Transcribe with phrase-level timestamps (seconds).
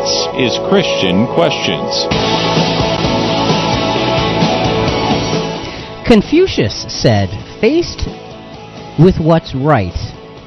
[0.00, 2.08] This is Christian Questions.
[6.08, 7.28] Confucius said,
[7.60, 8.08] faced
[8.98, 9.92] with what's right,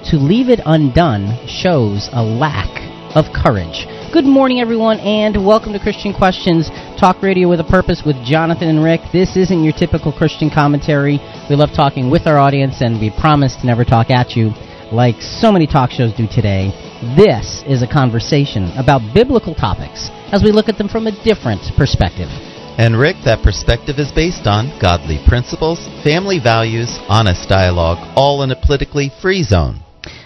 [0.09, 2.81] to leave it undone shows a lack
[3.15, 3.85] of courage.
[4.11, 8.69] Good morning, everyone, and welcome to Christian Questions, talk radio with a purpose with Jonathan
[8.69, 9.01] and Rick.
[9.13, 11.19] This isn't your typical Christian commentary.
[11.47, 14.49] We love talking with our audience, and we promise to never talk at you
[14.93, 16.69] like so many talk shows do today.
[17.17, 21.61] This is a conversation about biblical topics as we look at them from a different
[21.75, 22.29] perspective.
[22.77, 28.51] And Rick, that perspective is based on godly principles, family values, honest dialogue, all in
[28.51, 29.81] a politically free zone.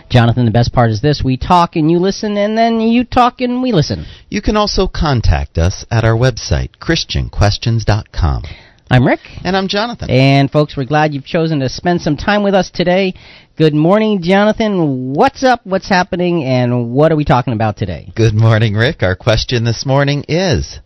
[0.10, 3.42] Jonathan, the best part is this we talk and you listen, and then you talk
[3.42, 4.06] and we listen.
[4.30, 8.44] You can also contact us at our website, ChristianQuestions.com.
[8.90, 9.20] I'm Rick.
[9.44, 10.10] And I'm Jonathan.
[10.10, 13.16] And folks, we're glad you've chosen to spend some time with us today.
[13.58, 15.14] Good morning, Jonathan.
[15.14, 15.60] What's up?
[15.66, 16.46] What's happening?
[16.46, 18.10] And what are we talking about today?
[18.16, 19.04] Good morning, Rick.
[19.04, 20.80] Our question this morning is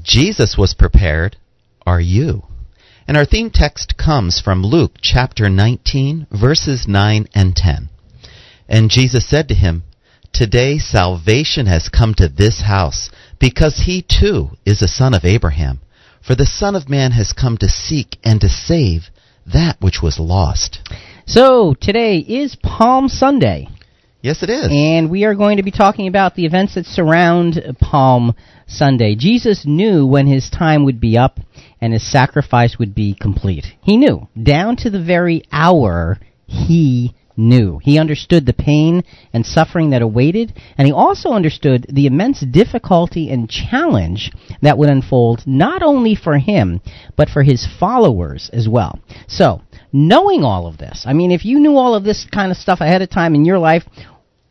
[0.00, 1.36] Jesus was prepared.
[1.84, 2.44] Are you?
[3.08, 7.88] And our theme text comes from Luke chapter 19, verses 9 and 10.
[8.68, 9.82] And Jesus said to him,
[10.32, 13.10] Today salvation has come to this house,
[13.40, 15.80] because he too is a son of Abraham.
[16.28, 19.04] For the Son of Man has come to seek and to save
[19.46, 20.86] that which was lost.
[21.24, 23.66] So, today is Palm Sunday.
[24.20, 24.68] Yes, it is.
[24.70, 28.34] And we are going to be talking about the events that surround Palm
[28.66, 29.14] Sunday.
[29.14, 31.40] Jesus knew when his time would be up
[31.80, 33.64] and his sacrifice would be complete.
[33.82, 34.28] He knew.
[34.40, 37.78] Down to the very hour, he knew.
[37.82, 43.30] He understood the pain and suffering that awaited, and he also understood the immense difficulty
[43.30, 46.80] and challenge that would unfold not only for him,
[47.16, 48.98] but for his followers as well.
[49.26, 52.58] So, knowing all of this, I mean, if you knew all of this kind of
[52.58, 53.84] stuff ahead of time in your life,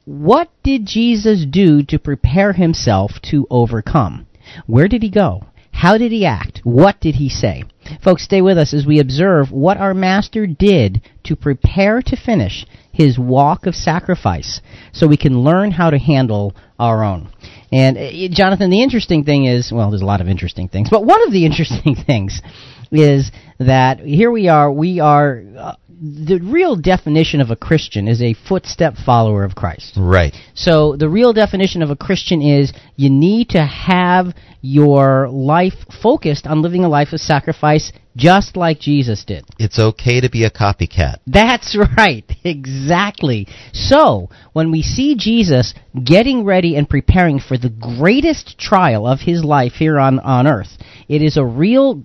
[0.06, 4.26] what did Jesus do to prepare himself to overcome?
[4.66, 5.44] Where did he go?
[5.72, 6.62] How did he act?
[6.64, 7.66] What did he say?
[8.04, 12.66] Folks, stay with us as we observe what our Master did to prepare to finish
[12.92, 14.62] his walk of sacrifice
[14.92, 17.30] so we can learn how to handle our own.
[17.72, 21.06] And, uh, Jonathan, the interesting thing is well, there's a lot of interesting things, but
[21.06, 22.42] one of the interesting things
[22.92, 25.44] is that here we are, we are.
[26.00, 29.96] The real definition of a Christian is a footstep follower of Christ.
[29.98, 30.36] Right.
[30.54, 36.46] So the real definition of a Christian is you need to have your life focused
[36.46, 39.46] on living a life of sacrifice just like Jesus did.
[39.60, 41.18] It's okay to be a copycat.
[41.26, 42.30] That's right.
[42.44, 43.48] Exactly.
[43.74, 49.44] So, when we see Jesus getting ready and preparing for the greatest trial of his
[49.44, 50.78] life here on, on earth,
[51.08, 52.04] it is a real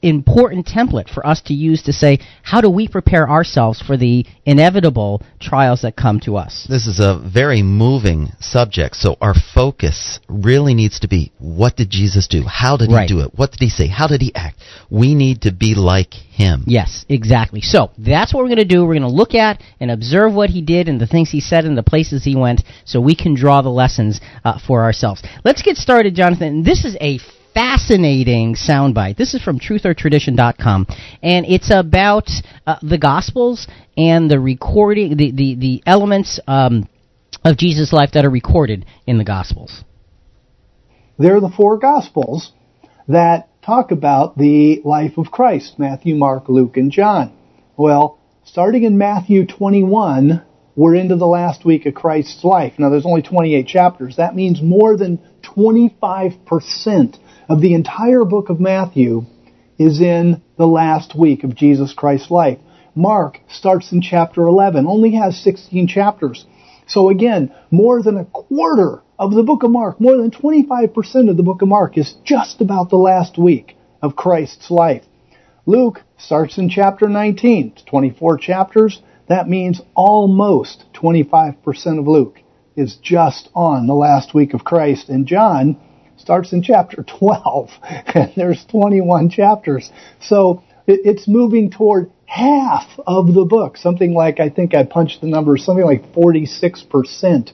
[0.00, 4.24] important template for us to use to say, how do we prepare ourselves for the
[4.46, 6.66] inevitable trials that come to us?
[6.68, 11.90] This is a very moving subject, so our focus really needs to be what did
[11.90, 12.44] Jesus do?
[12.44, 13.08] How did Right.
[13.08, 13.32] he do it?
[13.34, 13.88] What did he say?
[13.88, 14.60] How did he act?
[14.88, 16.62] We need to be like him.
[16.66, 17.60] Yes, exactly.
[17.60, 18.82] So that's what we're going to do.
[18.84, 21.64] We're going to look at and observe what he did and the things he said
[21.64, 25.22] and the places he went so we can draw the lessons uh, for ourselves.
[25.44, 26.62] Let's get started, Jonathan.
[26.62, 27.18] This is a
[27.58, 29.16] fascinating soundbite.
[29.16, 30.86] This is from truthortradition.com,
[31.24, 32.30] and it's about
[32.64, 36.88] uh, the Gospels and the recording, the, the, the elements um,
[37.44, 39.82] of Jesus' life that are recorded in the Gospels.
[41.18, 42.52] There are the four Gospels
[43.08, 47.36] that talk about the life of Christ Matthew, Mark, Luke, and John.
[47.76, 50.44] Well, starting in Matthew 21,
[50.76, 52.74] we're into the last week of Christ's life.
[52.78, 54.14] Now, there's only 28 chapters.
[54.14, 59.24] That means more than 25% of the entire book of Matthew
[59.78, 62.58] is in the last week of Jesus Christ's life.
[62.94, 66.44] Mark starts in chapter 11, only has 16 chapters.
[66.86, 71.36] So again, more than a quarter of the book of Mark, more than 25% of
[71.36, 75.04] the book of Mark is just about the last week of Christ's life.
[75.64, 77.72] Luke starts in chapter 19.
[77.76, 79.00] It's 24 chapters.
[79.28, 82.40] That means almost 25% of Luke
[82.74, 85.08] is just on the last week of Christ.
[85.08, 85.78] And John
[86.18, 87.70] starts in chapter 12.
[87.82, 89.90] And there's 21 chapters.
[90.20, 93.76] So it's moving toward half of the book.
[93.76, 97.52] Something like, I think I punched the number, something like 46%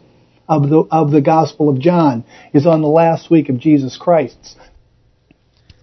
[0.48, 4.56] of the, of the Gospel of John is on the last week of Jesus Christ's.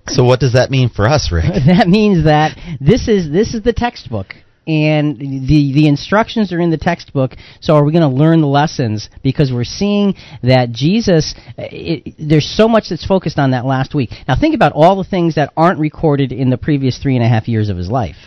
[0.07, 1.45] So what does that mean for us, Rick?
[1.67, 4.35] that means that this is this is the textbook
[4.67, 7.35] and the the instructions are in the textbook.
[7.59, 9.09] So are we going to learn the lessons?
[9.23, 13.95] Because we're seeing that jesus uh, it, there's so much that's focused on that last
[13.95, 14.11] week.
[14.27, 17.27] Now think about all the things that aren't recorded in the previous three and a
[17.27, 18.17] half years of his life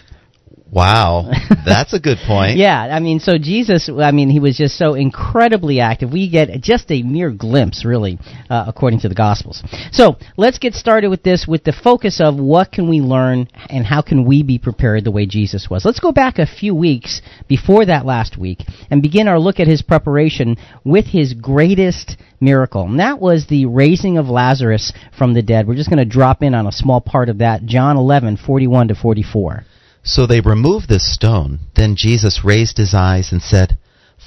[0.74, 1.30] Wow,
[1.64, 2.56] that's a good point.
[2.56, 6.10] Yeah, I mean, so Jesus, I mean, he was just so incredibly active.
[6.10, 8.18] We get just a mere glimpse, really,
[8.50, 9.62] uh, according to the Gospels.
[9.92, 13.86] So let's get started with this, with the focus of what can we learn and
[13.86, 15.84] how can we be prepared the way Jesus was.
[15.84, 18.58] Let's go back a few weeks before that last week
[18.90, 22.82] and begin our look at his preparation with his greatest miracle.
[22.82, 25.68] And that was the raising of Lazarus from the dead.
[25.68, 27.64] We're just going to drop in on a small part of that.
[27.64, 29.64] John 11, 41 to 44.
[30.04, 31.60] So they removed this stone.
[31.74, 33.78] Then Jesus raised his eyes and said,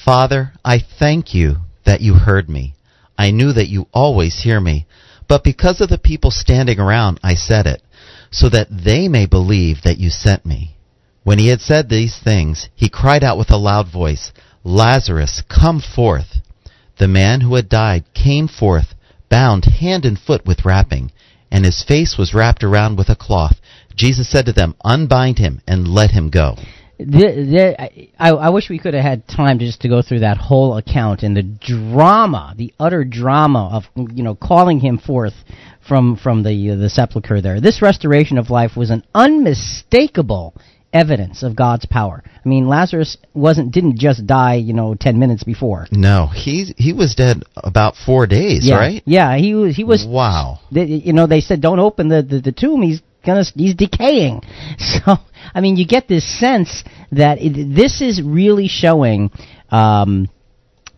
[0.04, 2.74] Father, I thank you that you heard me.
[3.18, 4.88] I knew that you always hear me,
[5.28, 7.82] but because of the people standing around, I said it,
[8.32, 10.76] so that they may believe that you sent me.
[11.24, 14.32] When he had said these things, he cried out with a loud voice,
[14.64, 16.42] Lazarus, come forth.
[16.98, 18.96] The man who had died came forth,
[19.30, 21.12] bound hand and foot with wrapping,
[21.52, 23.60] and his face was wrapped around with a cloth.
[23.98, 26.56] Jesus said to them, Unbind him and let him go.
[27.00, 30.38] The, the, I, I wish we could have had time just to go through that
[30.38, 35.36] whole account and the drama, the utter drama of you know calling him forth
[35.88, 37.62] from from the uh, the sepulcher there.
[37.62, 40.56] This restoration of life was an unmistakable
[40.92, 42.24] evidence of God's power.
[42.26, 45.86] I mean, Lazarus wasn't didn't just die, you know, 10 minutes before.
[45.92, 48.76] No, he he was dead about 4 days, yeah.
[48.76, 49.04] right?
[49.06, 50.62] Yeah, he was he was Wow.
[50.72, 52.82] they, you know, they said don't open the, the the tomb.
[52.82, 54.42] He's gonna he's decaying.
[54.80, 55.18] So,
[55.54, 59.32] I mean, you get this sense that it, this is really showing
[59.70, 60.30] um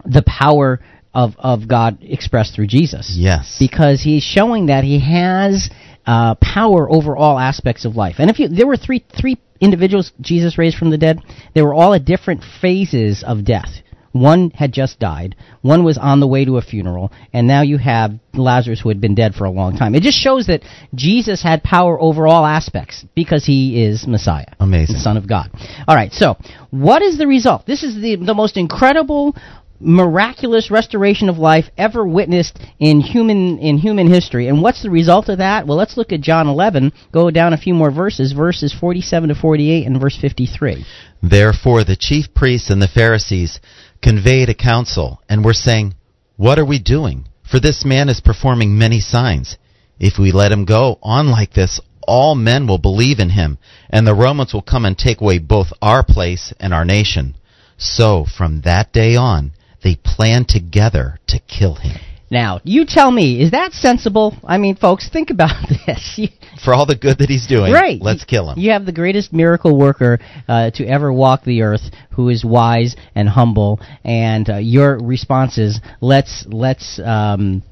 [0.05, 0.79] the power
[1.13, 3.15] of of God expressed through Jesus.
[3.17, 3.57] Yes.
[3.59, 5.69] because he's showing that he has
[6.05, 8.15] uh, power over all aspects of life.
[8.19, 11.19] And if you, there were three three individuals Jesus raised from the dead,
[11.53, 13.69] they were all at different phases of death.
[14.11, 17.77] One had just died, one was on the way to a funeral, and now you
[17.77, 19.93] have Lazarus who had been dead for a long time.
[19.95, 20.63] It just shows that
[20.95, 24.95] Jesus had power over all aspects because he is Messiah, Amazing.
[24.95, 25.51] the Son of God.
[25.87, 26.37] All right, so
[26.71, 27.65] what is the result?
[27.65, 29.35] This is the the most incredible
[29.79, 34.47] miraculous restoration of life ever witnessed in human in human history.
[34.47, 35.67] And what's the result of that?
[35.67, 36.91] Well, let's look at John 11.
[37.11, 40.85] Go down a few more verses, verses 47 to 48 and verse 53.
[41.21, 43.59] Therefore the chief priests and the Pharisees
[44.01, 45.95] conveyed a council and were saying,
[46.37, 47.27] What are we doing?
[47.49, 49.57] For this man is performing many signs.
[49.99, 53.57] If we let him go on like this, all men will believe in him,
[53.89, 57.35] and the Romans will come and take away both our place and our nation.
[57.77, 59.51] So from that day on,
[59.83, 61.97] they planned together to kill him.
[62.31, 64.37] Now, you tell me, is that sensible?
[64.43, 66.19] I mean, folks, think about this.
[66.63, 67.99] For all the good that he's doing, right.
[68.01, 68.59] let's kill him.
[68.59, 71.81] You have the greatest miracle worker uh, to ever walk the earth,
[72.11, 76.99] who is wise and humble, and uh, your response is, let's let's.
[77.03, 77.63] Um,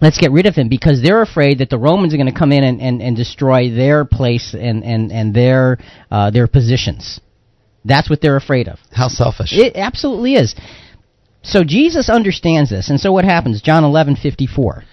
[0.00, 2.50] Let's get rid of him because they're afraid that the Romans are going to come
[2.50, 5.78] in and, and, and destroy their place and, and, and their
[6.10, 7.20] uh, their positions.
[7.84, 8.78] That's what they're afraid of.
[8.90, 9.52] How selfish.
[9.52, 10.54] It absolutely is.
[11.44, 13.62] So Jesus understands this, and so what happens?
[13.62, 14.84] John eleven fifty four.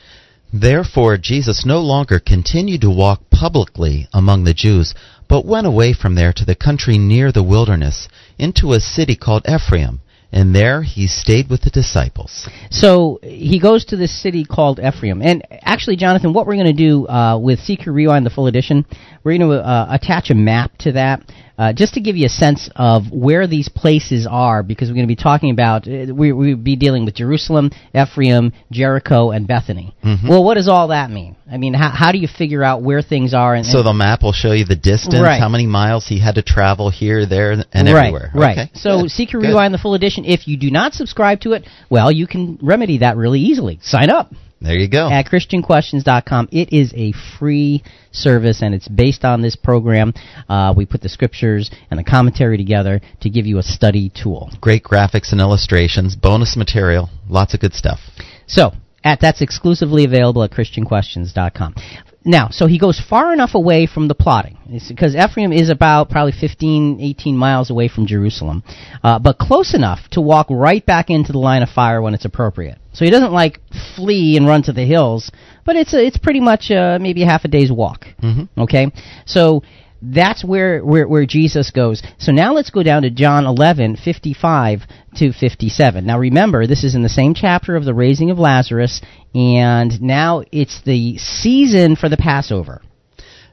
[0.54, 4.94] Therefore, Jesus no longer continued to walk publicly among the Jews,
[5.30, 9.46] but went away from there to the country near the wilderness, into a city called
[9.48, 10.02] Ephraim,
[10.34, 12.50] and there he stayed with the disciples.
[12.70, 15.22] So he goes to this city called Ephraim.
[15.22, 18.86] And actually, Jonathan, what we're going to do uh, with Seeker Rewind, the full edition,
[19.24, 21.24] we're going to uh, attach a map to that.
[21.58, 25.08] Uh, just to give you a sense of where these places are, because we're going
[25.08, 29.94] to be talking about, uh, we, we'll be dealing with Jerusalem, Ephraim, Jericho, and Bethany.
[30.04, 30.28] Mhm.
[30.30, 31.36] Well, what does all that mean?
[31.52, 33.54] I mean, how, how do you figure out where things are?
[33.54, 35.40] And, So the map will show you the distance, Right.
[35.40, 38.32] how many miles he had to travel here, there, and everywhere.
[38.34, 38.58] Right.
[38.58, 39.50] Okay, So good, Seeker good.
[39.50, 40.26] Rewind, the full edition.
[40.26, 43.80] If you do not subscribe to it, well, you can remedy that really easily.
[43.82, 45.10] Sign up There you go.
[45.10, 46.50] at ChristianQuestions.com.
[46.52, 50.14] It is a free service, and it's based on this program.
[50.48, 54.52] Uh, we put the scriptures and the commentary together to give you a study tool.
[54.62, 58.00] Great graphics and illustrations, bonus material, lots of good stuff.
[58.46, 58.72] So,
[59.04, 61.76] at that's exclusively available at ChristianQuestions.com.
[62.24, 66.10] Now, so he goes far enough away from the plotting, It's because Ephraim is about
[66.10, 68.64] probably 15, 18 miles away from Jerusalem,
[69.04, 72.26] uh, but close enough to walk right back into the line of fire when it's
[72.26, 72.78] appropriate.
[72.94, 73.60] So he doesn't like
[73.96, 75.32] flee and run to the hills,
[75.66, 78.06] but it's a, it's pretty much uh, maybe half a day's walk.
[78.22, 78.50] Mhm.
[78.56, 78.92] Okay,
[79.26, 79.64] so
[80.02, 82.02] that's where, where where Jesus goes.
[82.18, 84.82] So now let's go down to John 11, 55
[85.18, 86.06] to 57.
[86.06, 89.02] Now remember, this is in the same chapter of the raising of Lazarus,
[89.36, 92.82] and now it's the season for the Passover.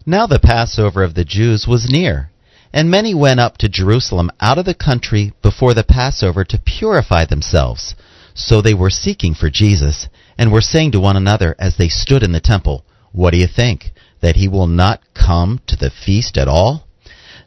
[0.06, 2.30] Now the Passover of the Jews was near,
[2.72, 7.26] and many went up to Jerusalem out of the country before the Passover to purify
[7.26, 7.94] themselves.
[8.34, 12.22] So they were seeking for Jesus, and were saying to one another as they stood
[12.22, 13.92] in the temple, What do you think?
[14.20, 16.84] That he will not come to the feast at all?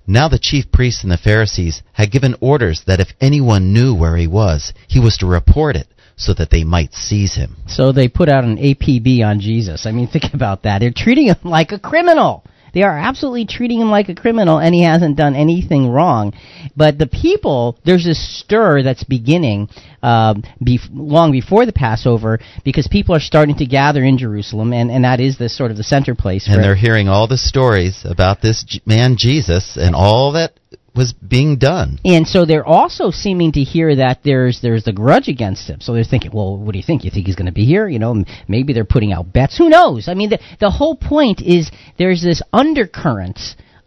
[0.07, 4.17] Now the chief priests and the Pharisees had given orders that if anyone knew where
[4.17, 7.57] he was, he was to report it so that they might seize him.
[7.67, 9.85] So they put out an APB on Jesus.
[9.85, 10.79] I mean, think about that.
[10.79, 12.43] They're treating him like a criminal.
[12.73, 16.33] They are absolutely treating him like a criminal, and he hasn't done anything wrong.
[16.75, 19.69] But the people, there's this stir that's beginning
[20.01, 24.89] um, bef- long before the Passover because people are starting to gather in Jerusalem, and,
[24.89, 26.47] and that is the sort of the center place.
[26.47, 30.53] And they're hearing all the stories about this J- man Jesus and all that
[30.93, 31.99] was being done.
[32.03, 35.79] And so they're also seeming to hear that there's there's the grudge against him.
[35.79, 37.05] So they're thinking, well, what do you think?
[37.05, 37.87] You think he's going to be here?
[37.87, 39.57] You know, maybe they're putting out bets.
[39.57, 40.07] Who knows?
[40.07, 43.39] I mean, the the whole point is there's this undercurrent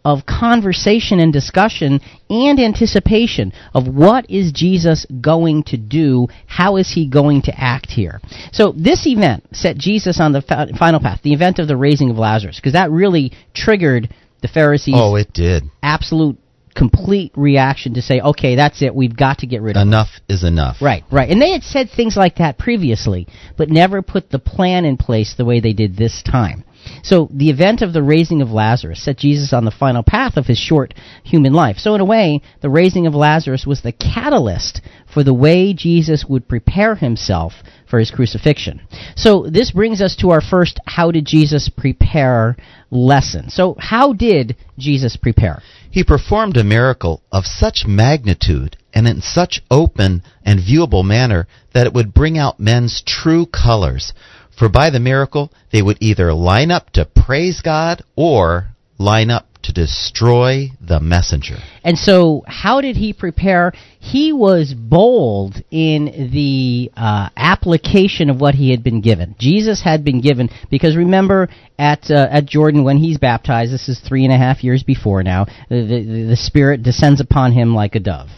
[0.05, 6.27] of conversation and discussion and anticipation of what is Jesus going to do?
[6.45, 8.21] How is he going to act here?
[8.51, 10.43] So this event set Jesus on the
[10.77, 14.93] final path, the event of the raising of Lazarus, because that really triggered the Pharisees'
[14.95, 15.63] Oh, it did.
[15.81, 16.37] absolute
[16.75, 19.81] complete reaction to say, okay, that's it, we've got to get rid of.
[19.81, 20.81] Enough is enough.
[20.81, 21.29] Right, right.
[21.29, 23.27] And they had said things like that previously,
[23.57, 26.64] but never put the plan in place the way they did this time.
[27.03, 30.47] So the event of the raising of Lazarus set Jesus on the final path of
[30.47, 31.77] his short human life.
[31.77, 34.81] So in a way, the raising of Lazarus was the catalyst
[35.13, 37.53] for the way Jesus would prepare himself
[37.89, 38.81] for his crucifixion.
[39.15, 42.57] So this brings us to our first how did Jesus prepare
[42.91, 43.49] lesson.
[43.49, 45.61] So how did Jesus prepare?
[45.91, 51.85] He performed a miracle of such magnitude and in such open and viewable manner that
[51.85, 54.13] it would bring out men's true colors.
[54.57, 59.47] For by the miracle, they would either line up to praise God or line up
[59.63, 61.57] to destroy the messenger.
[61.83, 63.73] And so, how did he prepare?
[63.99, 69.35] He was bold in the uh, application of what he had been given.
[69.39, 73.73] Jesus had been given because remember at uh, at Jordan when he's baptized.
[73.73, 75.45] This is three and a half years before now.
[75.69, 78.29] The, the, the Spirit descends upon him like a dove.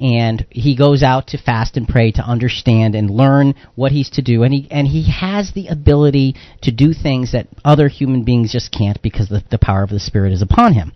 [0.00, 4.22] And he goes out to fast and pray to understand and learn what he's to
[4.22, 8.50] do, and he and he has the ability to do things that other human beings
[8.50, 10.92] just can't because the, the power of the Spirit is upon him.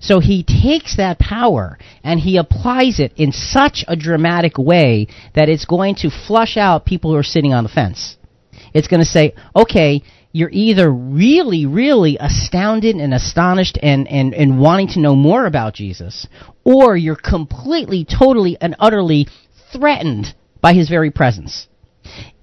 [0.00, 5.50] So he takes that power and he applies it in such a dramatic way that
[5.50, 8.16] it's going to flush out people who are sitting on the fence.
[8.72, 10.02] It's going to say, okay,
[10.36, 15.72] you're either really, really astounded and astonished and, and, and wanting to know more about
[15.72, 16.26] Jesus,
[16.62, 19.28] or you're completely, totally, and utterly
[19.72, 20.26] threatened
[20.60, 21.68] by his very presence.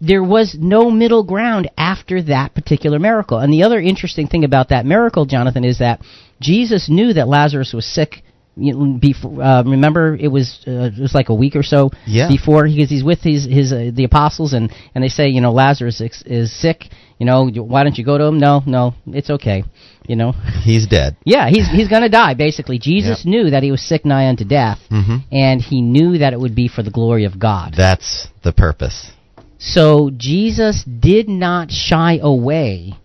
[0.01, 3.38] There was no middle ground after that particular miracle.
[3.38, 6.01] And the other interesting thing about that miracle, Jonathan, is that
[6.41, 8.23] Jesus knew that Lazarus was sick.
[8.55, 12.27] You before, uh, remember, it was uh, it was like a week or so Yeah.
[12.27, 15.51] before because he's with his his uh, the apostles and and they say you know
[15.51, 16.85] Lazarus is, is sick.
[17.20, 18.39] You know, why don't you go to him?
[18.39, 19.63] No, no, it's okay.
[20.08, 20.32] You know,
[20.63, 21.15] He's dead.
[21.24, 22.34] yeah, he's he's gonna die.
[22.34, 26.34] Basically, Jesus knew that he was sick nigh unto death, hmm and he knew that
[26.34, 27.74] it would be for the glory of God.
[27.77, 29.12] That's the purpose.
[29.60, 32.96] So Jesus did not shy away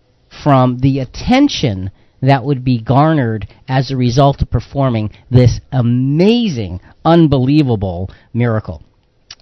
[0.43, 8.09] from the attention that would be garnered as a result of performing this amazing, unbelievable
[8.33, 8.83] miracle.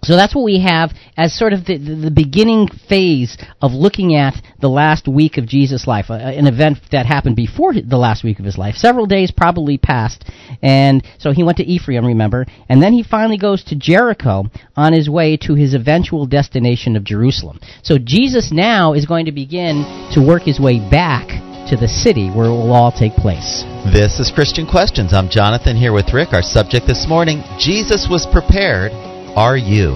[0.07, 4.41] So that's what we have as sort of the, the, beginning phase of looking at
[4.61, 8.39] the last week of Jesus' life, uh, an event that happened before the last week
[8.39, 8.75] of his life.
[8.75, 10.23] Several days probably passed,
[10.61, 14.45] and so he went to Ephraim, remember, and then he finally goes to Jericho
[14.77, 17.59] on his way to his eventual destination of Jerusalem.
[17.83, 19.83] So Jesus now is going to begin
[20.13, 21.27] to work his way back
[21.67, 23.65] to the city where it will all take place.
[23.91, 25.13] This is Christian Questions.
[25.13, 26.29] I'm Jonathan here with Rick.
[26.31, 29.06] Our subject this morning Jesus was prepared.
[29.37, 29.93] Are you?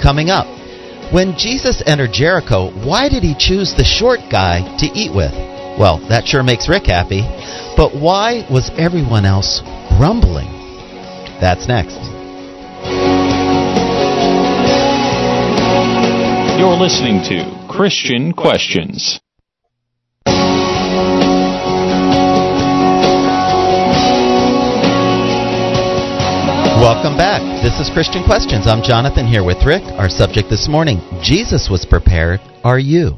[0.00, 0.46] Coming up,
[1.12, 5.32] when Jesus entered Jericho, why did he choose the short guy to eat with?
[5.76, 7.22] Well, that sure makes Rick happy.
[7.76, 9.60] But why was everyone else
[9.98, 10.46] grumbling?
[11.40, 11.98] That's next.
[16.56, 19.18] You're listening to Christian Questions.
[26.86, 27.42] Welcome back.
[27.64, 28.68] This is Christian Questions.
[28.68, 29.82] I'm Jonathan here with Rick.
[29.98, 32.38] Our subject this morning Jesus was prepared.
[32.62, 33.16] Are you?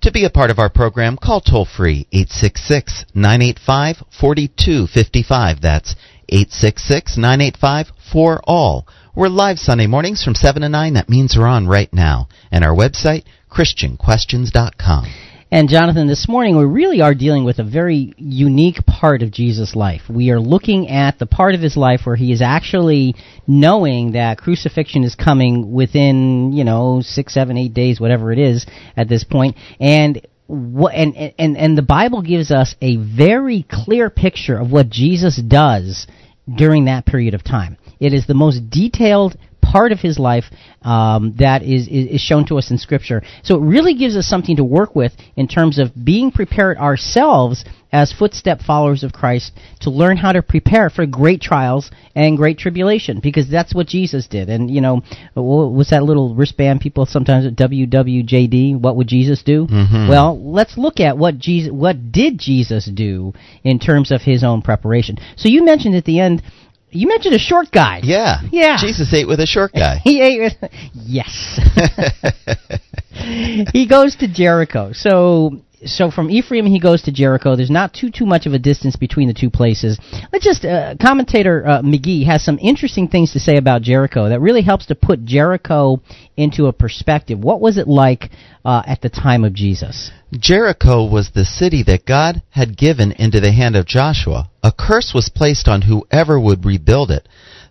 [0.00, 5.60] To be a part of our program, call toll free 866 985 4255.
[5.60, 5.96] That's
[6.30, 8.88] 866 985 4 all.
[9.14, 10.94] We're live Sunday mornings from 7 to 9.
[10.94, 12.26] That means we're on right now.
[12.50, 15.29] And our website, ChristianQuestions.com.
[15.52, 19.74] And Jonathan, this morning we really are dealing with a very unique part of Jesus'
[19.74, 20.02] life.
[20.08, 23.16] We are looking at the part of his life where he is actually
[23.48, 28.64] knowing that crucifixion is coming within, you know, six, seven, eight days, whatever it is
[28.96, 29.56] at this point.
[29.80, 34.90] and what and, and and the Bible gives us a very clear picture of what
[34.90, 36.08] Jesus does
[36.52, 37.76] during that period of time.
[38.00, 39.36] It is the most detailed
[39.70, 40.44] part of his life
[40.82, 43.22] um, that is, is, shown to us in Scripture.
[43.42, 47.64] So it really gives us something to work with in terms of being prepared ourselves
[47.92, 52.58] as footstep followers of Christ to learn how to prepare for great trials and great
[52.58, 54.48] tribulation because that's what Jesus did.
[54.48, 55.02] And you know,
[55.34, 58.80] what's that little wristband people sometimes at WWJD?
[58.80, 59.66] What would Jesus do?
[59.66, 60.08] Mhm.
[60.08, 63.32] Well, let's look at what Jesus what did Jesus do
[63.64, 65.18] in terms of his own preparation.
[65.36, 66.42] So you mentioned at the end
[66.90, 68.00] you mentioned a short guy.
[68.02, 68.40] Yeah.
[68.50, 68.76] Yeah.
[68.80, 70.00] Jesus ate with a short guy.
[70.04, 71.60] He ate with yes.
[73.72, 74.92] he goes to Jericho.
[74.92, 77.56] So so from Ephraim he goes to Jericho.
[77.56, 79.98] There's not too too much of a distance between the two places.
[80.32, 84.40] Let's just uh, commentator uh, McGee has some interesting things to say about Jericho that
[84.40, 86.00] really helps to put Jericho
[86.36, 87.38] into a perspective.
[87.38, 88.30] What was it like
[88.64, 90.10] uh, at the time of Jesus?
[90.32, 94.50] Jericho was the city that God had given into the hand of Joshua.
[94.62, 97.28] A curse was placed on whoever would rebuild it.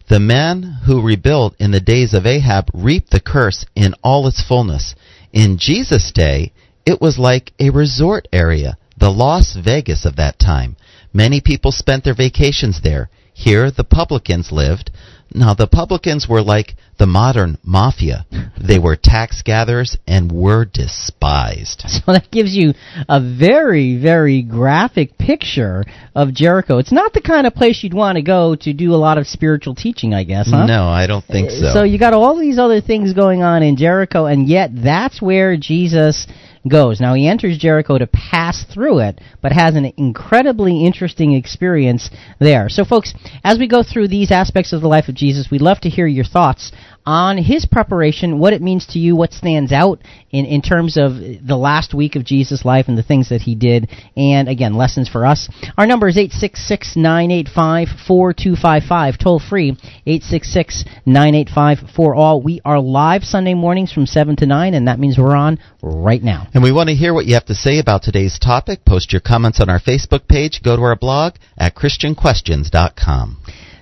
[0.09, 4.43] The men who rebuilt in the days of Ahab reaped the curse in all its
[4.43, 4.95] fullness.
[5.31, 6.51] In Jesus' day,
[6.89, 10.75] it was like a resort area, the Las Vegas of that time.
[11.13, 13.10] Many people spent their vacations there.
[13.31, 14.89] Here, the publicans lived.
[15.31, 18.25] Now, the publicans were like the modern mafia.
[18.60, 21.86] They were tax gatherers and were despised.
[22.00, 22.74] So that gives you
[23.08, 25.84] a very, very graphic picture
[26.15, 26.79] of Jericho.
[26.79, 29.27] It's not the kind of place you'd want to go to do a lot of
[29.27, 30.65] spiritual teaching, I guess, huh?
[30.65, 31.74] No, I don't think uh, so.
[31.74, 35.55] So you got all these other things going on in Jericho, and yet that's where
[35.55, 36.25] Jesus
[36.69, 37.01] goes.
[37.01, 42.09] Now he enters Jericho to pass through it, but has an incredibly interesting experience
[42.39, 42.69] there.
[42.69, 45.79] So folks, as we go through these aspects of the life of Jesus, we'd love
[45.81, 46.71] to hear your thoughts
[47.09, 49.99] on his preparation, what it means to you, what stands out
[50.29, 53.55] in, in terms of the last week of Jesus' life and the things that he
[53.55, 55.49] did, and again, lessons for us.
[55.75, 59.75] Our number is 866-985-4255, toll free,
[60.05, 62.43] 866-985-4ALL.
[62.43, 66.22] We are live Sunday mornings from 7 to 9, and that means we're on right
[66.22, 66.45] now.
[66.53, 68.85] And we want to hear what you have to say about today's topic.
[68.85, 70.61] Post your comments on our Facebook page.
[70.63, 73.37] Go to our blog at ChristianQuestions.com.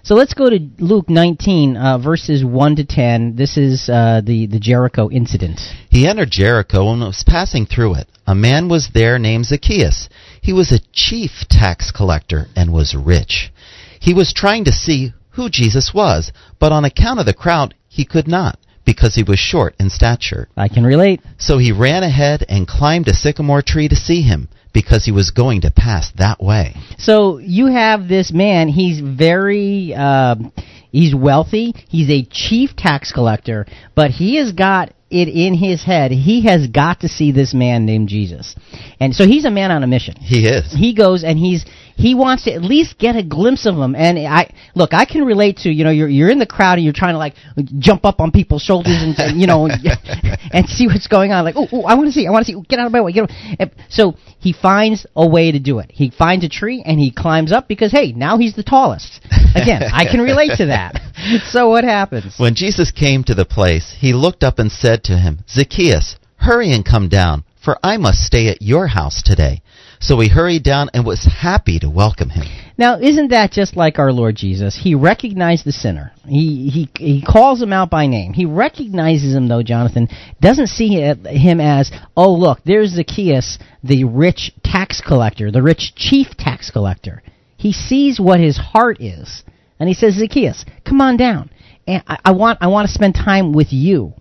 [0.07, 3.35] So let's go to Luke 19, uh, verses 1 to 10.
[3.35, 5.59] This is uh, the, the Jericho incident.
[5.89, 8.07] He entered Jericho and was passing through it.
[8.25, 10.07] A man was there named Zacchaeus.
[10.41, 13.51] He was a chief tax collector and was rich.
[13.99, 18.05] He was trying to see who Jesus was, but on account of the crowd, he
[18.05, 20.47] could not, because he was short in stature.
[20.55, 21.19] I can relate.
[21.37, 25.31] So he ran ahead and climbed a sycamore tree to see him, because he was
[25.31, 26.75] going to pass that way.
[26.99, 28.67] So you have this man.
[28.67, 29.95] He's very.
[29.95, 30.53] um
[30.91, 31.73] he's wealthy.
[31.89, 36.11] He's a chief tax collector, but he has got it in his head.
[36.11, 38.55] He has got to see this man named Jesus,
[38.99, 40.15] and so he's a man on a mission.
[40.17, 40.71] He is.
[40.71, 41.65] He goes and he's
[41.97, 43.95] he wants to at least get a glimpse of him.
[43.95, 46.83] And I look, I can relate to you know you're you're in the crowd and
[46.83, 47.33] you're trying to like
[47.79, 49.67] jump up on people's shoulders and, and you know
[50.51, 51.43] and see what's going on.
[51.43, 52.61] Like oh, I want to see, I want to see.
[52.69, 53.13] Get out of my way.
[53.13, 53.29] Get
[53.59, 53.69] out.
[53.89, 55.91] So he finds a way to do it.
[55.91, 59.19] He finds a tree and he climbs up because hey, now he's the tallest.
[59.55, 61.01] Again, I can relate to that.
[61.49, 62.35] So what happens?
[62.37, 66.71] When Jesus came to the place, he looked up and said to him, Zacchaeus, hurry
[66.71, 69.61] and come down, for I must stay at your house today.
[69.99, 72.45] So he hurried down and was happy to welcome him.
[72.77, 74.79] Now, isn't that just like our Lord Jesus?
[74.79, 76.11] He recognized the sinner.
[76.27, 78.33] He he he calls him out by name.
[78.33, 79.63] He recognizes him, though.
[79.63, 80.07] Jonathan
[80.39, 86.37] doesn't see him as, oh look, there's Zacchaeus, the rich tax collector, the rich chief
[86.37, 87.23] tax collector.
[87.57, 89.43] He sees what his heart is,
[89.79, 91.49] and he says, Zacchaeus, come on down,
[91.87, 94.13] and I, I want I want to spend time with you.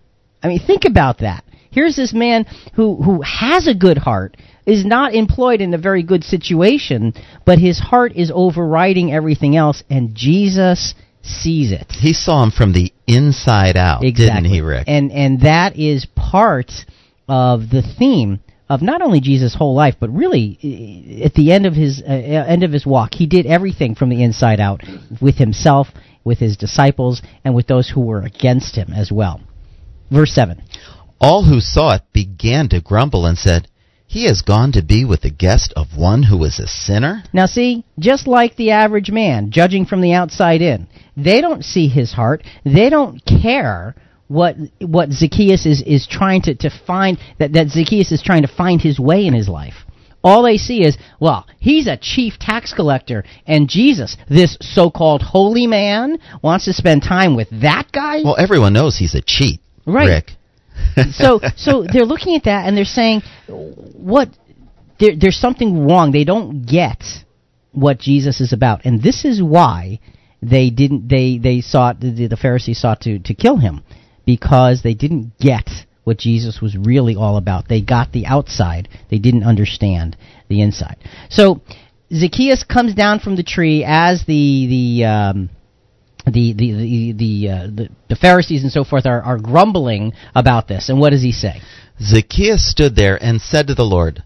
[0.42, 1.44] I mean, think about that.
[1.70, 6.02] Here's this man who who has a good heart is not employed in a very
[6.02, 11.86] good situation, but his heart is overriding everything else, and Jesus sees it.
[11.90, 14.42] He saw him from the inside out, exactly.
[14.42, 14.84] didn't he, Rick?
[14.88, 16.72] And and that is part
[17.28, 21.74] of the theme of not only Jesus' whole life, but really at the end of
[21.74, 24.82] his uh, end of his walk, he did everything from the inside out
[25.20, 25.88] with himself,
[26.24, 29.40] with his disciples, and with those who were against him as well.
[30.10, 30.62] Verse seven.
[31.20, 33.68] All who saw it began to grumble and said,
[34.16, 37.22] he has gone to be with the guest of one who is a sinner?
[37.34, 41.86] Now, see, just like the average man, judging from the outside in, they don't see
[41.86, 42.42] his heart.
[42.64, 43.94] They don't care
[44.26, 48.48] what what Zacchaeus is, is trying to, to find, that, that Zacchaeus is trying to
[48.48, 49.84] find his way in his life.
[50.24, 55.20] All they see is, well, he's a chief tax collector, and Jesus, this so called
[55.20, 58.22] holy man, wants to spend time with that guy?
[58.24, 60.08] Well, everyone knows he's a cheat, right.
[60.08, 60.30] Rick.
[61.12, 64.28] so so they're looking at that and they're saying what
[64.98, 67.02] there, there's something wrong they don't get
[67.72, 70.00] what jesus is about and this is why
[70.42, 73.82] they didn't they they sought the, the Pharisees sought to to kill him
[74.24, 75.68] because they didn't get
[76.04, 77.68] what Jesus was really all about.
[77.68, 80.16] They got the outside, they didn't understand
[80.48, 80.96] the inside.
[81.30, 81.62] So
[82.12, 85.50] Zacchaeus comes down from the tree as the the um,
[86.26, 90.68] the the the the, uh, the, the Pharisees and so forth are, are grumbling about
[90.68, 90.88] this.
[90.88, 91.60] And what does he say?
[92.00, 94.22] Zacchaeus stood there and said to the Lord,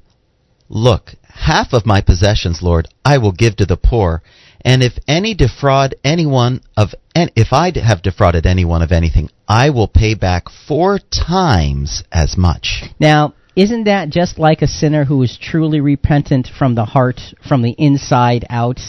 [0.69, 4.23] Look, half of my possessions, Lord, I will give to the poor,
[4.63, 9.71] and if any defraud anyone of and if I have defrauded anyone of anything, I
[9.71, 12.85] will pay back four times as much.
[12.99, 17.63] Now, isn't that just like a sinner who is truly repentant from the heart, from
[17.63, 18.81] the inside out,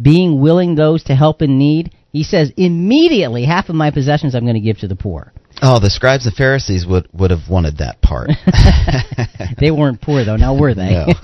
[0.00, 1.92] being willing those to help in need?
[2.12, 5.32] He says, immediately, half of my possessions I'm going to give to the poor.
[5.62, 8.30] Oh, the scribes and Pharisees would, would have wanted that part.
[9.58, 11.06] they weren't poor, though, now were they?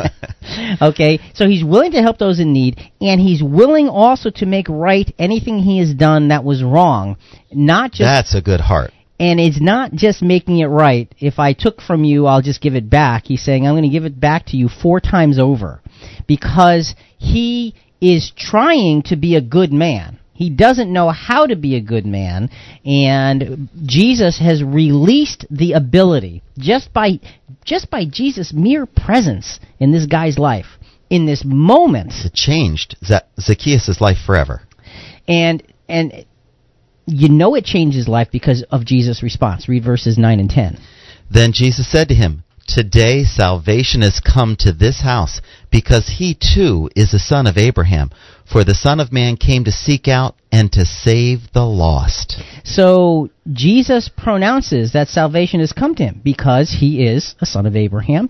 [0.80, 4.66] Okay, so he's willing to help those in need, and he's willing also to make
[4.68, 7.16] right anything he has done that was wrong.
[7.52, 8.92] Not just That's a good heart.
[9.20, 11.12] and it's not just making it right.
[11.18, 13.24] If I took from you, I'll just give it back.
[13.26, 15.82] He's saying, I'm going to give it back to you four times over.
[16.26, 20.18] Because he is trying to be a good man.
[20.38, 22.48] He doesn't know how to be a good man,
[22.84, 27.18] and Jesus has released the ability just by
[27.64, 30.78] just by Jesus' mere presence in this guy's life,
[31.10, 34.62] in this moment, It changed Za- Zacchaeus' life forever.
[35.26, 36.24] and and
[37.04, 39.68] you know it changed his life because of Jesus' response.
[39.68, 40.78] Read verses nine and ten.
[41.28, 46.90] Then Jesus said to him, Today salvation has come to this house, because he too
[46.94, 48.10] is a son of Abraham.
[48.50, 52.42] For the Son of Man came to seek out and to save the lost.
[52.64, 57.76] So Jesus pronounces that salvation has come to him because he is a son of
[57.76, 58.28] Abraham.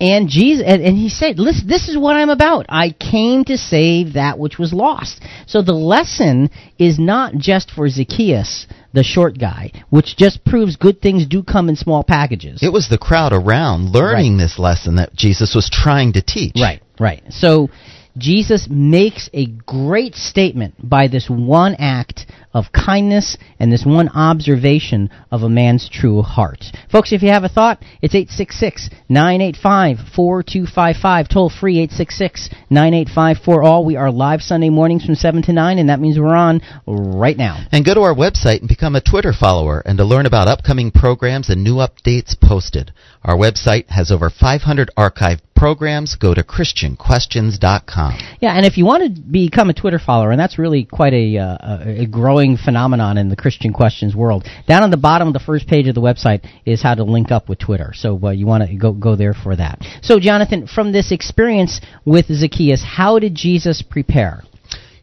[0.00, 2.66] And Jesus and, and he said, Listen, this is what I'm about.
[2.68, 5.22] I came to save that which was lost.
[5.46, 11.00] So the lesson is not just for Zacchaeus, the short guy, which just proves good
[11.00, 12.60] things do come in small packages.
[12.60, 16.56] It was the crowd around learning this lesson that Jesus was trying to teach.
[16.60, 17.22] Right, right.
[17.30, 17.70] So
[18.16, 25.10] Jesus makes a great statement by this one act of kindness and this one observation
[25.32, 26.64] of a man's true heart.
[26.90, 28.14] Folks, if you have a thought, it's
[29.10, 33.84] 866-985-4255, toll free 866-985-4all.
[33.84, 37.36] We are live Sunday mornings from 7 to 9, and that means we're on right
[37.36, 37.66] now.
[37.72, 40.92] And go to our website and become a Twitter follower and to learn about upcoming
[40.92, 42.92] programs and new updates posted.
[43.24, 46.16] Our website has over 500 archived programs.
[46.16, 48.18] Go to ChristianQuestions.com.
[48.38, 51.38] Yeah, and if you want to become a Twitter follower, and that's really quite a,
[51.38, 55.32] uh, a a growing phenomenon in the Christian questions world, down on the bottom of
[55.32, 57.92] the first page of the website is how to link up with Twitter.
[57.94, 59.78] So uh, you want to go go there for that.
[60.02, 64.42] So, Jonathan, from this experience with Zacchaeus, how did Jesus prepare?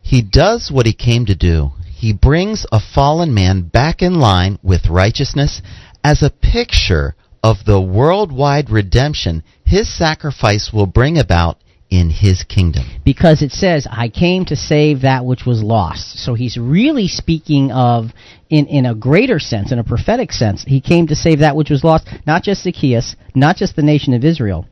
[0.03, 1.71] He does what he came to do.
[1.87, 5.63] He brings a fallen man back in line with righteousness
[6.03, 11.57] as a picture of the worldwide redemption his sacrifice will bring about
[11.89, 12.85] in his kingdom.
[13.03, 16.23] because it says, I came to save that which was lost.
[16.23, 18.11] So he's really speaking of,
[18.49, 21.69] in, in a greater sense, in a prophetic sense, he came to save that which
[21.69, 24.65] was lost, not just Zacchaeus, not just the nation of Israel,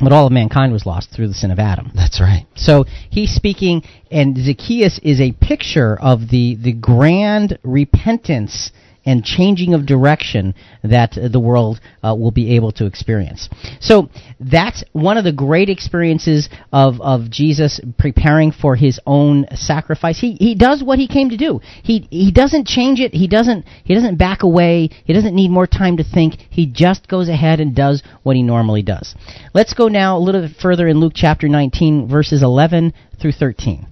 [0.00, 1.92] but all of mankind was lost through the sin of Adam.
[1.94, 2.46] That's right.
[2.56, 8.72] So he's speaking, and Zacchaeus is a picture of the, the grand repentance
[9.04, 13.48] and changing of direction that uh, the world uh, will be able to experience.
[13.80, 14.08] So
[14.40, 20.18] that's one of the great experiences of, of Jesus preparing for his own sacrifice.
[20.18, 21.60] He, he does what he came to do.
[21.82, 23.12] He, he doesn't change it.
[23.12, 24.90] He doesn't, he doesn't back away.
[25.04, 26.34] He doesn't need more time to think.
[26.50, 29.14] He just goes ahead and does what he normally does.
[29.54, 33.86] Let's go now a little bit further in Luke chapter 19, verses 11 through 13.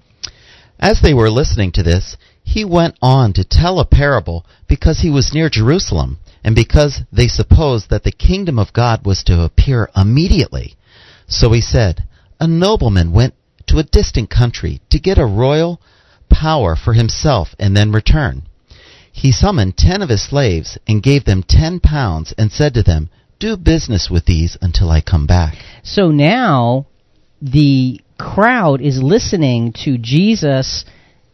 [0.79, 2.17] As they were listening to this,
[2.51, 7.29] he went on to tell a parable because he was near Jerusalem and because they
[7.29, 10.75] supposed that the kingdom of God was to appear immediately.
[11.29, 12.03] So he said,
[12.41, 13.35] A nobleman went
[13.69, 15.81] to a distant country to get a royal
[16.29, 18.43] power for himself and then return.
[19.13, 23.11] He summoned ten of his slaves and gave them ten pounds and said to them,
[23.39, 25.55] Do business with these until I come back.
[25.85, 26.87] So now
[27.41, 30.85] the crowd is listening to Jesus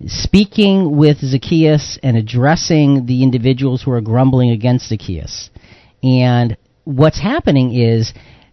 [0.06, 5.50] speaking with Zacchaeus and addressing the individuals who are grumbling against Zacchaeus.
[6.02, 8.12] And what's happening is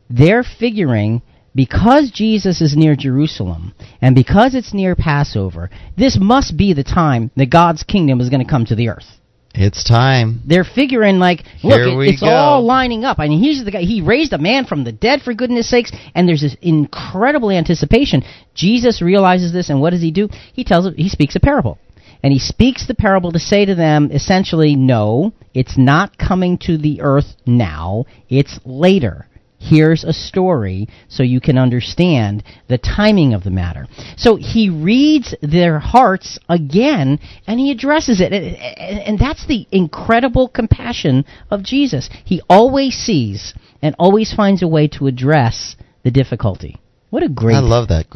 [0.09, 1.21] they're figuring
[1.55, 7.29] because Jesus is near Jerusalem and because it's near Passover, this must be the time
[7.35, 9.05] that God's kingdom is going to come to the earth.
[9.53, 10.41] It's time.
[10.47, 12.27] They're figuring like, look, it- it's go.
[12.27, 13.19] all lining up.
[13.19, 13.81] I mean, he's the guy.
[13.81, 18.23] He raised a man from the dead, for goodness sakes, and there's this incredible anticipation.
[18.55, 20.27] Jesus realizes this, and what does he do?
[20.53, 21.77] He tells, he speaks a parable,
[22.23, 26.77] And he speaks the parable to say to them essentially, no, it's not coming to
[26.77, 29.27] the earth now, it's later.
[29.63, 33.87] Here's a story so you can understand the timing of the matter.
[34.17, 38.33] So he reads their hearts again and he addresses it.
[38.33, 42.09] And, that's the incredible compassion of Jesus.
[42.25, 46.77] He always sees and always finds a way to address the difficulty.
[47.09, 48.07] What a great I love that.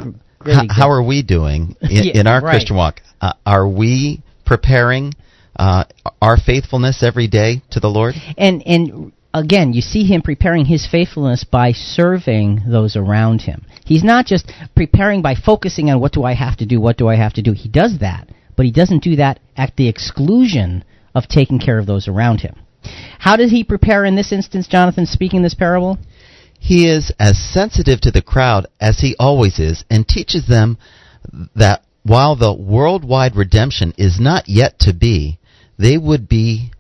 [0.46, 2.52] H- how are we doing in, Yeah, in our right.
[2.52, 3.02] Christian walk?
[3.22, 5.14] Uh, are we preparing
[5.56, 5.86] uh,
[6.22, 8.16] our faithfulness every day to the Lord?
[8.38, 13.66] and and again you see him preparing his faithfulness by serving those around him.
[13.86, 17.08] He's not just preparing by focusing on what do i have to do what do
[17.08, 17.54] i have to do.
[17.54, 21.86] He does that but he doesn't do that at the exclusion of taking care of
[21.86, 22.56] those around him.
[23.20, 25.98] How does he prepare in this instance jonathan speaking this parable?
[26.60, 30.78] He is as sensitive to the crowd as he always is and teaches them
[31.56, 35.40] that while the worldwide redemption is not yet to be,
[35.78, 36.72] they would be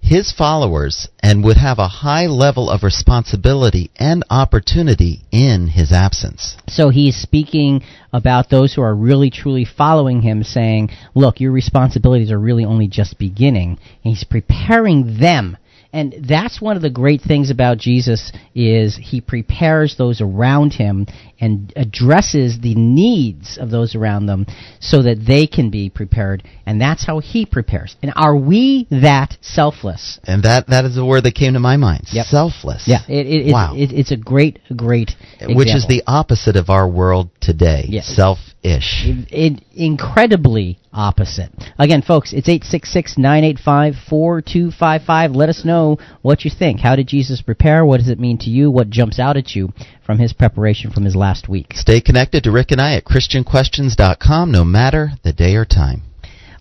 [0.00, 6.56] his followers and would have a high level of responsibility and opportunity in his absence.
[6.68, 7.82] so he's speaking
[8.12, 12.86] about those who are really truly following him saying look your responsibilities are really only
[12.86, 13.70] just beginning
[14.04, 15.56] and he's preparing them
[15.96, 21.06] and that's one of the great things about Jesus is he prepares those around him
[21.40, 24.46] and addresses the needs of those around them
[24.80, 29.36] so that they can be prepared and that's how he prepares and are we that
[29.40, 32.04] selfless And that, that is the word that came to my mind.
[32.12, 32.26] Yep.
[32.26, 32.84] Selfless.
[32.86, 33.74] yeah it, it, wow.
[33.74, 35.12] it, it's a great great
[35.48, 37.84] Which is the opposite of our world today.
[37.88, 38.06] Yes.
[38.06, 39.04] Selfish.
[39.30, 41.50] it, incredibly opposite.
[41.78, 45.36] Again, folks, it's 866-985-4255.
[45.36, 46.80] Let us know what you think.
[46.80, 47.84] How did Jesus prepare?
[47.84, 48.70] What does it mean to you?
[48.70, 49.72] What jumps out at you
[50.04, 51.72] from his preparation from his last week?
[51.74, 56.02] Stay connected to Rick and I at ChristianQuestions.com no matter the day or time.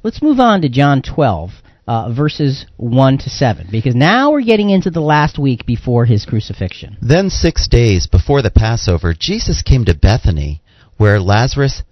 [0.04, 1.52] Let's move on to John 12.
[1.88, 6.26] Uh, verses 1 to 7, because now we're getting into the last week before his
[6.26, 6.98] crucifixion.
[7.00, 10.64] Then six days before the Passover, Jesus came to Bethany,
[10.98, 11.84] where Lazarus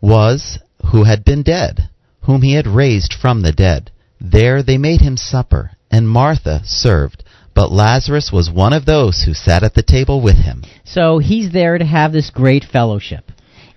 [0.00, 0.60] was,
[0.92, 1.88] who had been dead,
[2.22, 3.90] whom he had raised from the dead.
[4.20, 9.34] There they made him supper, and Martha served, but Lazarus was one of those who
[9.34, 10.62] sat at the table with him.
[10.84, 13.30] So he's there to have this great fellowship.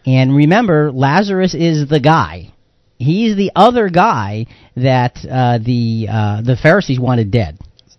[0.05, 2.51] And remember, Lazarus is the guy.
[2.97, 7.57] He's the other guy that uh, the uh, the Pharisees wanted dead.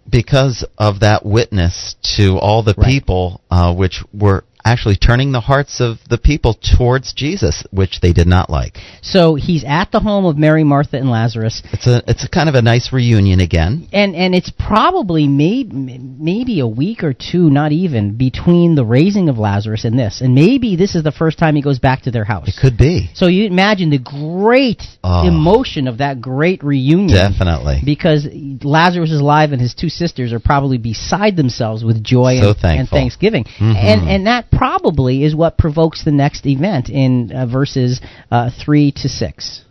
[0.09, 2.87] Because of that witness to all the Right.
[2.87, 8.13] people, uh, which were actually turning the hearts of the people towards Jesus, which they
[8.13, 8.79] did not like.
[9.03, 12.49] So he's at the home of Mary, Martha, and Lazarus, It's a it's a kind
[12.49, 13.89] of a nice reunion again.
[13.93, 19.29] and and it's probably may, maybe a week or two, not even, between the raising
[19.29, 22.11] of Lazarus and this, and maybe this is the first time he goes back to
[22.11, 22.49] their house.
[22.49, 23.11] It could be.
[23.15, 25.29] So you imagine the great Oh.
[25.29, 27.09] emotion of that great reunion.
[27.15, 27.83] Definitely.
[27.85, 28.27] because
[28.63, 32.81] Lazarus is alive and his two sisters are probably beside themselves with joy So and,
[32.81, 33.45] and thanksgiving.
[33.59, 33.77] Mhm.
[33.77, 38.93] And and that probably is what provokes the next event in uh, verses uh, 3
[38.93, 39.65] to 6.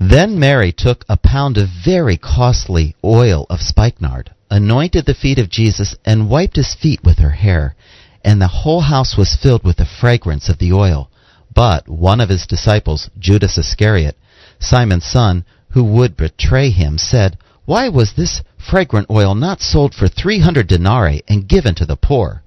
[0.00, 5.48] Then Mary took a pound of very costly oil of spikenard, anointed the feet of
[5.48, 7.76] Jesus, and wiped his feet with her hair.
[8.24, 11.08] And the whole house was filled with the fragrance of the oil.
[11.54, 14.16] But one of his disciples, Judas Iscariot,
[14.58, 20.08] Simon's son, who would betray him, said, Why was this fragrant oil not sold for
[20.08, 22.41] three hundred denarii and given to the poor?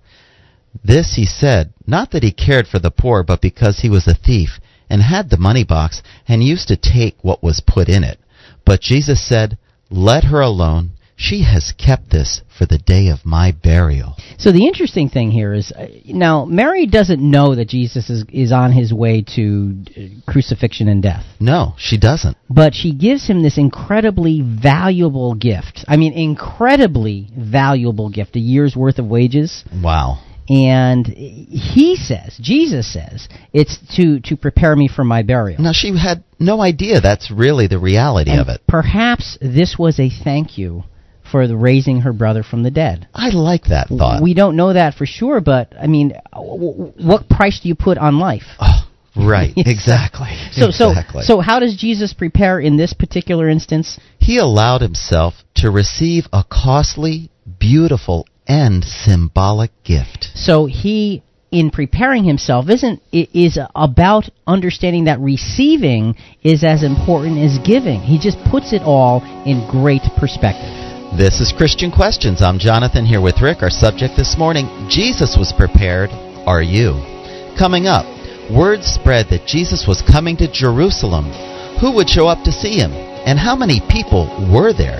[0.83, 4.13] This he said, not that he cared for the poor, but because he was a
[4.13, 4.59] thief,
[4.89, 8.19] and had the money box, and used to take what was put in it.
[8.65, 9.57] But Jesus said,
[9.89, 10.91] Let her alone.
[11.17, 14.17] She has kept this for the day of my burial.
[14.37, 18.51] So the interesting thing here is uh, now Mary doesn't know that Jesus is is
[18.51, 21.23] on his way to uh, crucifixion and death.
[21.39, 22.35] No, she doesn't.
[22.49, 25.85] but she gives him this incredibly valuable gift.
[25.87, 29.63] I mean, incredibly valuable gift, a year's worth of wages.
[29.81, 30.19] Wow.
[30.47, 35.61] And he says, Jesus says, it's to, to prepare me for my burial.
[35.61, 38.61] Now, she had no idea that's really the reality And of it.
[38.67, 40.83] Perhaps this was a thank you
[41.31, 43.07] for the raising her brother from the dead.
[43.13, 44.21] I like that thought.
[44.21, 48.19] We don't know that for sure, but I mean, what price do you put on
[48.19, 48.43] life?
[48.59, 50.37] oh, right, exactly.
[50.51, 51.23] So, exactly.
[51.23, 53.99] so, so, how does Jesus prepare in this particular instance?
[54.19, 57.29] he allowed himself to receive a costly,
[57.59, 60.29] beautiful, and symbolic gift.
[60.35, 67.57] So he, in preparing himself, isn't is about understanding that receiving is as important as
[67.65, 68.01] giving.
[68.01, 70.71] He just puts it all in great perspective.
[71.17, 72.41] This is Christian Questions.
[72.41, 73.61] I'm Jonathan here with Rick.
[73.61, 76.09] Our subject this morning Jesus was prepared.
[76.45, 76.91] Are you?
[77.57, 78.05] Coming up,
[78.51, 81.31] word spread that Jesus was coming to Jerusalem.
[81.79, 82.91] Who would show up to see him?
[82.91, 84.99] And how many people were there?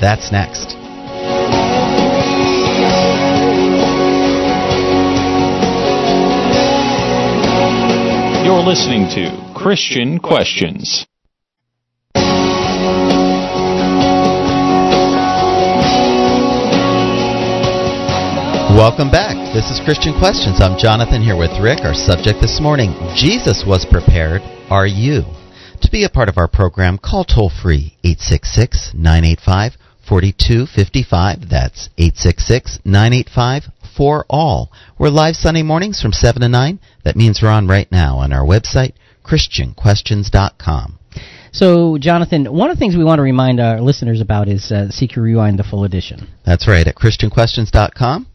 [0.00, 1.61] That's next.
[8.44, 11.06] You're listening to Christian Questions.
[18.74, 19.36] Welcome back.
[19.54, 20.60] This is Christian Questions.
[20.60, 21.82] I'm Jonathan here with Rick.
[21.84, 24.42] Our subject this morning Jesus was prepared.
[24.68, 25.22] Are you?
[25.82, 29.76] To be a part of our program, call toll free 866 985
[30.08, 31.48] 4255.
[31.48, 34.70] That's 866 985 for all.
[34.98, 36.80] We're live Sunday mornings from 7 to 9.
[37.04, 38.92] That means we're on right now on our website,
[39.24, 40.98] ChristianQuestions.com.
[41.52, 44.88] So, Jonathan, one of the things we want to remind our listeners about is uh,
[44.90, 46.28] CQ Rewind, the full edition.
[46.46, 48.26] That's right, at ChristianQuestions.com.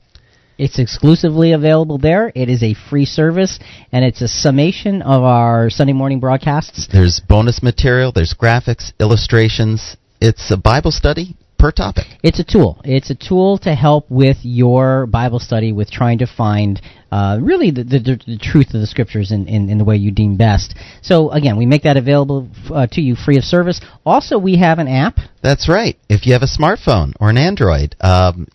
[0.57, 2.31] It's exclusively available there.
[2.33, 3.59] It is a free service,
[3.91, 6.87] and it's a summation of our Sunday morning broadcasts.
[6.91, 9.97] There's bonus material, there's graphics, illustrations.
[10.19, 12.05] It's a Bible study per topic.
[12.23, 12.81] It's a tool.
[12.83, 17.71] It's a tool to help with your Bible study with trying to find uh, really
[17.71, 20.75] the, the, the, truth of the scriptures in, in, in, the way you deem best.
[21.01, 23.79] So again, we make that available uh, to you free of service.
[24.05, 25.17] Also, we have an app.
[25.41, 25.97] That's right.
[26.09, 28.47] If you have a smartphone or an Android, um,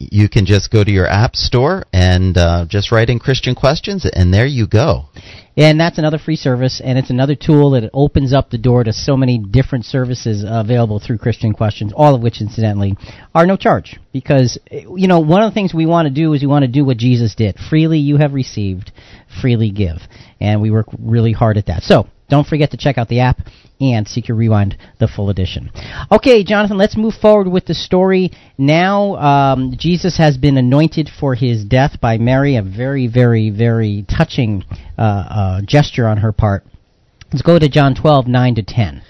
[0.00, 4.06] you can just go to your app store and uh, just write in Christian questions,
[4.10, 5.04] and there you go.
[5.58, 8.94] And that's another free service, and it's another tool that opens up the door to
[8.94, 12.96] so many different services available through Christian Questions, all of which, incidentally,
[13.34, 14.00] are no charge.
[14.10, 16.70] Because, you know, one of the things we want to do is we want to
[16.70, 17.56] do what Jesus did.
[17.68, 18.90] Freely you have received,
[19.42, 19.98] freely give.
[20.40, 21.82] And we work really hard at that.
[21.82, 23.40] So, don't forget to check out the app
[23.80, 25.70] and CQ Rewind, the full edition.
[26.12, 28.30] Okay, Jonathan, let's move forward with the story.
[28.58, 34.04] Now, um, Jesus has been anointed for his death by Mary, a very, very, very
[34.08, 34.64] touching
[34.98, 36.64] uh, uh, gesture on her part.
[37.32, 39.02] Let's go to John 12, 9 to 10.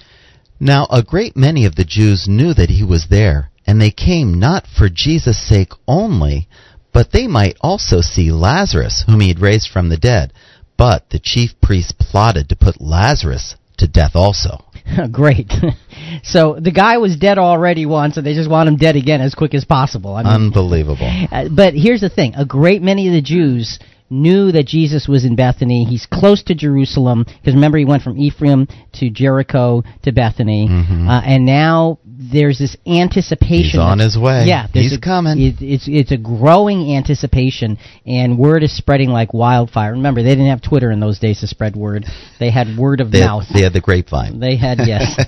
[0.60, 4.38] Now, a great many of the Jews knew that he was there, and they came
[4.38, 6.48] not for Jesus' sake only,
[6.92, 10.32] but they might also see Lazarus, whom he had raised from the dead.
[10.76, 14.64] But the chief priests plotted to put Lazarus to death also.
[15.12, 15.52] Great.
[16.22, 19.34] so the guy was dead already once, and they just want him dead again as
[19.34, 20.14] quick as possible.
[20.14, 21.10] I mean, Unbelievable.
[21.30, 23.78] Uh, but here's the thing: a great many of the Jews
[24.10, 25.84] knew that Jesus was in Bethany.
[25.84, 31.08] He's close to Jerusalem because remember he went from Ephraim to Jericho to Bethany, mm-hmm.
[31.08, 33.62] uh, and now there's this anticipation.
[33.64, 34.44] He's on his way.
[34.46, 35.40] Yeah, he's a, coming.
[35.40, 39.92] It, it's it's a growing anticipation, and word is spreading like wildfire.
[39.92, 42.04] Remember, they didn't have Twitter in those days to spread word.
[42.38, 43.44] They had word of they mouth.
[43.52, 44.38] They had the grapevine.
[44.38, 45.18] They had yes.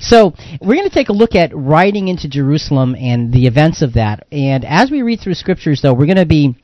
[0.00, 3.94] so we're going to take a look at riding into Jerusalem and the events of
[3.94, 4.26] that.
[4.32, 6.56] And as we read through scriptures, though, we're going to be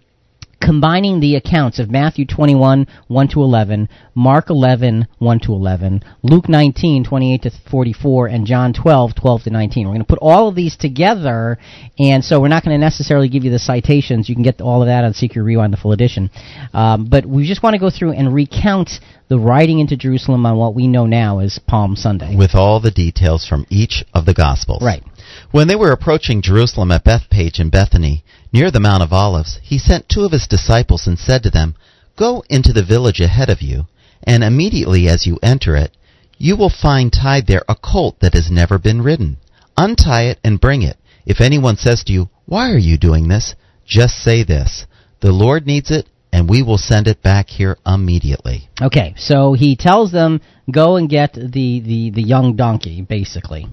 [0.60, 6.48] combining the accounts of Matthew 21, 1 to 11, Mark 11, 1 to 11, Luke
[6.48, 9.86] 19, 28 to 44, and John 12, 12 to 19.
[9.86, 11.58] We're going to put all of these together,
[11.98, 14.28] and so we're not going to necessarily give you the citations.
[14.28, 16.30] You can get all of that on CQ Rewind, the full edition.
[16.72, 18.90] Um, but we just want to go through and recount
[19.28, 22.36] the riding into Jerusalem on what we know now as Palm Sunday.
[22.36, 24.82] With all the details from each of the Gospels.
[24.82, 25.02] Right.
[25.50, 28.24] When they were approaching Jerusalem at Bethphage and Bethany,
[28.56, 31.74] near the Mount of Olives, he sent two of his disciples and said to them,
[32.16, 33.86] Go into the village ahead of you,
[34.22, 35.94] and immediately as you enter it,
[36.38, 39.36] you will find tied there a colt that has never been ridden.
[39.76, 40.96] Untie it and bring it.
[41.26, 43.54] If anyone says to you, Why are you doing this?
[43.84, 44.86] Just say this
[45.20, 48.70] The Lord needs it, and we will send it back here immediately.
[48.80, 50.40] Okay, so he tells them,
[50.70, 53.66] Go and get the, the, the young donkey, basically.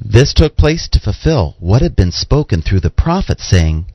[0.00, 3.86] This took place to fulfill what had been spoken through the prophet, saying,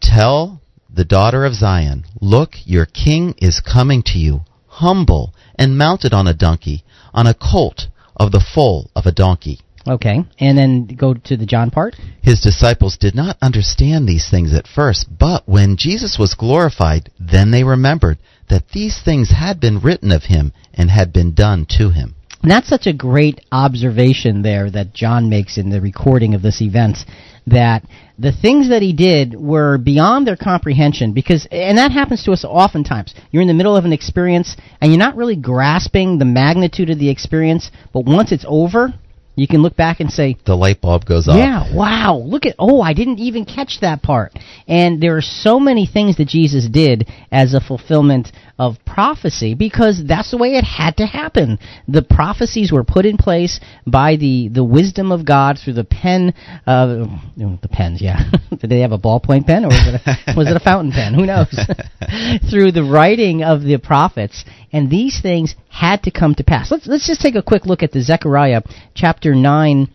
[0.00, 0.60] Tell
[0.92, 6.26] the daughter of Zion, Look, your king is coming to you, humble and mounted on
[6.26, 9.60] a donkey, on a colt of the foal of a donkey.
[9.88, 11.96] Okay, and then go to the John part.
[12.22, 17.50] His disciples did not understand these things at first, but when Jesus was glorified, then
[17.50, 21.90] they remembered that these things had been written of him and had been done to
[21.90, 22.14] him.
[22.42, 26.62] And that's such a great observation there that John makes in the recording of this
[26.62, 26.98] event
[27.46, 27.84] that
[28.18, 32.44] the things that he did were beyond their comprehension because and that happens to us
[32.44, 36.90] oftentimes you're in the middle of an experience and you're not really grasping the magnitude
[36.90, 38.92] of the experience but once it's over
[39.40, 41.36] you can look back and say the light bulb goes off.
[41.36, 42.16] Yeah, wow.
[42.16, 44.32] Look at oh, I didn't even catch that part.
[44.68, 50.04] And there are so many things that Jesus did as a fulfillment of prophecy because
[50.06, 51.58] that's the way it had to happen.
[51.88, 56.34] The prophecies were put in place by the, the wisdom of God through the pen,
[56.66, 57.06] uh,
[57.36, 58.30] the pens, yeah.
[58.50, 61.14] Did they have a ballpoint pen or was it a, was it a fountain pen?
[61.14, 61.48] Who knows?
[62.50, 66.70] through the writing of the prophets, and these things had to come to pass.
[66.70, 68.60] Let's let's just take a quick look at the Zechariah
[68.94, 69.88] chapter nine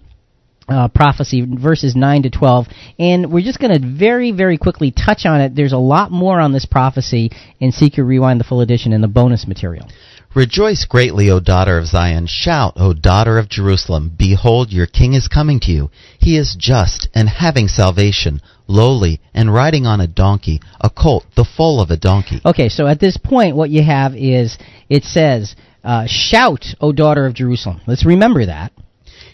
[0.68, 2.68] uh, prophecy, verses 9 to 12.
[2.99, 5.55] And we're just going to very, very quickly touch on it.
[5.55, 9.07] There's a lot more on this prophecy in CQ Rewind, the full edition, and the
[9.07, 9.88] bonus material.
[10.36, 12.28] Rejoice greatly, O daughter of Zion.
[12.28, 14.11] Shout, O daughter of Jerusalem.
[14.18, 15.89] Behold, your king is coming to you.
[16.20, 21.45] He is just and having salvation, lowly and riding on a donkey, a colt, the
[21.45, 22.41] foal of a donkey.
[22.45, 24.57] Okay, so at this point, what you have is
[24.89, 25.55] it says,
[25.86, 27.80] uh, Shout, O daughter of Jerusalem.
[27.88, 28.74] Let's remember that.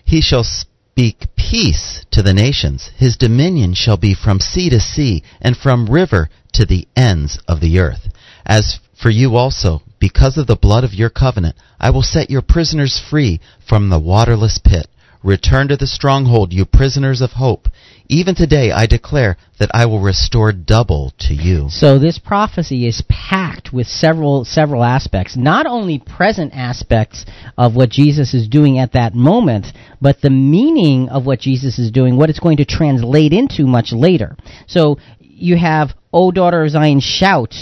[0.03, 0.45] He shall
[0.92, 2.92] speak peace to the nations.
[2.98, 7.62] His dominion shall be from sea to sea, and from river to the ends of
[7.62, 8.10] the earth.
[8.46, 12.42] As for you also, because of the blood of your covenant, I will set your
[12.42, 14.88] prisoners free from the waterless pit.
[15.24, 17.70] Return to the stronghold, you prisoners of hope.
[18.12, 21.70] Even today I declare that I will restore double to you.
[21.70, 27.26] So this prophecy is packed with several several aspects, not only present aspects
[27.57, 29.68] of what Jesus is doing at that moment,
[30.01, 33.93] but the meaning of what Jesus is doing, what it's going to translate into much
[33.93, 34.36] later.
[34.68, 37.55] So you have, O daughter of Zion, shout,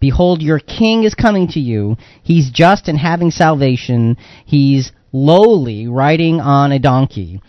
[0.00, 1.96] Behold, your king is coming to you.
[2.24, 4.16] He's just and having salvation.
[4.46, 7.40] He's lowly, riding on a donkey.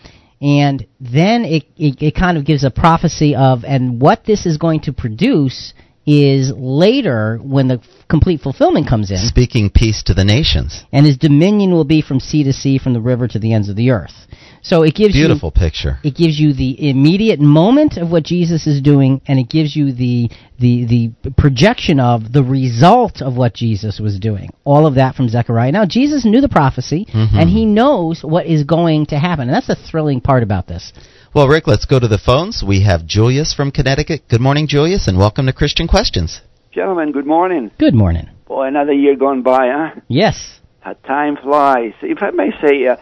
[0.42, 4.58] And then it, it, it kind of gives a prophecy of, and what this is
[4.58, 5.72] going to produce
[6.04, 9.18] is later when the f- complete fulfillment comes in.
[9.18, 10.82] Speaking peace to the nations.
[10.90, 13.68] And his dominion will be from sea to sea, from the river to the ends
[13.68, 14.26] of the earth.
[14.64, 15.98] So it gives Beautiful you, picture.
[16.04, 19.92] It gives you the immediate moment of what Jesus is doing, and it gives you
[19.92, 24.50] the the the projection of the result of what Jesus was doing.
[24.64, 25.72] All of that from Zechariah.
[25.72, 27.34] Now Jesus knew the prophecy, Mhm.
[27.34, 30.92] and he knows what is going to happen, and that's the thrilling part about this.
[31.34, 32.62] Well, Rick, let's go to the phones.
[32.62, 34.28] We have Julius from Connecticut.
[34.28, 36.40] Good morning, Julius, and welcome to Christian Questions.
[36.70, 37.72] Gentlemen, good morning.
[37.78, 38.28] Good morning.
[38.46, 40.00] Boy, another year gone by, huh?
[40.08, 40.60] Yes.
[40.80, 41.94] How time flies.
[42.02, 42.96] If I may say uh,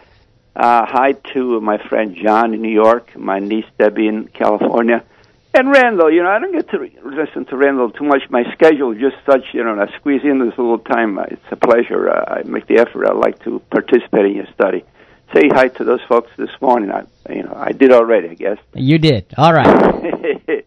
[0.55, 5.03] uh, hi to my friend John in New York, my niece Debbie in California,
[5.53, 6.11] and Randall.
[6.11, 8.23] You know, I don't get to re- listen to Randall too much.
[8.29, 11.17] My schedule is just such, you know, I squeeze in this little time.
[11.19, 12.09] Uh, It's a pleasure.
[12.09, 13.05] Uh, I make the effort.
[13.07, 14.83] I like to participate in your study.
[15.33, 16.91] Say hi to those folks this morning.
[16.91, 18.57] I, you know, I did already, I guess.
[18.75, 19.25] You did.
[19.37, 20.65] All right.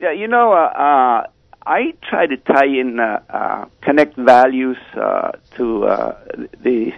[0.00, 1.26] yeah, you know, uh, uh,
[1.64, 6.18] I try to tie in, uh, uh, connect values uh, to uh,
[6.60, 6.92] the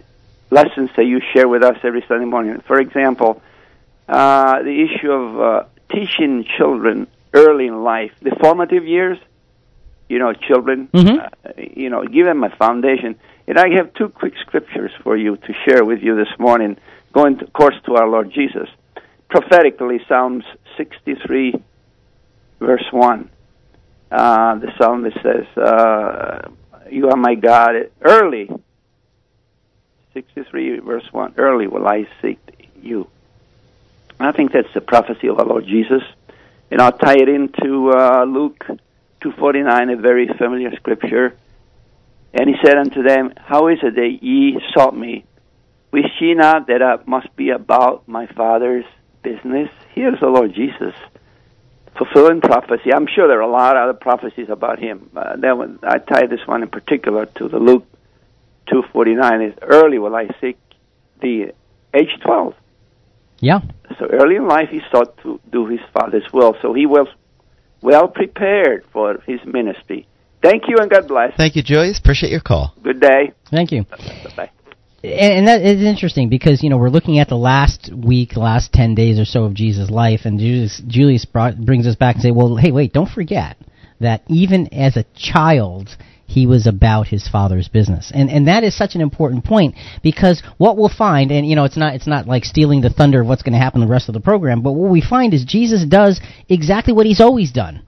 [0.53, 2.62] lessons that you share with us every Sunday morning.
[2.66, 3.40] For example,
[4.09, 9.18] uh, the issue of uh, teaching children early in life, the formative years.
[10.09, 10.88] You know, children.
[10.92, 11.16] Mhm.
[11.24, 13.16] Uh, you know, give them a foundation.
[13.48, 16.76] And I have two quick scriptures for you to share with you this morning,
[17.14, 18.68] going, to, of course, to our Lord Jesus.
[19.30, 20.44] Prophetically, Psalms
[20.76, 21.55] 63,
[22.61, 23.30] verse 1.
[24.11, 26.42] Uh, the psalmist says, uh,
[26.90, 27.72] You are my God.
[28.03, 28.50] Early,
[30.14, 31.34] 63, verse 1.
[31.36, 32.38] Early will I seek
[32.80, 33.08] you.
[34.20, 36.02] I think that's the prophecy of our Lord Jesus.
[36.70, 38.64] And I'll tie it into uh, Luke
[39.22, 41.36] 2.49, a very familiar scripture.
[42.32, 45.24] And he said unto them, How is it that ye sought me?
[45.90, 48.86] Wish ye not that I must be about my Father's
[49.22, 49.70] business?
[49.94, 50.94] Here's the Lord Jesus
[51.96, 52.92] fulfilling prophecy.
[52.92, 55.10] I'm sure there are a lot of other prophecies about him.
[55.14, 57.86] Uh, that one, I tie this one in particular to the Luke
[58.68, 59.48] 2:49.
[59.48, 60.58] Is early will I seek
[61.20, 61.52] the
[61.94, 62.54] age 12.
[63.40, 63.60] Yeah.
[63.98, 66.56] So early in life, he sought to do his Father's will.
[66.62, 67.08] So he was
[67.80, 70.06] well prepared for his ministry.
[70.42, 71.36] Thank you and God bless.
[71.36, 71.98] Thank you, Julius.
[71.98, 72.74] Appreciate your call.
[72.82, 73.32] Good day.
[73.50, 73.84] Thank you.
[74.36, 74.50] Bye.
[75.04, 78.72] And, and that is interesting because you know we're looking at the last week, last
[78.72, 82.22] ten days or so of Jesus' life, and Julius, Julius brought, brings us back and
[82.22, 83.56] say, "Well, hey, wait, don't forget
[84.00, 85.96] that even as a child,
[86.33, 90.43] he was about his father's business," and and that is such an important point because
[90.59, 93.26] what we'll find, and you know, it's not it's not like stealing the thunder of
[93.26, 95.85] what's going to happen the rest of the program, but what we find is Jesus
[95.85, 97.83] does exactly what he's always done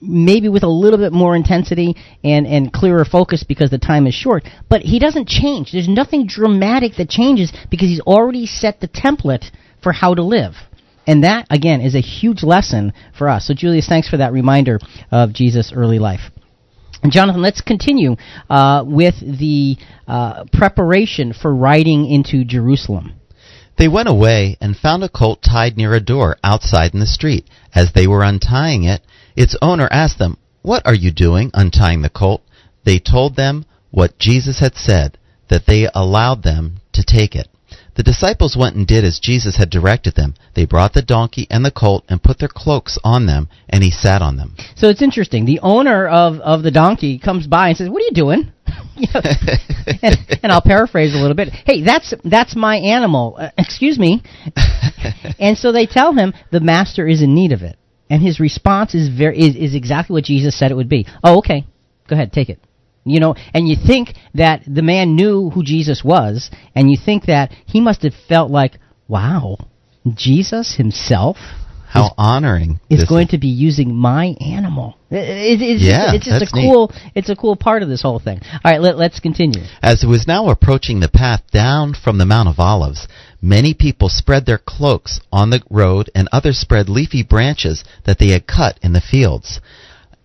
[0.00, 4.14] maybe with a little bit more intensity and, and clearer focus because the time is
[4.14, 4.44] short.
[4.68, 5.72] But he doesn't change.
[5.72, 9.44] There's nothing dramatic that changes because he's already set the template
[9.82, 10.54] for how to live.
[11.06, 13.46] And that, again, is a huge lesson for us.
[13.46, 14.78] So, Julius, thanks for that reminder
[15.10, 16.20] of Jesus' early life.
[17.08, 18.16] Jonathan, let's continue
[18.48, 19.76] uh, with the
[20.06, 23.14] uh, preparation for riding into Jerusalem.
[23.78, 27.46] They went away and found a colt tied near a door outside in the street.
[27.74, 29.02] As they were untying it,
[29.34, 32.42] its owner asked them, What are you doing, untying the colt?
[32.84, 37.48] they told them what Jesus had said, that they allowed them to take it.
[38.00, 40.32] The disciples went and did as Jesus had directed them.
[40.54, 43.90] They brought the donkey and the colt and put their cloaks on them, and he
[43.90, 44.56] sat on them.
[44.74, 45.44] So it's interesting.
[45.44, 48.52] The owner of, of the donkey comes by and says, "What are you doing?"
[48.96, 49.20] You know,
[50.02, 51.50] and, and I'll paraphrase a little bit.
[51.50, 53.36] Hey, that's that's my animal.
[53.38, 54.22] Uh, excuse me.
[55.38, 57.76] and so they tell him the master is in need of it,
[58.08, 61.06] and his response is very is, is exactly what Jesus said it would be.
[61.22, 61.66] Oh, okay,
[62.08, 62.60] go ahead, take it.
[63.04, 67.26] You know, and you think that the man knew who Jesus was, and you think
[67.26, 68.78] that he must have felt like,
[69.08, 69.56] wow,
[70.14, 71.36] Jesus himself
[71.88, 74.96] How honoring is going to be using my animal.
[75.10, 76.70] It, it, it's Yeah, just, it's just a neat.
[76.70, 76.92] cool.
[77.14, 78.40] It's a cool part of this whole thing.
[78.52, 79.62] All right, let, let's continue.
[79.82, 83.08] As it was now approaching the path down from the Mount of Olives,
[83.42, 88.28] many people spread their cloaks on the road, and others spread leafy branches that they
[88.28, 89.60] had cut in the fields.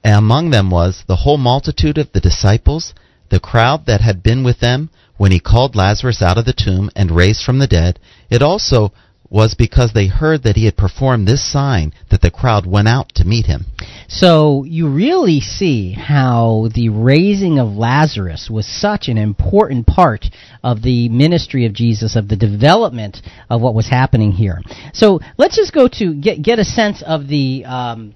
[0.05, 2.93] And among them was the whole multitude of the disciples,
[3.29, 6.91] the crowd that had been with them when he called Lazarus out of the tomb
[6.95, 7.97] and raised from the dead.
[8.29, 8.93] It also
[9.31, 13.09] was because they heard that he had performed this sign that the crowd went out
[13.15, 13.65] to meet him.
[14.07, 20.27] So you really see how the raising of Lazarus was such an important part
[20.63, 24.61] of the ministry of Jesus, of the development of what was happening here.
[24.93, 27.65] So let's just go to get get a sense of the.
[27.65, 28.13] Um,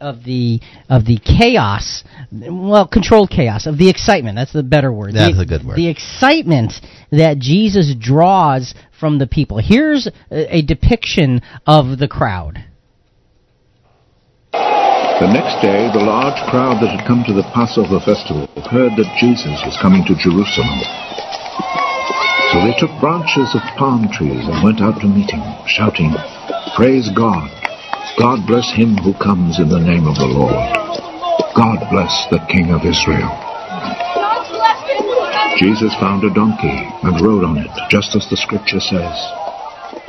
[0.00, 4.36] of the of the chaos, well, controlled chaos of the excitement.
[4.36, 5.14] That's the better word.
[5.14, 5.76] That's The- a good word.
[5.76, 6.74] The excitement
[7.10, 9.58] that Jesus draws from the people.
[9.58, 12.64] Here's a, a depiction of the crowd.
[14.52, 19.16] The next day, the large crowd that had come to the Passover festival heard that
[19.16, 20.76] Jesus was coming to Jerusalem.
[22.52, 26.12] So they took branches of palm trees and went out to meet him, shouting,
[26.76, 27.48] Praise God!
[28.18, 30.56] God bless him who comes in the name of the Lord.
[31.52, 33.28] God bless the King of Israel.
[35.60, 39.16] Jesus found a donkey and rode on it, just as the scripture says.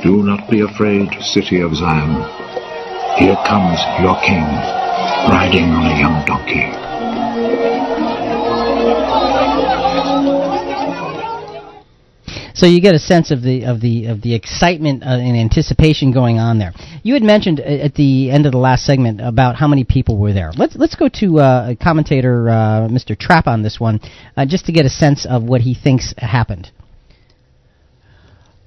[0.00, 2.16] Do not be afraid, city of Zion.
[3.20, 4.46] Here comes your king,
[5.28, 6.87] riding on a young donkey.
[12.58, 16.10] So you get a sense of the of the of the excitement uh, and anticipation
[16.10, 16.72] going on there.
[17.04, 20.18] You had mentioned uh, at the end of the last segment about how many people
[20.18, 20.50] were there.
[20.56, 23.16] Let's let's go to uh, commentator uh, Mr.
[23.16, 24.00] Trapp on this one,
[24.36, 26.72] uh, just to get a sense of what he thinks happened.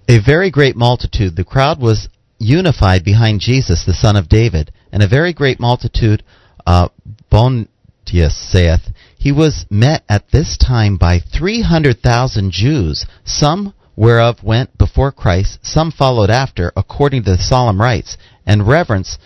[0.08, 1.36] A very great multitude.
[1.36, 2.08] The crowd was
[2.40, 6.24] unified behind Jesus, the Son of David, and a very great multitude.
[6.66, 6.88] Uh,
[7.30, 14.44] Bontius saith, he was met at this time by three hundred thousand Jews, some whereof
[14.44, 19.18] went before Christ, some followed after, according to the solemn rites, and reverence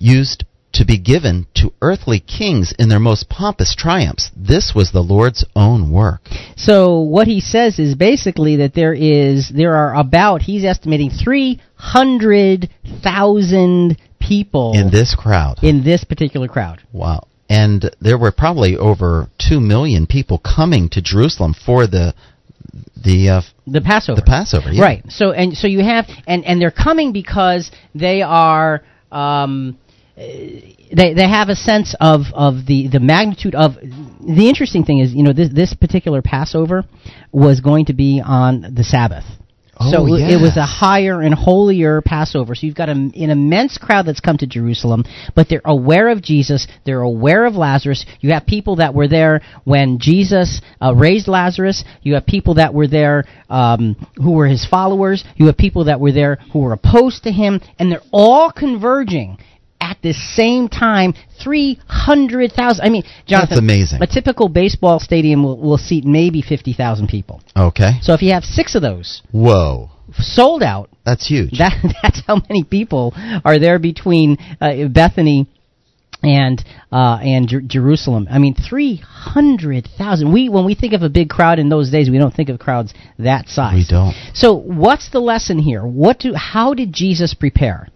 [0.00, 4.30] used to be given to earthly kings in their most pompous triumphs.
[4.36, 6.22] This was the Lord's own work.
[6.56, 11.60] So what he says is basically that there is there are about he's estimating three
[11.76, 12.70] hundred
[13.02, 15.58] thousand people In this crowd.
[15.62, 16.82] in this particular crowd.
[16.92, 17.28] Wow.
[17.48, 22.14] And there were probably over 2 million people coming to Jerusalem for the
[22.96, 24.20] the uh, The Passover.
[24.20, 24.72] the Passover.
[24.72, 24.82] Yeah.
[24.82, 25.04] Right.
[25.08, 29.78] So and so you have and and they're coming because they are um
[30.16, 35.12] they they have a sense of of the the magnitude of the interesting thing is
[35.12, 36.84] you know this this particular Passover
[37.32, 39.24] was going to be on the Sabbath.
[39.80, 42.54] So Oh, it was a higher and holier Passover.
[42.54, 45.04] So you've got a, an immense crowd that's come to Jerusalem,
[45.34, 46.66] but they're aware of Jesus.
[46.84, 48.06] They're aware of Lazarus.
[48.20, 51.84] You have people that were there when Jesus uh, raised Lazarus.
[52.02, 55.24] You have people that were there um, who were his followers.
[55.36, 59.38] You have people that were there who were opposed to him, and they're all converging
[59.90, 61.12] at the same time.
[61.42, 62.84] Three hundred thousand.
[62.86, 64.02] I mean, Jonathan, That's amazing.
[64.02, 67.42] A typical baseball stadium will, will seat maybe fifty thousand people.
[67.56, 67.92] Okay.
[68.00, 69.90] So if you have six of those Whoa.
[70.18, 71.58] sold out, That's huge.
[71.58, 73.12] that that's how many people
[73.44, 75.46] are there between uh, Bethany
[76.22, 78.26] and uh, and Jer- Jerusalem.
[78.30, 80.32] I mean, three hundred thousand.
[80.32, 82.58] We when we think of a big crowd in those days, we don't think of
[82.58, 83.74] crowds that size.
[83.74, 84.14] we don't.
[84.32, 85.82] So, what's the lesson here?
[85.84, 86.32] What do?
[86.34, 87.88] How did Jesus prepare?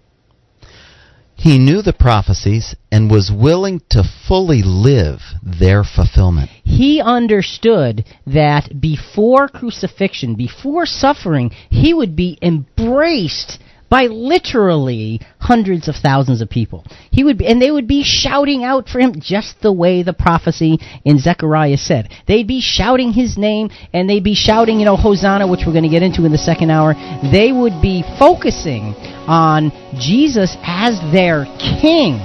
[1.38, 6.50] He knew the prophecies and was willing to fully live their fulfillment.
[6.64, 13.58] He understood that before crucifixion, before suffering, he would be embraced
[13.90, 16.84] by literally hundreds of thousands of people.
[17.10, 20.12] He would be, and they would be shouting out for him just the way the
[20.12, 22.10] prophecy in Zechariah said.
[22.26, 25.84] They'd be shouting his name and they'd be shouting, you know, Hosanna, which we're going
[25.84, 26.94] to get into in the second hour.
[27.32, 28.94] They would be focusing
[29.26, 31.44] on Jesus as their
[31.80, 32.20] king.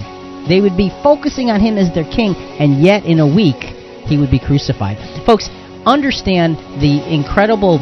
[0.47, 3.64] They would be focusing on him as their king, and yet in a week,
[4.03, 4.99] he would be crucified.
[5.26, 5.47] Folks,
[5.86, 7.80] understand the incredible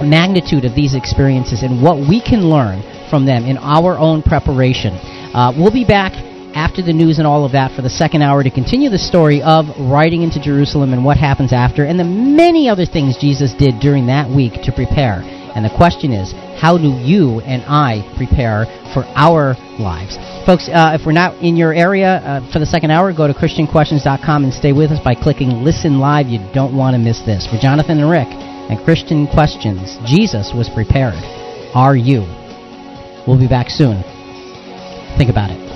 [0.00, 4.94] magnitude of these experiences and what we can learn from them in our own preparation.
[5.34, 6.12] Uh, we'll be back
[6.54, 9.42] after the news and all of that for the second hour to continue the story
[9.42, 13.80] of riding into Jerusalem and what happens after, and the many other things Jesus did
[13.80, 15.22] during that week to prepare.
[15.54, 20.16] And the question is, how do you and I prepare for our lives?
[20.46, 23.34] Folks, uh, if we're not in your area uh, for the second hour, go to
[23.34, 26.26] ChristianQuestions.com and stay with us by clicking Listen Live.
[26.26, 27.46] You don't want to miss this.
[27.46, 31.18] For Jonathan and Rick and Christian Questions, Jesus was prepared.
[31.74, 32.39] Are you?
[33.26, 34.02] We'll be back soon.
[35.16, 35.70] Think about it.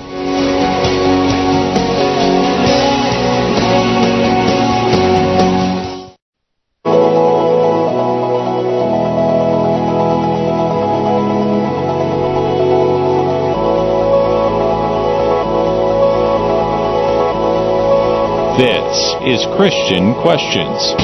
[18.57, 20.95] This is Christian Questions.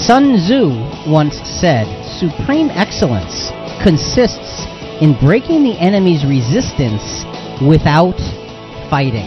[0.00, 3.50] Sun Tzu once said, Supreme excellence
[3.82, 4.62] consists
[5.02, 7.26] in breaking the enemy's resistance
[7.58, 8.14] without
[8.86, 9.26] fighting.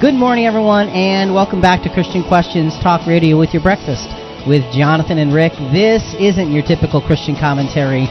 [0.00, 4.08] Good morning, everyone, and welcome back to Christian Questions Talk Radio with your breakfast
[4.48, 5.52] with Jonathan and Rick.
[5.76, 8.08] This isn't your typical Christian commentary.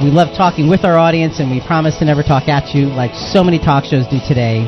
[0.00, 3.12] We love talking with our audience, and we promise to never talk at you like
[3.12, 4.64] so many talk shows do today.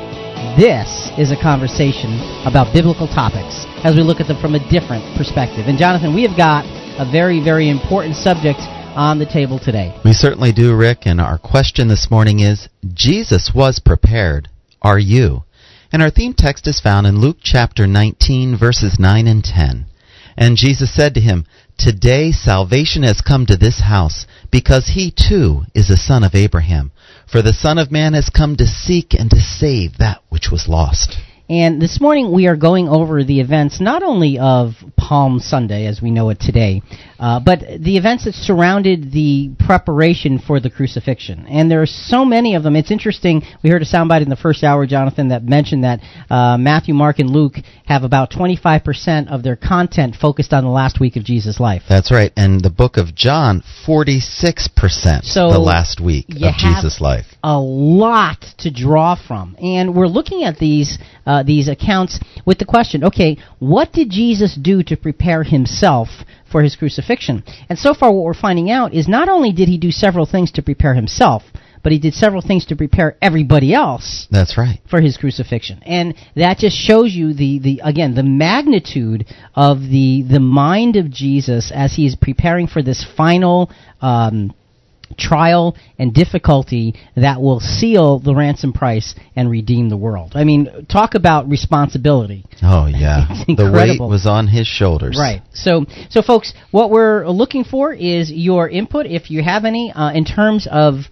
[0.61, 5.03] This is a conversation about biblical topics as we look at them from a different
[5.17, 5.73] perspective.
[5.73, 6.69] And Jonathan, we have got
[6.99, 9.95] a very, very important subject on the table today.
[10.05, 14.49] We certainly do, Rick, and our question this morning is Jesus was prepared.
[14.83, 15.45] Are you?
[15.93, 19.87] And our theme text is found in Luke chapter 19, verses 9 and 10.
[20.37, 21.47] And Jesus said to him,
[21.79, 26.91] Today salvation has come to this house, because he too is a son of Abraham.
[27.31, 30.67] For the Son of Man has come to seek and to save that which was
[30.67, 31.17] lost.
[31.51, 36.03] And this morning we are going over the events not only of Palm Sunday as
[36.03, 36.83] we know it today,
[37.19, 41.47] uh, but the events that surrounded the preparation for the crucifixion.
[41.49, 42.77] And there are so many of them.
[42.77, 43.43] It's interesting.
[43.63, 47.19] We heard a soundbite in the first hour, Jonathan, that mentioned that uh, Matthew, Mark,
[47.19, 47.55] and Luke
[47.87, 51.83] have about 25% of their content focused on the last week of Jesus' life.
[51.89, 52.31] That's right.
[52.37, 57.25] And the book of John, 46% So the last week of Jesus' life.
[57.43, 62.65] a lot to draw from, and we're looking at these uh, these accounts with the
[62.65, 66.09] question: Okay, what did Jesus do to prepare himself
[66.51, 67.43] for his crucifixion?
[67.69, 70.53] And so far, what we're finding out is not only did he do several things
[70.53, 71.43] to prepare himself,
[71.83, 74.81] but he did several things to prepare everybody else That's right.
[74.91, 75.83] for his crucifixion.
[75.85, 81.11] And that just shows you the, the again the magnitude of the the mind of
[81.11, 83.71] Jesus as he is preparing for this final
[84.01, 84.55] um,
[85.17, 90.33] trial and difficulty that will seal the ransom price and redeem the world.
[90.35, 92.45] I mean, talk about responsibility.
[92.63, 93.27] Oh, yeah.
[93.59, 95.17] The weight was on his shoulders.
[95.19, 95.43] Right.
[95.53, 100.13] So, so folks, what we're looking for is your input, if you have any, uh,
[100.13, 101.05] in terms of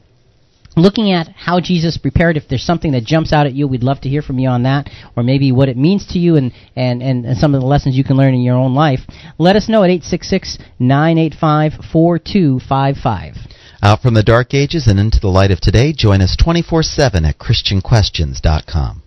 [0.76, 2.36] looking at how Jesus prepared.
[2.36, 4.64] If there's something that jumps out at you, we'd love to hear from you on
[4.64, 7.66] that, or maybe what it means to you and, and, and, and some of the
[7.66, 9.00] lessons you can learn in your own life.
[9.38, 13.55] Let us know at 866 985 4255.
[13.86, 17.24] Out from the dark ages and into the light of today, join us 24 7
[17.24, 19.00] at ChristianQuestions.com.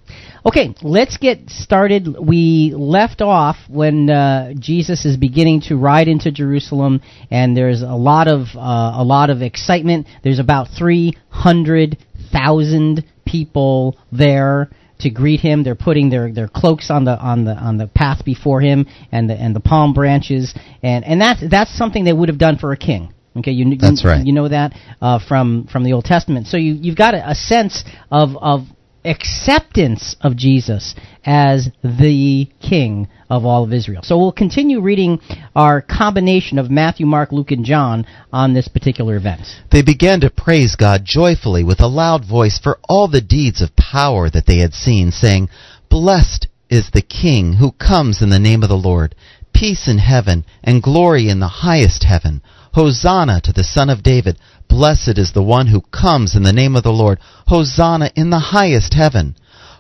[0.46, 2.16] Okay, let's get started.
[2.18, 7.88] We left off when uh, Jesus is beginning to ride into Jerusalem, and there's a
[7.88, 10.08] lot of uh, a lot of excitement.
[10.24, 11.98] There's about three hundred
[12.32, 14.70] thousand people there
[15.00, 15.66] to greet him.
[15.66, 19.30] They're putting their, their cloaks on the on the on the path before him, and
[19.30, 22.72] the and the palm branches, and and that's that's something they would have done for
[22.72, 23.14] a king.
[23.38, 24.26] Okay, you, you right.
[24.26, 26.48] You know that uh, from from the Old Testament.
[26.48, 28.62] So you you've got a, a sense of of
[29.06, 34.02] acceptance of Jesus as the King of all of Israel.
[34.04, 35.20] So we'll continue reading
[35.56, 39.42] our combination of Matthew, Mark, Luke, and John on this particular event.
[39.72, 43.76] They began to praise God joyfully with a loud voice for all the deeds of
[43.76, 45.50] power that they had seen, saying,
[45.90, 49.16] Blessed is the King who comes in the name of the Lord.
[49.54, 52.42] Peace in heaven and glory in the highest heaven.
[52.74, 54.38] Hosanna to the Son of David.
[54.68, 57.20] Blessed is the one who comes in the name of the Lord.
[57.48, 59.36] Hosanna in the highest heaven.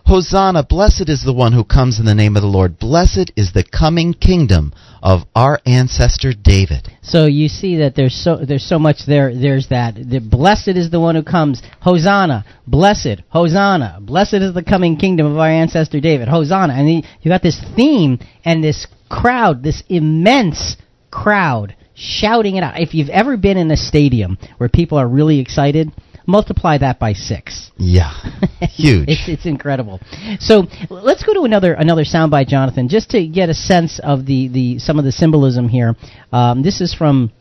[0.06, 2.80] Hosanna, blessed is the one who comes in the name of the Lord.
[2.80, 4.74] Blessed is the coming kingdom
[5.04, 6.92] of our ancestor David.
[7.04, 9.32] So you see that there's so there's so much there.
[9.36, 11.62] There's that the blessed is the one who comes.
[11.82, 16.28] Hosanna, blessed, Hosanna, blessed is the coming kingdom of our ancestor David.
[16.28, 20.76] Hosanna, and you got this theme and this crowd, this immense
[21.12, 22.80] crowd shouting it out.
[22.80, 25.92] If you've ever been in a stadium where people are really excited,
[26.26, 27.72] multiply that by six.
[27.78, 28.14] Yeah.
[28.62, 29.10] Huge.
[29.10, 30.00] it's, it's incredible.
[30.40, 34.48] So let's go to another another soundbite, Jonathan, just to get a sense of the,
[34.48, 35.96] the some of the symbolism here.
[36.32, 37.32] Um, this is from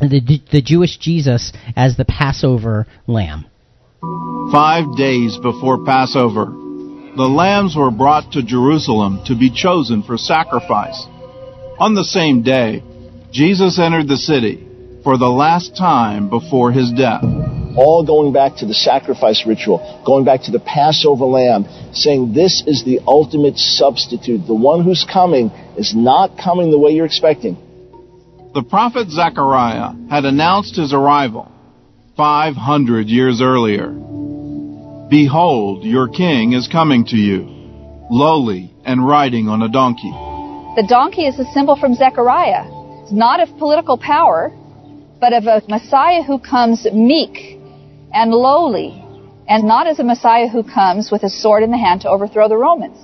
[0.00, 0.20] the
[0.52, 3.46] the Jewish Jesus as the Passover lamb.
[4.52, 11.06] Five days before Passover, the lambs were brought to Jerusalem to be chosen for sacrifice.
[11.78, 12.82] On the same day,
[13.34, 14.64] Jesus entered the city
[15.02, 17.24] for the last time before his death.
[17.76, 22.62] All going back to the sacrifice ritual, going back to the Passover lamb, saying this
[22.64, 24.46] is the ultimate substitute.
[24.46, 27.56] The one who's coming is not coming the way you're expecting.
[28.54, 31.50] The prophet Zechariah had announced his arrival
[32.16, 33.88] 500 years earlier.
[35.10, 37.40] Behold, your king is coming to you,
[38.12, 40.12] lowly and riding on a donkey.
[40.76, 42.83] The donkey is a symbol from Zechariah.
[43.04, 44.50] It's not of political power,
[45.20, 47.60] but of a Messiah who comes meek
[48.14, 49.04] and lowly,
[49.46, 52.48] and not as a Messiah who comes with a sword in the hand to overthrow
[52.48, 52.96] the Romans.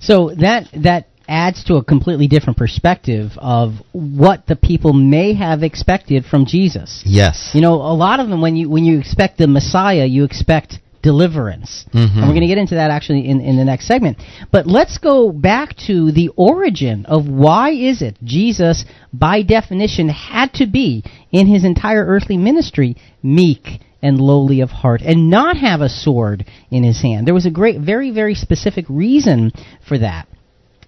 [0.00, 5.64] So that that adds to a completely different perspective of what the people may have
[5.64, 7.02] expected from Jesus.
[7.04, 7.50] Yes.
[7.52, 10.78] You know, a lot of them when you when you expect the Messiah, you expect
[11.02, 11.86] deliverance.
[11.92, 12.18] Mm-hmm.
[12.18, 14.18] And we're going to get into that actually in, in the next segment.
[14.50, 20.52] But let's go back to the origin of why is it Jesus, by definition, had
[20.54, 25.80] to be in his entire earthly ministry meek and lowly of heart and not have
[25.80, 27.26] a sword in his hand.
[27.26, 29.52] There was a great, very, very specific reason
[29.86, 30.26] for that.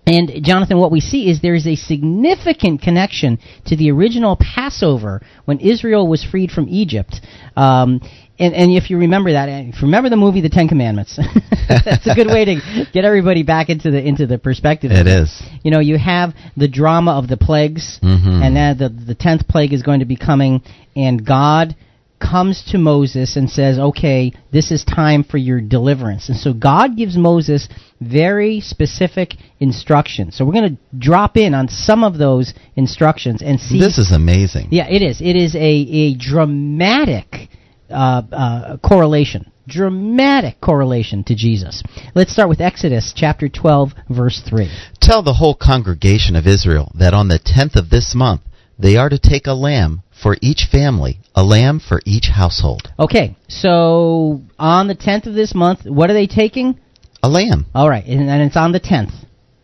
[0.05, 5.23] And Jonathan, what we see is there is a significant connection to the original Passover
[5.45, 7.21] when Israel was freed from Egypt.
[7.55, 8.01] Um,
[8.39, 11.19] and, and if you remember that, if you remember the movie The Ten Commandments,
[11.69, 14.91] that's a good way to get everybody back into the into the perspective.
[14.91, 15.43] It is.
[15.63, 18.43] You know, you have the drama of the plagues, Mhm.
[18.45, 20.63] and then the the tenth plague is going to be coming,
[20.97, 21.77] and God
[22.19, 26.97] comes to Moses and says, "Okay, this is time for your deliverance." And so God
[26.97, 27.69] gives Moses
[28.01, 30.37] very specific instructions.
[30.37, 33.79] So we're going to drop in on some of those instructions and see.
[33.79, 34.69] This is amazing.
[34.71, 35.21] Yeah, it is.
[35.21, 37.49] It is a a dramatic
[37.93, 39.51] uh, uh, correlation.
[39.69, 41.83] Dramatic correlation to Jesus.
[42.15, 44.69] Let's start with Exodus chapter 12, verse 3.
[45.01, 48.43] Tell the whole congregation of Israel that on the tenth of this month
[48.79, 52.93] they are to take a lamb for each family, a lamb for each household.
[52.99, 56.79] Okay, so on the 10th of this month, what are they taking?
[57.23, 57.67] A lamb.
[57.75, 59.13] All right, and, and it's on the 10th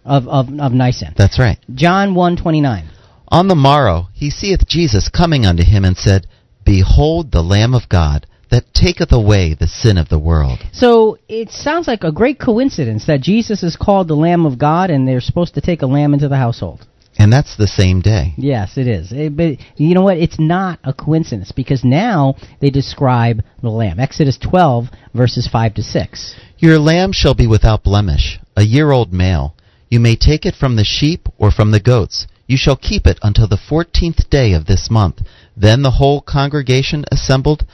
[0.05, 1.15] of, of, of Nisan.
[1.17, 1.59] That's right.
[1.75, 2.91] John 129.
[3.29, 6.27] On the morrow he seeth Jesus coming unto him and said,
[6.69, 10.59] Behold the Lamb of God that taketh away the sin of the world.
[10.73, 14.91] So it sounds like a great coincidence that Jesus is called the Lamb of God
[14.91, 16.87] and they're supposed to take a lamb into the household.
[17.19, 18.35] And that's the same day.
[18.37, 19.15] Yes, it is.
[19.15, 20.19] Eh, but you know what?
[20.19, 23.99] It's not a coincidence because now they describe the lamb.
[23.99, 26.37] Exodus 12, verses 5 to 6.
[26.59, 29.55] Your lamb shall be without blemish, a year old male.
[29.89, 32.27] You may take it from the sheep or from the goats.
[32.47, 35.21] You shall keep it until the fourteenth day of this month.
[35.61, 37.67] Then the whole congregation assembled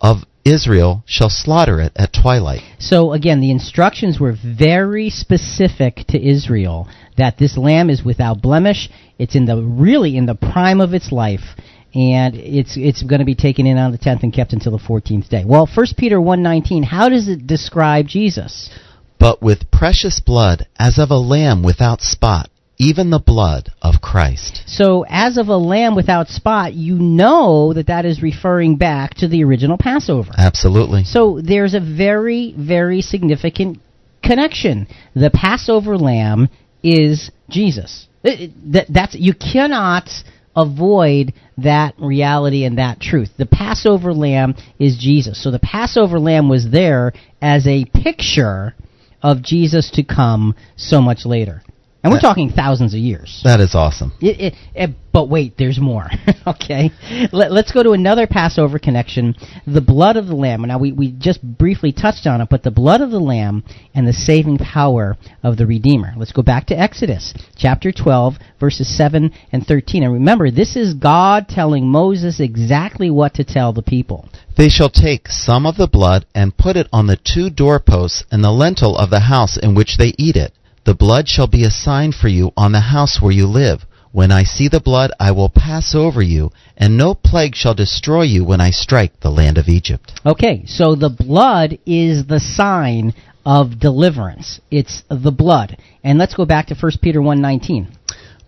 [0.00, 2.62] of Israel shall slaughter it at twilight.
[2.78, 8.90] So again, the instructions were very specific to Israel that this lamb is without blemish.
[9.18, 11.56] It's in the really in the prime of its life,
[11.94, 14.78] and it's it's going to be taken in on the tenth and kept until the
[14.78, 15.44] fourteenth day.
[15.46, 16.82] Well, First Peter one nineteen.
[16.82, 18.70] How does it describe Jesus?
[19.18, 22.48] But with precious blood, as of a lamb without spot,
[22.80, 24.62] even the blood of Christ.
[24.66, 29.28] So, as of a lamb without spot, you know that that is referring back to
[29.28, 30.32] the original Passover.
[30.36, 31.04] Absolutely.
[31.04, 33.80] So, there's a very, very significant
[34.24, 34.88] connection.
[35.14, 36.48] The Passover lamb
[36.82, 38.08] is Jesus.
[38.24, 40.08] It- it- that, that's you cannot
[40.56, 43.30] avoid that reality and that truth.
[43.36, 45.42] The Passover lamb is Jesus.
[45.42, 48.74] So the Passover lamb was there as a picture
[49.22, 51.62] of Jesus to come so much later.
[52.02, 53.42] And we're That- talking thousands of years.
[53.44, 54.12] That is awesome.
[54.22, 56.08] It, it, it, but wait, there's more.
[56.46, 56.90] okay,
[57.30, 59.34] Let, us go to another Passover connection:
[59.66, 60.62] the blood of the lamb.
[60.62, 64.06] Now we we just briefly touched on it, but the blood of the lamb and
[64.08, 66.14] the saving power of the Redeemer.
[66.16, 70.02] Let's go back to Exodus chapter 12, verses 7 and 13.
[70.02, 74.28] And remember, this is God telling Moses exactly what to tell the people.
[74.56, 78.42] They shall take some of the blood and put it on the two doorposts and
[78.42, 80.52] the lintel of the house in which they eat it.
[80.84, 83.84] The blood shall be a sign for you on the house where you live.
[84.12, 88.22] When I see the blood, I will pass over you, and no plague shall destroy
[88.22, 90.12] you when I strike the land of Egypt.
[90.26, 93.14] Okay, so the blood is the sign
[93.46, 94.60] of deliverance.
[94.70, 95.76] It's the blood.
[96.02, 97.86] And let's go back to 1 Peter 1:19.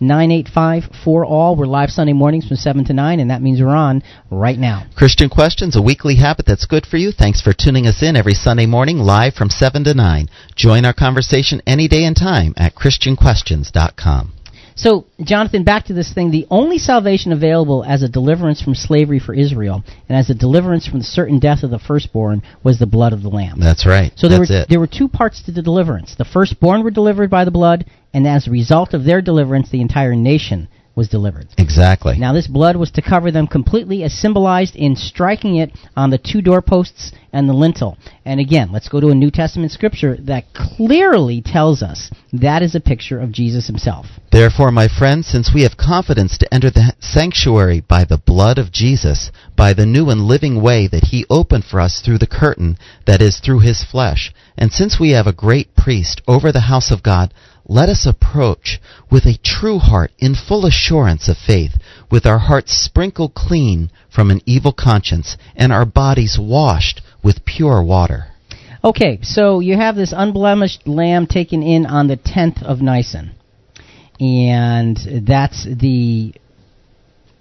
[0.00, 1.58] 866-985-4all.
[1.58, 4.86] We're live Sunday mornings from 7 to 9, and that means we're on right now.
[4.96, 7.12] Christian Questions, a weekly habit that's good for you.
[7.12, 10.30] Thanks for tuning us in every Sunday morning live from 7 to 9.
[10.56, 14.37] Join our conversation any day and time at ChristianQuestions.com.
[14.78, 16.30] So, Jonathan, back to this thing.
[16.30, 20.86] The only salvation available as a deliverance from slavery for Israel and as a deliverance
[20.86, 23.58] from the certain death of the firstborn was the blood of the Lamb.
[23.58, 24.12] That's right.
[24.14, 24.68] So there That's were it.
[24.68, 26.14] there were two parts to the deliverance.
[26.16, 29.80] The firstborn were delivered by the blood, and as a result of their deliverance, the
[29.80, 30.68] entire nation
[30.98, 31.46] was delivered.
[31.56, 32.18] Exactly.
[32.18, 36.18] Now, this blood was to cover them completely, as symbolized in striking it on the
[36.18, 37.96] two doorposts and the lintel.
[38.24, 42.74] And again, let's go to a New Testament scripture that clearly tells us that is
[42.74, 44.06] a picture of Jesus himself.
[44.32, 48.72] Therefore, my friends, since we have confidence to enter the sanctuary by the blood of
[48.72, 52.76] Jesus, by the new and living way that he opened for us through the curtain,
[53.06, 56.90] that is, through his flesh, and since we have a great priest over the house
[56.90, 57.32] of God,
[57.68, 61.72] let us approach with a true heart in full assurance of faith,
[62.10, 67.82] with our hearts sprinkled clean from an evil conscience, and our bodies washed with pure
[67.82, 68.28] water.
[68.82, 73.32] Okay, so you have this unblemished lamb taken in on the 10th of Nisan.
[74.18, 76.34] And that's the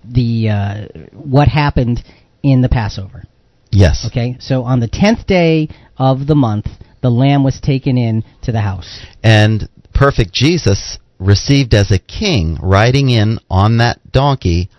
[0.03, 2.03] the uh, what happened
[2.43, 3.23] in the Passover.
[3.71, 4.05] Yes.
[4.07, 6.67] Okay, so on the 10th day of the month,
[7.01, 9.01] the lamb was taken in to the house.
[9.23, 9.67] And
[9.97, 14.69] perfect Jesus received as a king riding in on that donkey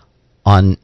[0.46, 0.76] on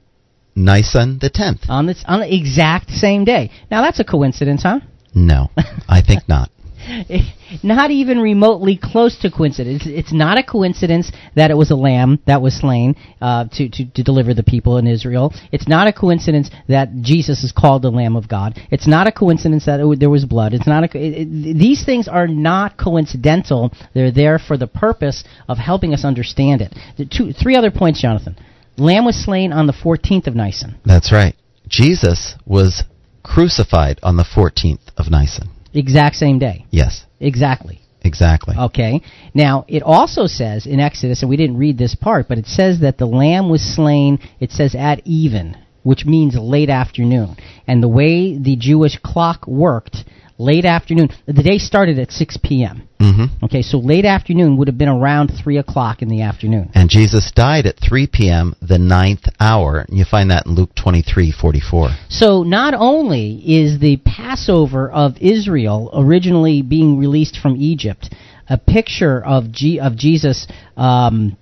[0.56, 1.68] Nisan the 10th.
[1.68, 3.50] On the, on the exact same day.
[3.70, 4.80] Now that's a coincidence, huh?
[5.14, 5.50] No,
[5.88, 6.50] I think not.
[7.62, 9.84] not even remotely close to coincidence.
[9.86, 13.84] It's not a coincidence that it was a lamb that was slain uh, to, to,
[13.92, 15.32] to deliver the people in Israel.
[15.52, 18.58] It's not a coincidence that Jesus is called the Lamb of God.
[18.70, 20.54] It's not a coincidence that it, there was blood.
[20.54, 23.72] It's not a, it, it, these things are not coincidental.
[23.94, 26.74] They're there for the purpose of helping us understand it.
[26.96, 28.36] The two, three other points, Jonathan.
[28.76, 30.76] Lamb was slain on the 14th of Nisan.
[30.84, 31.36] That's right.
[31.68, 32.82] Jesus was
[33.22, 35.48] crucified on the 14th of Nisan.
[35.74, 36.66] Exact same day.
[36.70, 37.80] Yes, Exactly.
[38.02, 38.54] exactly.
[38.56, 39.00] Okay.
[39.34, 42.80] Now, it also says in Exodus, and we didn't read this part, but it says
[42.80, 47.36] that the lamb was slain, it says at even, which means late afternoon.
[47.66, 50.04] And the way the Jewish clock worked,
[50.38, 52.88] late afternoon, the day started at 6 p.m.
[53.00, 56.70] hmm Okay, so late afternoon would have been around 3 o'clock in the afternoon.
[56.74, 58.54] And Jesus died at 3 p.m.
[58.60, 59.86] the ninth hour.
[59.88, 61.96] You find that in Luke 23:44.
[62.08, 68.12] So not only is the Passover of Israel originally being released from Egypt
[68.48, 71.36] a picture of G- of Jesus um,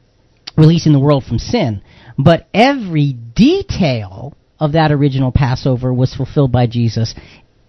[0.57, 1.83] releasing the world from sin,
[2.19, 7.15] but every detail of that original Passover was fulfilled by Jesus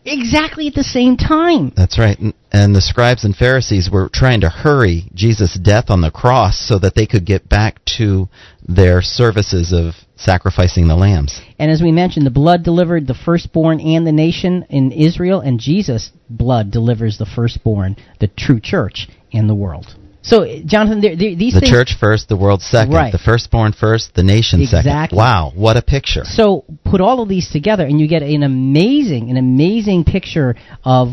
[0.06, 1.72] exactly at the same time.
[1.76, 2.18] That's right.
[2.20, 6.60] And, and the scribes and Pharisees were trying to hurry Jesus' death on the cross
[6.60, 8.30] so that they could get back to
[8.68, 11.42] their services of sacrificing the lambs.
[11.60, 15.60] And as we mentioned, the blood delivered the firstborn and the nation in Israel, and
[15.60, 19.96] Jesus' blood delivers the firstborn, the true church, in the world.
[20.24, 21.72] So, Jonathan, there, there, these The things.
[21.72, 23.12] church first, the world second, Right.
[23.12, 25.10] the firstborn first, the nation second.
[25.12, 26.24] Wow, what a picture.
[26.24, 30.56] So put all of these together, and you get an amazing, an amazing picture
[30.86, 31.10] of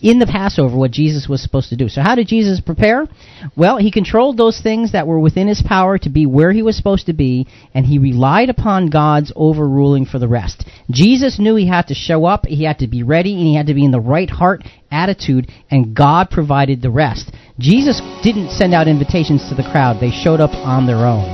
[0.00, 1.88] in the Passover what Jesus was supposed to do.
[1.88, 3.06] So how did Jesus prepare?
[3.56, 6.76] Well, he controlled those things that were within his power to be where he was
[6.76, 10.64] supposed to be, and he relied upon God's overruling for the rest.
[10.90, 13.66] Jesus knew he had to show up, he had to be ready, and he had
[13.66, 17.30] to be in the right heart attitude, and God provided the rest.
[17.58, 21.24] Jesus didn't send out invitations to the crowd, they showed up on their own.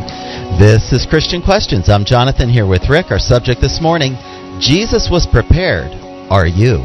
[0.56, 1.88] This is Christian Questions.
[1.88, 3.10] I'm Jonathan here with Rick.
[3.10, 4.14] Our subject this morning
[4.60, 5.90] Jesus was prepared.
[6.30, 6.78] Are you?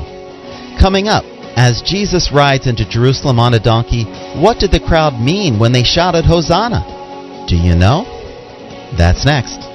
[0.82, 1.24] Coming up,
[1.56, 4.06] as Jesus rides into Jerusalem on a donkey,
[4.42, 7.46] what did the crowd mean when they shouted Hosanna?
[7.48, 8.06] Do you know?
[8.98, 9.67] That's next.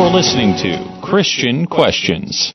[0.00, 2.54] You're listening to Christian Questions.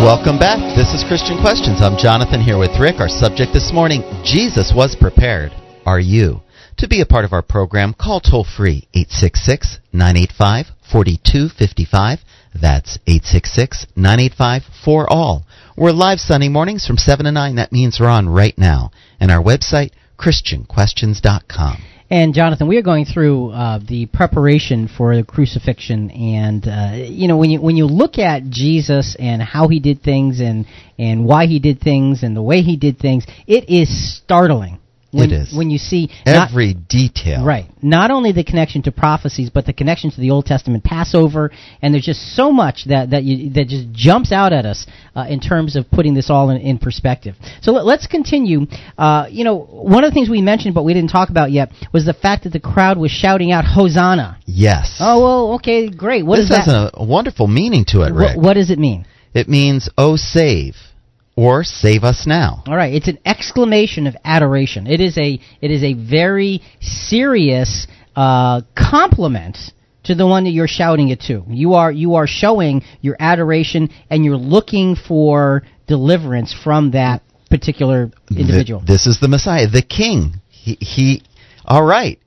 [0.00, 0.74] Welcome back.
[0.74, 1.82] This is Christian Questions.
[1.82, 3.00] I'm Jonathan here with Rick.
[3.00, 5.52] Our subject this morning Jesus was prepared.
[5.84, 6.40] Are you?
[6.78, 12.18] To be a part of our program, call toll free 866 985 4255.
[12.54, 15.44] That's 866 985 4 all.
[15.76, 17.56] We're live Sunday mornings from 7 to 9.
[17.56, 18.90] That means we're on right now.
[19.22, 21.76] And our website, ChristianQuestions.com.
[22.10, 27.28] And Jonathan, we are going through uh, the preparation for the crucifixion, and uh, you
[27.28, 30.66] know when you when you look at Jesus and how he did things, and
[30.98, 34.80] and why he did things, and the way he did things, it is startling.
[35.12, 37.44] When, it is when you see every not, detail.
[37.44, 37.66] Right.
[37.82, 41.50] Not only the connection to prophecies, but the connection to the Old Testament Passover,
[41.82, 45.26] and there's just so much that that you, that just jumps out at us uh,
[45.28, 47.34] in terms of putting this all in, in perspective.
[47.60, 48.66] So let, us continue.
[48.96, 51.72] Uh, you know, one of the things we mentioned but we didn't talk about yet
[51.92, 54.38] was the fact that the crowd was shouting out Hosanna.
[54.46, 54.96] Yes.
[54.98, 56.24] Oh well, okay, great.
[56.24, 56.64] What this that?
[56.64, 58.36] has a wonderful meaning to it, Rick.
[58.36, 59.04] What, what does it mean?
[59.34, 60.76] It means "Oh, save."
[61.36, 62.62] Or save us now.
[62.66, 64.86] All right, it's an exclamation of adoration.
[64.86, 69.56] It is a it is a very serious uh, compliment
[70.04, 71.44] to the one that you're shouting it to.
[71.48, 78.10] You are you are showing your adoration and you're looking for deliverance from that particular
[78.30, 78.80] individual.
[78.80, 80.40] The, this is the Messiah, the King.
[80.48, 81.22] He, he
[81.64, 82.18] all right.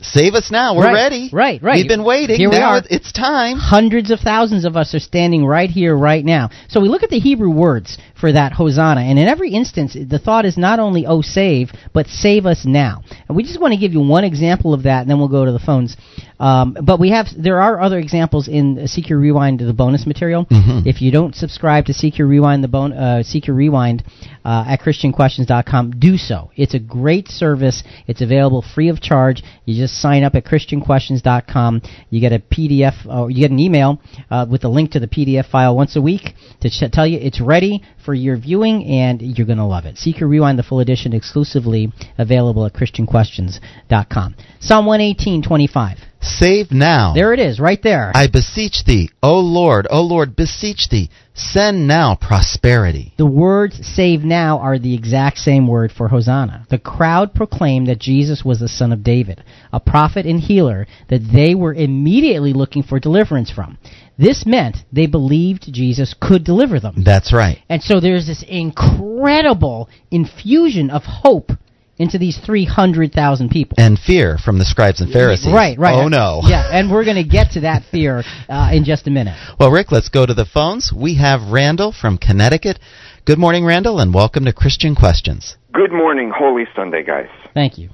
[0.00, 0.76] Save us now.
[0.76, 1.30] We're right, ready.
[1.32, 1.76] Right, right.
[1.76, 2.36] We've been waiting.
[2.36, 2.82] Here now we are.
[2.90, 3.56] it's time.
[3.56, 6.50] Hundreds of thousands of us are standing right here, right now.
[6.68, 10.18] So we look at the Hebrew words for that Hosanna, and in every instance, the
[10.18, 13.02] thought is not only, oh, save, but save us now.
[13.28, 15.44] And we just want to give you one example of that, and then we'll go
[15.44, 15.96] to the phones.
[16.38, 20.46] Um, but we have, there are other examples in CQ Rewind, the bonus material.
[20.46, 20.88] Mm-hmm.
[20.88, 24.04] If you don't subscribe to CQ Rewind, the bon- uh, CQ Rewind
[24.44, 26.50] uh, at ChristianQuestions.com, do so.
[26.56, 27.82] It's a great service.
[28.06, 29.42] It's available free of charge.
[29.64, 31.82] You just sign up at ChristianQuestions.com.
[32.10, 34.00] You get a PDF, or you get an email
[34.30, 37.18] uh, with a link to the PDF file once a week to ch- tell you
[37.18, 39.96] it's ready for your viewing, and you're going to love it.
[39.96, 44.34] CQ Rewind, the full edition, exclusively available at ChristianQuestions.com.
[44.60, 45.98] Psalm 118.25.
[46.24, 47.12] Save now.
[47.14, 48.10] There it is, right there.
[48.14, 53.12] I beseech thee, O Lord, O Lord, beseech thee, send now prosperity.
[53.18, 56.66] The words save now are the exact same word for Hosanna.
[56.70, 61.30] The crowd proclaimed that Jesus was the son of David, a prophet and healer that
[61.30, 63.76] they were immediately looking for deliverance from.
[64.16, 67.02] This meant they believed Jesus could deliver them.
[67.04, 67.58] That's right.
[67.68, 71.50] And so there's this incredible infusion of hope
[71.96, 73.76] into these 300,000 people.
[73.78, 75.52] And fear from the scribes and Pharisees.
[75.52, 75.94] Right, right.
[75.94, 76.40] Oh, no.
[76.44, 79.36] Yeah, and we're going to get to that fear uh, in just a minute.
[79.58, 80.92] Well, Rick, let's go to the phones.
[80.94, 82.78] We have Randall from Connecticut.
[83.24, 85.56] Good morning, Randall, and welcome to Christian Questions.
[85.72, 87.28] Good morning, Holy Sunday, guys.
[87.52, 87.90] Thank you.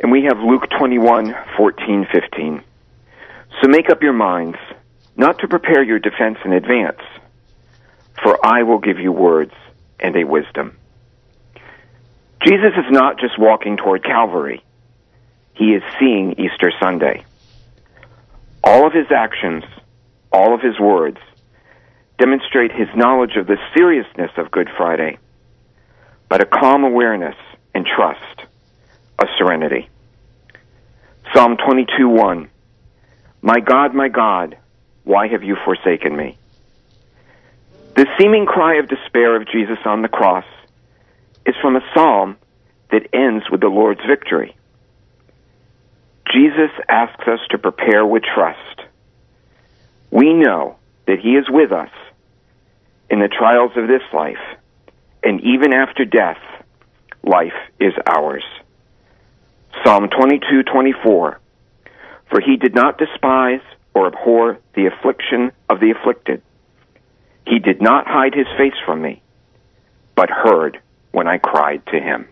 [0.00, 2.62] And we have Luke 21, 14, 15.
[3.62, 4.58] So make up your minds
[5.16, 7.00] not to prepare your defense in advance,
[8.22, 9.52] for I will give you words
[10.00, 10.76] and a wisdom.
[12.44, 14.62] Jesus is not just walking toward Calvary.
[15.54, 17.24] He is seeing Easter Sunday.
[18.62, 19.64] All of his actions,
[20.32, 21.18] all of his words,
[22.18, 25.18] demonstrate his knowledge of the seriousness of Good Friday,
[26.28, 27.36] but a calm awareness
[27.74, 28.46] and trust,
[29.18, 29.88] a serenity.
[31.32, 32.48] Psalm 22:1
[33.42, 34.56] My God, my God,
[35.04, 36.38] why have you forsaken me?
[37.96, 40.46] The seeming cry of despair of Jesus on the cross
[41.46, 42.36] is from a psalm
[42.90, 44.56] that ends with the Lord's victory.
[46.32, 48.80] Jesus asks us to prepare with trust.
[50.10, 50.76] We know
[51.06, 51.90] that He is with us
[53.10, 54.42] in the trials of this life,
[55.22, 56.38] and even after death,
[57.22, 58.44] life is ours.
[59.84, 60.94] Psalm 22:24
[62.30, 63.60] For he did not despise
[63.94, 66.42] or abhor the affliction of the afflicted.
[67.46, 69.22] He did not hide his face from me,
[70.16, 70.80] but heard
[71.12, 72.28] when I cried to him.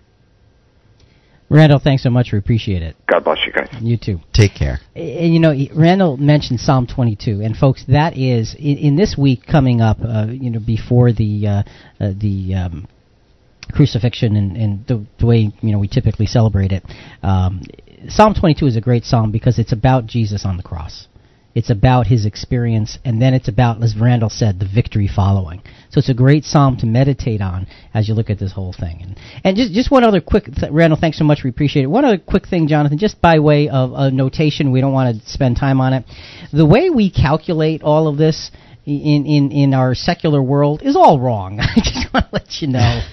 [1.48, 2.32] Randall, thanks so much.
[2.32, 2.96] We appreciate it.
[3.06, 3.68] God bless you guys.
[3.82, 4.20] You too.
[4.32, 4.78] Take care.
[4.96, 9.46] And you know, Randall mentioned Psalm 22, and folks, that is in, in this week
[9.46, 9.98] coming up.
[10.02, 11.62] Uh, you know, before the uh,
[12.00, 12.88] uh, the um,
[13.70, 16.84] crucifixion and, and the, the, way you know we typically celebrate it.
[17.22, 17.60] Um,
[18.08, 21.06] psalm 22 is a great psalm because it's about Jesus on the cross.
[21.54, 25.62] It's about his experience, and then it's about, as Randall said, the victory following.
[25.90, 29.00] So it's a great psalm to meditate on as you look at this whole thing.
[29.02, 31.88] And, and just just one other quick, th- Randall, thanks so much, we appreciate it.
[31.88, 35.30] One other quick thing, Jonathan, just by way of a notation, we don't want to
[35.30, 36.04] spend time on it.
[36.52, 38.50] The way we calculate all of this
[38.84, 41.60] in, in, in our secular world is all wrong.
[41.60, 43.02] I just want to let you know.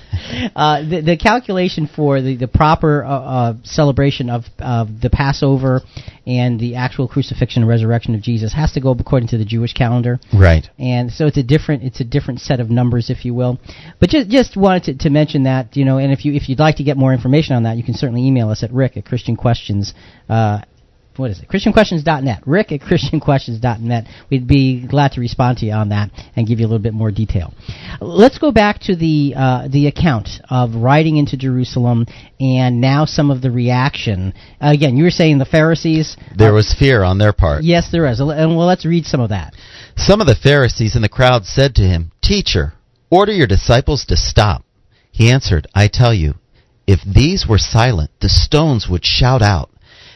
[0.56, 5.82] Uh, the, the calculation for the, the proper uh, uh, celebration of, of the Passover
[6.28, 9.74] and the actual crucifixion and resurrection of Jesus has to go according to the Jewish
[9.74, 10.20] calendar.
[10.34, 10.70] Right.
[10.78, 13.60] And so it's a different it's a different set of numbers, if you will.
[14.00, 16.60] But just just wanted to, to mention that you know, and if you if you'd
[16.60, 19.06] like to get more information on that, you can certainly email us at rick at
[19.06, 19.94] christianquestions
[20.28, 20.62] uh,
[21.20, 21.50] what is it?
[21.50, 22.44] ChristianQuestions.net.
[22.46, 24.06] Rick at ChristianQuestions.net.
[24.30, 26.94] We'd be glad to respond to you on that and give you a little bit
[26.94, 27.54] more detail.
[28.00, 32.06] Let's go back to the uh, the account of riding into Jerusalem
[32.40, 34.34] and now some of the reaction.
[34.62, 36.16] Uh, again, you were saying the Pharisees.
[36.36, 37.64] There uh, was fear on their part.
[37.64, 38.20] Yes, there is.
[38.20, 39.54] And well, let's read some of that.
[39.98, 42.74] Some of the Pharisees in the crowd said to him, Teacher,
[43.10, 44.64] order your disciples to stop.
[45.12, 46.36] He answered, I tell you,
[46.88, 49.70] if these were silent, the stones would shout out.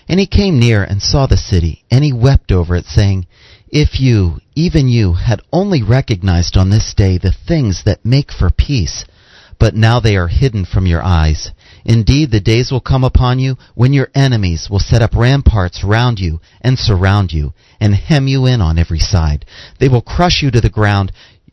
[0.08, 3.26] And he came near and saw the city, and he wept over it, saying,
[3.70, 8.50] If you, even you, had only recognized on this day the things that make for
[8.50, 9.06] peace,
[9.60, 11.52] but now they are hidden from your eyes.
[11.86, 16.20] Indeed, the days will come upon you when your enemies will set up ramparts round
[16.20, 19.46] you and surround you, and hem you in on every side.
[19.80, 21.12] They will crush you to the ground,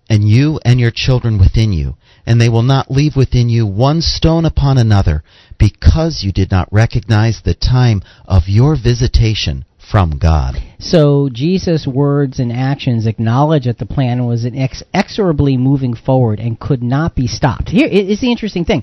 [0.09, 1.97] and you and your children within you
[2.27, 5.23] and they will not leave within you one stone upon another,
[5.61, 10.55] because you did not recognize the time of your visitation from God.
[10.79, 16.83] So Jesus' words and actions acknowledge that the plan was inexorably moving forward and could
[16.83, 17.69] not be stopped.
[17.69, 18.83] Here is the interesting thing.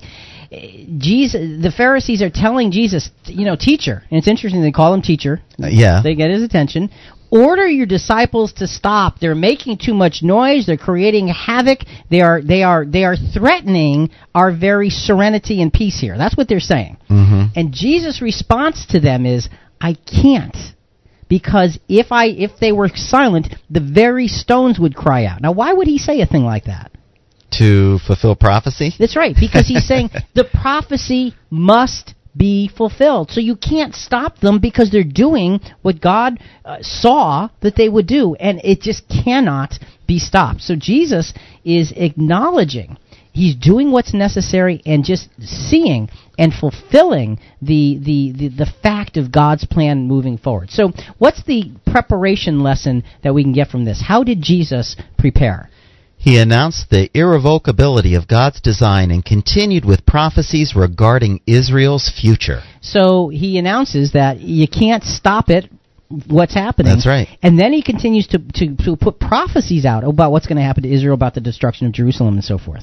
[0.50, 5.02] Jesus, the Pharisees are telling Jesus, you know, teacher, and it's interesting they call him
[5.02, 5.42] teacher.
[5.62, 6.90] Uh, yeah, they get his attention
[7.30, 9.18] order your disciples to stop.
[9.18, 10.66] They're making too much noise.
[10.66, 11.80] They're creating havoc.
[12.10, 16.16] They are they are they are threatening our very serenity and peace here.
[16.16, 16.96] That's what they're saying.
[17.10, 17.58] Mm-hmm.
[17.58, 19.48] And Jesus' response to them is,
[19.80, 20.56] "I can't."
[21.28, 25.42] Because if I if they were silent, the very stones would cry out.
[25.42, 26.90] Now, why would he say a thing like that?
[27.58, 28.94] To fulfill prophecy?
[28.98, 33.30] That's right, because he's saying the prophecy must be fulfilled.
[33.30, 38.06] So you can't stop them because they're doing what God uh, saw that they would
[38.06, 39.74] do, and it just cannot
[40.06, 40.62] be stopped.
[40.62, 41.34] So Jesus
[41.64, 42.96] is acknowledging.
[43.32, 46.08] He's doing what's necessary and just seeing
[46.38, 50.70] and fulfilling the, the, the, the, fact of God's plan moving forward.
[50.70, 54.02] So, what's the preparation lesson that we can get from this?
[54.04, 55.70] How did Jesus prepare?
[56.28, 62.60] He announced the irrevocability of God's design and continued with prophecies regarding Israel's future.
[62.82, 65.70] So he announces that you can't stop it
[66.26, 66.92] what's happening.
[66.92, 67.28] That's right.
[67.42, 70.82] And then he continues to, to, to put prophecies out about what's going to happen
[70.82, 72.82] to Israel, about the destruction of Jerusalem, and so forth.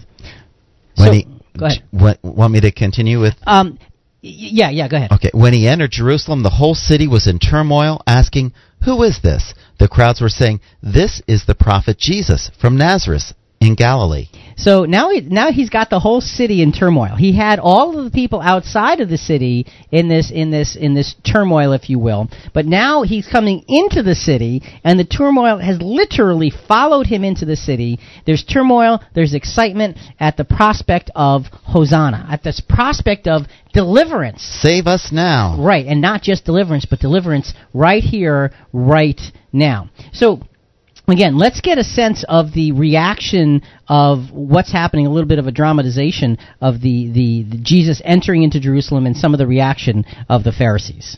[0.96, 1.84] When so, he, go ahead.
[1.92, 3.36] What, want me to continue with?
[3.46, 3.78] Um,
[4.24, 5.12] yeah, yeah, go ahead.
[5.12, 5.30] Okay.
[5.36, 8.54] When he entered Jerusalem, the whole city was in turmoil, asking,
[8.86, 9.54] Who is this?
[9.80, 14.30] The crowds were saying, This is the prophet Jesus from Nazareth in Galilee.
[14.58, 17.16] So now he, now he's got the whole city in turmoil.
[17.16, 20.94] He had all of the people outside of the city in this in this in
[20.94, 22.30] this turmoil, if you will.
[22.54, 27.46] But now he's coming into the city, and the turmoil has literally followed him into
[27.46, 28.00] the city.
[28.26, 29.02] There's turmoil.
[29.14, 34.42] There's excitement at the prospect of Hosanna, at this prospect of deliverance.
[34.42, 35.58] Save us now.
[35.60, 39.20] Right, and not just deliverance, but deliverance right here, right
[39.52, 39.90] now.
[40.14, 40.42] So
[41.14, 45.48] again, let's get a sense of the reaction of what's happening, a little bit of
[45.48, 50.06] a dramatization of the, the, the, Jesus entering into Jerusalem and some of the reaction
[50.30, 51.18] of the Pharisees.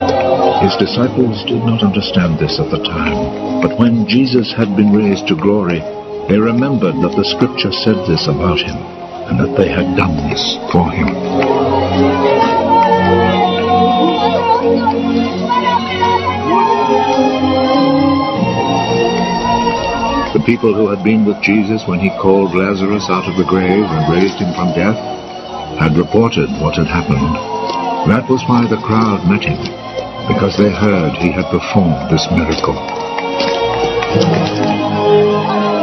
[0.00, 5.28] His disciples did not understand this at the time, but when Jesus had been raised
[5.28, 5.78] to glory,
[6.28, 8.78] they remembered that the Scripture said this about him,
[9.30, 10.42] and that they had done this
[10.72, 12.41] for him.
[20.32, 23.84] The people who had been with Jesus when he called Lazarus out of the grave
[23.84, 24.96] and raised him from death
[25.76, 27.36] had reported what had happened.
[28.08, 29.60] That was why the crowd met him,
[30.32, 32.72] because they heard he had performed this miracle.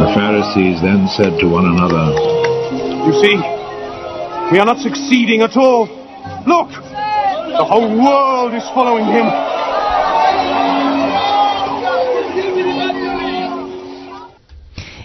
[0.02, 2.10] The Pharisees then said to one another,
[3.06, 3.38] You see,
[4.50, 5.86] we are not succeeding at all.
[6.50, 6.74] Look,
[7.54, 9.49] The whole world is following him.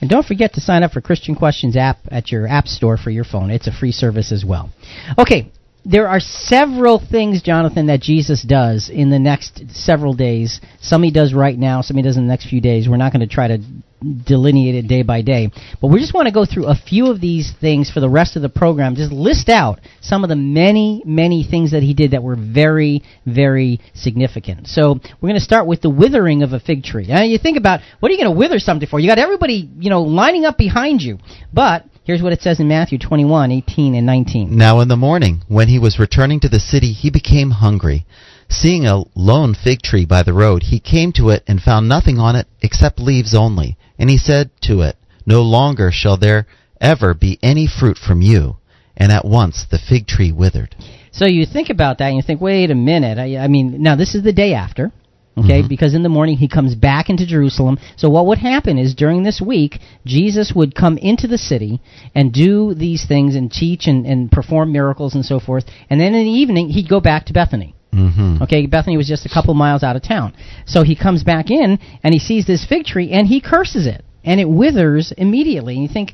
[0.00, 3.10] And don't forget to sign up for Christian Questions app at your app store for
[3.10, 3.50] your phone.
[3.50, 4.70] It's a free service as well.
[5.18, 5.50] Okay,
[5.84, 10.60] there are several things, Jonathan, that Jesus does in the next several days.
[10.80, 12.88] Some he does right now, some he does in the next few days.
[12.88, 13.58] We're not going to try to
[14.00, 15.50] delineate it day by day.
[15.80, 18.36] But we just want to go through a few of these things for the rest
[18.36, 18.94] of the program.
[18.94, 23.02] Just list out some of the many, many things that he did that were very,
[23.24, 24.68] very significant.
[24.68, 27.06] So we're going to start with the withering of a fig tree.
[27.06, 29.00] Now you think about what are you going to wither something for?
[29.00, 31.18] You got everybody, you know, lining up behind you.
[31.52, 34.56] But here's what it says in Matthew 21, 18 and 19.
[34.56, 38.06] Now in the morning, when he was returning to the city, he became hungry.
[38.48, 42.18] Seeing a lone fig tree by the road, he came to it and found nothing
[42.18, 43.76] on it except leaves only.
[43.98, 46.46] And he said to it, No longer shall there
[46.80, 48.56] ever be any fruit from you.
[48.96, 50.74] And at once the fig tree withered.
[51.12, 53.18] So you think about that and you think, wait a minute.
[53.18, 54.92] I, I mean, now this is the day after.
[55.38, 55.68] Okay, mm-hmm.
[55.68, 57.78] because in the morning he comes back into Jerusalem.
[57.96, 61.82] So what would happen is during this week, Jesus would come into the city
[62.14, 65.64] and do these things and teach and, and perform miracles and so forth.
[65.90, 67.75] And then in the evening, he'd go back to Bethany.
[67.96, 68.42] Mm-hmm.
[68.42, 70.34] Okay, Bethany was just a couple miles out of town.
[70.66, 74.04] So he comes back in and he sees this fig tree and he curses it.
[74.22, 75.74] And it withers immediately.
[75.74, 76.12] And you think,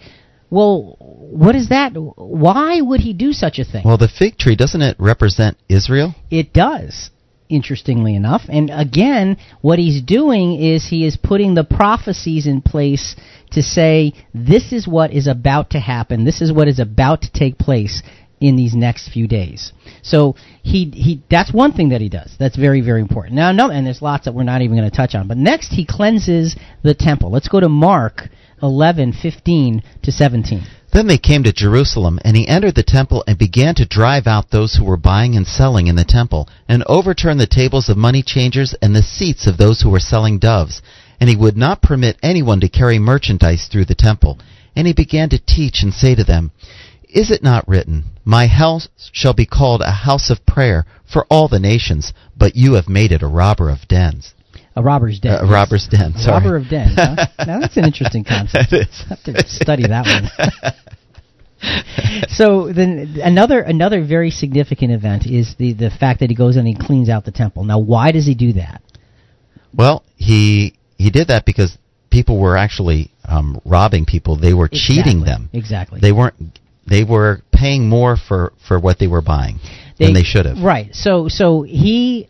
[0.50, 1.92] well, what is that?
[1.94, 3.82] Why would he do such a thing?
[3.86, 6.14] Well, the fig tree, doesn't it represent Israel?
[6.30, 7.08] It does,
[7.48, 8.42] interestingly enough.
[8.50, 13.16] And again, what he's doing is he is putting the prophecies in place
[13.52, 17.32] to say, this is what is about to happen, this is what is about to
[17.32, 18.02] take place
[18.42, 19.72] in these next few days.
[20.02, 22.34] So he he that's one thing that he does.
[22.38, 23.36] That's very very important.
[23.36, 25.28] Now no and there's lots that we're not even going to touch on.
[25.28, 27.30] But next he cleanses the temple.
[27.30, 28.28] Let's go to Mark
[28.60, 30.66] 11:15 to 17.
[30.92, 34.50] Then they came to Jerusalem, and he entered the temple and began to drive out
[34.50, 38.22] those who were buying and selling in the temple, and overturn the tables of money
[38.22, 40.82] changers and the seats of those who were selling doves.
[41.18, 44.38] And he would not permit anyone to carry merchandise through the temple.
[44.76, 46.50] And he began to teach and say to them,
[47.12, 51.46] Is it not written, My house shall be called a house of prayer for all
[51.46, 54.32] the nations, but you have made it a robber of dens?
[54.74, 55.44] A robber's den.
[55.44, 56.94] A robber's den, A robber of dens.
[56.96, 57.26] Huh?
[57.46, 58.72] now that's an interesting concept.
[58.72, 60.30] I have to study that one.
[62.28, 66.66] so then another another very significant event is the the fact that he goes and
[66.66, 67.64] he cleans out the temple.
[67.64, 68.80] Now, why does he do that?
[69.74, 71.76] Well, he he did that because
[72.08, 74.36] people were actually um, robbing people.
[74.36, 75.50] They were cheating them.
[75.52, 76.00] Exactly.
[76.00, 76.58] They weren't
[76.92, 79.58] they were paying more for, for what they were buying
[79.98, 80.58] than they should have.
[80.58, 80.94] Right.
[80.94, 82.28] So so he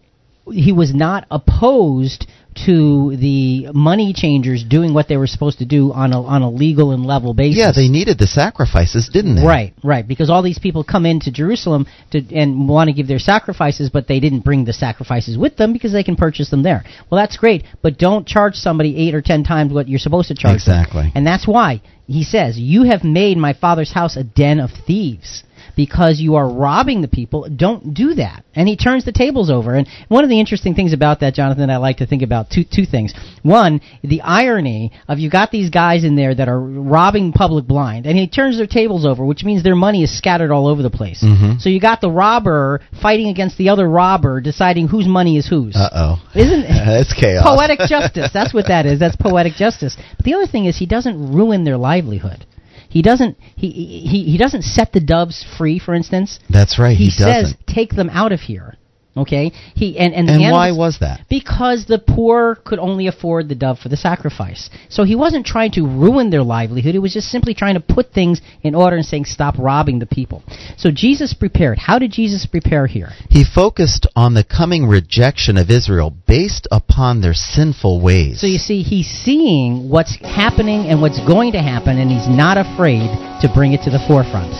[0.50, 2.26] he was not opposed
[2.66, 6.50] to the money changers doing what they were supposed to do on a on a
[6.50, 7.58] legal and level basis.
[7.58, 9.46] Yeah, they needed the sacrifices, didn't they?
[9.46, 13.18] Right, right, because all these people come into Jerusalem to and want to give their
[13.18, 16.84] sacrifices, but they didn't bring the sacrifices with them because they can purchase them there.
[17.10, 20.34] Well, that's great, but don't charge somebody eight or ten times what you're supposed to
[20.34, 21.04] charge Exactly.
[21.04, 21.12] them.
[21.14, 25.44] And that's why he says, "You have made my father's house a den of thieves."
[25.76, 28.44] Because you are robbing the people, don't do that.
[28.54, 29.74] And he turns the tables over.
[29.74, 32.64] And one of the interesting things about that, Jonathan, I like to think about two
[32.64, 33.14] two things.
[33.42, 38.06] One, the irony of you got these guys in there that are robbing public blind,
[38.06, 40.90] and he turns their tables over, which means their money is scattered all over the
[40.90, 41.22] place.
[41.22, 41.60] Mhm.
[41.60, 45.74] So you got the robber fighting against the other robber, deciding whose money is whose.
[45.74, 46.22] Uh oh.
[46.34, 47.44] Isn't That's chaos.
[47.46, 48.30] poetic justice?
[48.32, 48.98] That's what that is.
[48.98, 49.96] That's poetic justice.
[50.16, 52.44] But the other thing is, he doesn't ruin their livelihood.
[52.92, 53.38] He doesn't.
[53.56, 55.78] He he he doesn't set the doves free.
[55.78, 56.94] For instance, That's right.
[56.94, 57.66] he, He, says, doesn't.
[57.66, 58.76] "Take them out of here."
[59.14, 59.52] Okay.
[59.74, 61.20] He and and, And why was that?
[61.28, 64.70] because the poor could only afford the dove for the sacrifice.
[64.88, 66.92] So he wasn't trying to ruin their livelihood.
[66.94, 70.06] He was just simply trying to put things in order and saying, stop robbing the
[70.06, 70.42] people.
[70.78, 71.78] So Jesus prepared.
[71.78, 73.10] How did Jesus prepare here?
[73.28, 78.40] He focused on the coming rejection of Israel based upon their sinful ways.
[78.40, 82.56] So you see, he's seeing what's happening and what's going to happen, and he's not
[82.56, 83.08] afraid
[83.42, 84.52] to bring it to the forefront.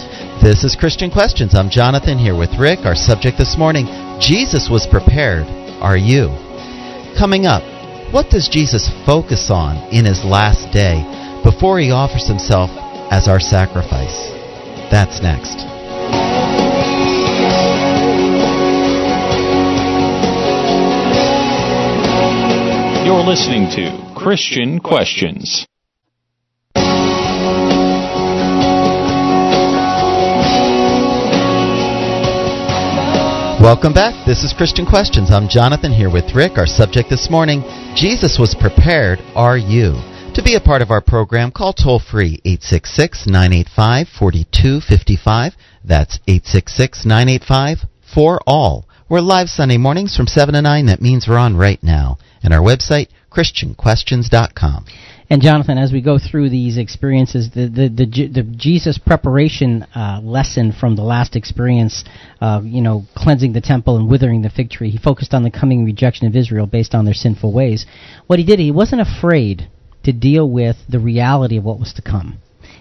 [0.42, 1.54] This is Christian Questions.
[1.54, 2.80] I'm Jonathan here with Rick.
[2.80, 3.86] Our subject this morning
[4.18, 5.46] Jesus was prepared.
[5.80, 6.34] Are you?
[7.16, 7.62] Coming up,
[8.12, 10.98] what does Jesus focus on in his last day
[11.44, 12.70] before he offers himself
[13.12, 14.18] as our sacrifice?
[14.90, 15.62] That's next.
[23.06, 25.64] You're listening to Christian Questions.
[33.62, 34.26] Welcome back.
[34.26, 35.30] This is Christian Questions.
[35.30, 36.58] I'm Jonathan here with Rick.
[36.58, 37.62] Our subject this morning
[37.94, 39.20] Jesus was prepared.
[39.36, 39.92] Are you?
[40.34, 45.52] To be a part of our program, call toll free 866 985 4255.
[45.84, 47.78] That's 866 985
[48.12, 48.88] 4 all.
[49.08, 50.86] We're live Sunday mornings from 7 to 9.
[50.86, 52.18] That means we're on right now.
[52.42, 54.86] And our website, ChristianQuestions.com.
[55.32, 60.20] And Jonathan, as we go through these experiences, the the the, the Jesus preparation uh,
[60.22, 62.04] lesson from the last experience,
[62.42, 65.50] uh, you know, cleansing the temple and withering the fig tree, he focused on the
[65.50, 67.86] coming rejection of Israel based on their sinful ways.
[68.26, 69.70] What he did, he wasn't afraid
[70.04, 72.36] to deal with the reality of what was to come.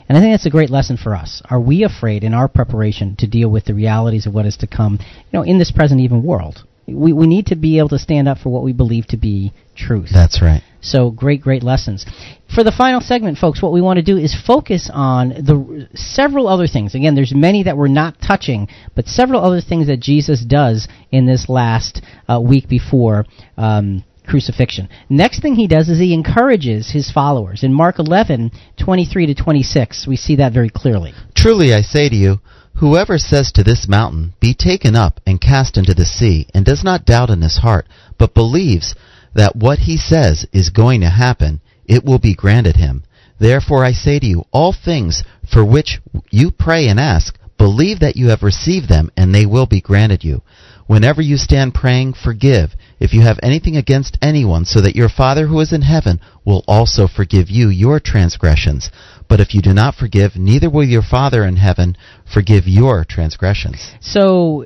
[0.10, 1.42] And I think that's a great lesson for us.
[1.50, 4.68] Are we afraid in our preparation to deal with the realities of what is to
[4.68, 6.66] come, you know, in this present even world?
[6.94, 9.54] We, we need to be able to stand up for what we believe to be
[9.76, 10.10] truth.
[10.14, 10.62] That's right.
[10.82, 12.06] So great, great lessons.
[12.54, 16.48] For the final segment, folks, what we want to do is focus on the several
[16.48, 16.96] other things.
[16.96, 21.26] Again, there's many that we're not touching, but several other things that Jesus does in
[21.26, 23.26] this last uh, week before
[23.58, 24.90] um, crucifixion.
[25.10, 27.64] Next thing he does is he encourages his followers.
[27.64, 28.52] In Mark 11,
[28.84, 31.14] 23 to 26, we see that very clearly.
[31.36, 32.38] Truly I say to you,
[32.76, 36.84] whoever says to this mountain, Be taken up and cast into the sea, and does
[36.84, 37.88] not doubt in his heart,
[38.18, 38.96] but believes
[39.34, 43.04] that what he says is going to happen, it will be granted him.
[43.40, 46.00] Therefore I say to you, all things for which
[46.30, 50.24] you pray and ask, believe that you have received them, and they will be granted
[50.24, 50.42] you.
[50.88, 55.48] Whenever you stand praying, forgive if you have anything against anyone, so that your Father
[55.48, 58.92] who is in heaven will also forgive you your transgressions.
[59.32, 61.96] But if you do not forgive, neither will your Father in heaven
[62.34, 63.94] forgive your transgressions.
[64.02, 64.66] So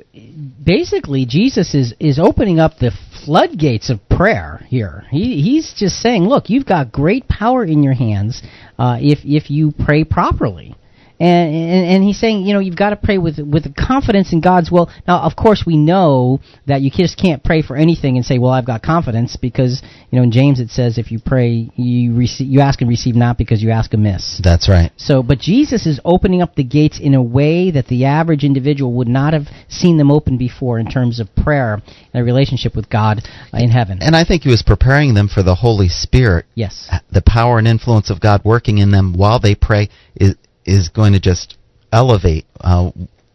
[0.63, 2.91] basically, Jesus is, is opening up the
[3.23, 5.05] floodgates of prayer here.
[5.11, 8.41] He, he's just saying, look, you've got great power in your hands
[8.79, 10.75] uh, if, if you pray properly.
[11.19, 14.41] And, and and he's saying, you know, you've got to pray with with confidence in
[14.41, 14.89] God's will.
[15.07, 18.51] Now, of course, we know that you just can't pray for anything and say, "Well,
[18.51, 19.81] I've got confidence," because
[20.11, 23.15] you know in James it says, if you pray, you receive, you ask and receive
[23.15, 24.41] not because you ask amiss.
[24.43, 24.91] That's right.
[24.97, 28.93] So, but Jesus is opening up the gates in a way that the average individual
[28.93, 31.81] would not have seen them open before in terms of prayer
[32.13, 33.21] and a relationship with God
[33.53, 33.99] in heaven.
[34.01, 36.45] And I think he was preparing them for the Holy Spirit.
[36.55, 36.89] Yes.
[37.11, 40.35] The power and influence of God working in them while they pray is
[40.65, 41.57] is going to just
[41.91, 42.91] elevate uh,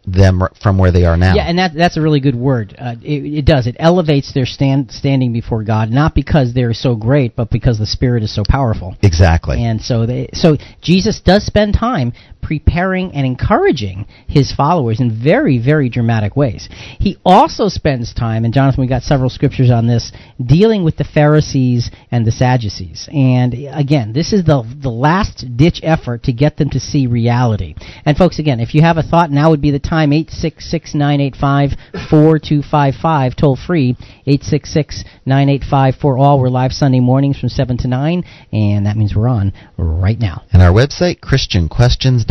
[0.07, 1.35] them r- from where they are now.
[1.35, 2.75] Yeah, and that that's a really good word.
[2.79, 3.67] Uh, it, it does.
[3.67, 7.87] It elevates their stand standing before God, not because they're so great, but because the
[7.87, 8.97] Spirit is so powerful.
[9.03, 9.63] exactly.
[9.65, 15.59] And so they, so Jesus does spend time preparing and encouraging his followers in very,
[15.59, 16.69] very dramatic ways.
[16.99, 20.13] He also spends time, and Jonathan, we got several scriptures on this,
[20.45, 23.09] dealing with the Pharisees and the Sadducees.
[23.13, 27.75] And again, this is the the last ditch effort to get them to see reality.
[28.05, 30.13] And folks, again, if you have a thought, now would be the time.
[30.13, 31.71] Eight six six nine eight five
[32.09, 33.97] four two five five, toll free.
[34.27, 36.41] Eight six six nine eight five for all.
[36.41, 40.43] We're live Sunday mornings from seven to nine, and that means we're on right now.
[40.53, 42.30] and our website, ChristianQuestions.com.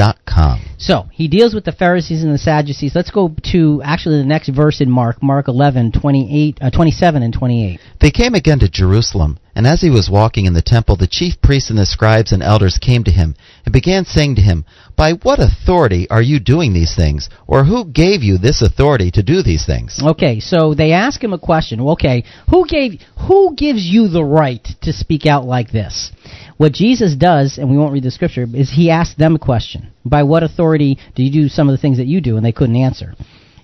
[0.77, 2.95] So he deals with the Pharisees and the Sadducees.
[2.95, 7.33] Let's go to actually the next verse in Mark, Mark 11, 28, uh, 27 and
[7.33, 7.79] 28.
[7.99, 11.41] They came again to Jerusalem, and as he was walking in the temple, the chief
[11.41, 13.35] priests and the scribes and elders came to him,
[13.65, 14.65] and began saying to him,
[14.95, 17.29] By what authority are you doing these things?
[17.47, 19.99] Or who gave you this authority to do these things?
[20.01, 21.79] Okay, so they ask him a question.
[21.81, 26.11] Okay, who gave who gives you the right to speak out like this?
[26.57, 29.91] What Jesus does, and we won't read the scripture, is he asks them a question.
[30.05, 32.37] By what authority do you do some of the things that you do?
[32.37, 33.13] And they couldn't answer.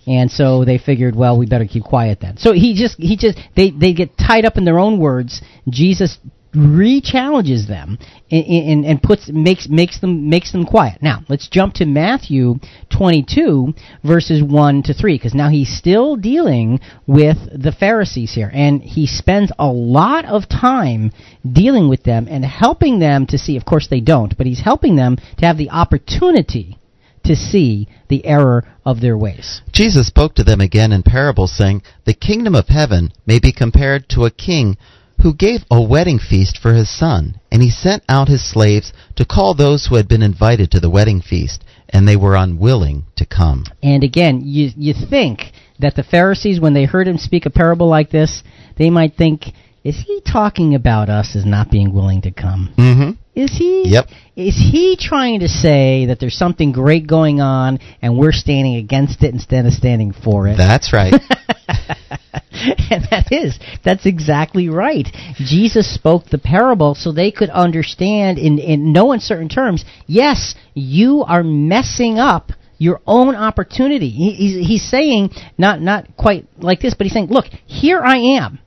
[0.07, 2.37] And so they figured, well, we better keep quiet then.
[2.37, 5.41] So he just, he just, they, they get tied up in their own words.
[5.69, 6.17] Jesus
[6.55, 7.97] re-challenges them
[8.31, 11.01] and, and, and puts makes makes them makes them quiet.
[11.01, 12.55] Now let's jump to Matthew
[12.95, 13.73] 22
[14.03, 19.05] verses 1 to 3 because now he's still dealing with the Pharisees here and he
[19.05, 21.11] spends a lot of time
[21.49, 23.57] dealing with them and helping them to see.
[23.57, 26.79] Of course they don't, but he's helping them to have the opportunity
[27.25, 29.61] to see the error of their ways.
[29.71, 34.07] Jesus spoke to them again in parables, saying, The kingdom of heaven may be compared
[34.09, 34.77] to a king
[35.21, 39.25] who gave a wedding feast for his son, and he sent out his slaves to
[39.25, 43.25] call those who had been invited to the wedding feast, and they were unwilling to
[43.25, 43.63] come.
[43.81, 47.87] And again, you you think that the Pharisees, when they heard him speak a parable
[47.87, 48.43] like this,
[48.77, 49.53] they might think,
[49.83, 52.73] "Is he talking about us as not being willing to come?
[52.77, 53.11] Mm-hmm.
[53.35, 53.83] Is he?
[53.87, 54.07] Yep.
[54.35, 59.23] Is he trying to say that there's something great going on and we're standing against
[59.23, 61.13] it instead of standing for it?" That's right.
[61.69, 65.07] and that is that's exactly right.
[65.35, 69.83] Jesus spoke the parable so they could understand in in no uncertain terms.
[70.07, 74.09] Yes, you are messing up your own opportunity.
[74.09, 78.17] He, he's, he's saying not not quite like this, but he's saying, look, here I
[78.37, 78.59] am.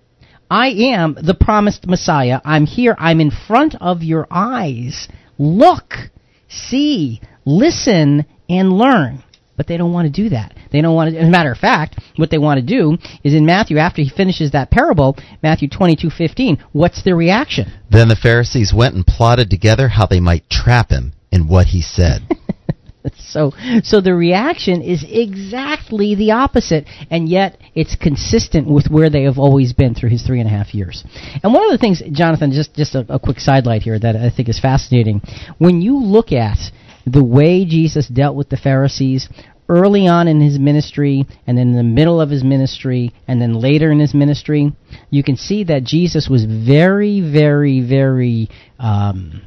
[0.51, 2.41] I am the promised Messiah.
[2.45, 2.97] I'm here.
[2.99, 5.09] I'm in front of your eyes.
[5.39, 5.95] Look,
[6.49, 9.23] see, listen, and learn.
[9.57, 10.55] But they don't want to do that.
[10.71, 11.19] They don't want to.
[11.19, 14.09] As a matter of fact, what they want to do is in Matthew, after he
[14.09, 16.65] finishes that parable, Matthew twenty-two fifteen.
[16.73, 17.73] What's their reaction?
[17.91, 21.83] then the Pharisees went and plotted together how they might trap him in what he
[21.83, 22.23] said.
[23.17, 23.53] So,
[23.83, 29.39] so the reaction is exactly the opposite, and yet it's consistent with where they have
[29.39, 31.05] always been through his three and a half years.
[31.43, 34.31] And one of the things, Jonathan, just just a, a quick sidelight here that I
[34.31, 35.23] think is fascinating.
[35.59, 36.59] When you look at
[37.07, 39.29] the way Jesus dealt with the Pharisees
[39.69, 43.55] early on in his ministry, and then in the middle of his ministry, and then
[43.55, 44.73] later in his ministry,
[45.11, 48.49] you can see that Jesus was very, very, very.
[48.79, 49.43] Um,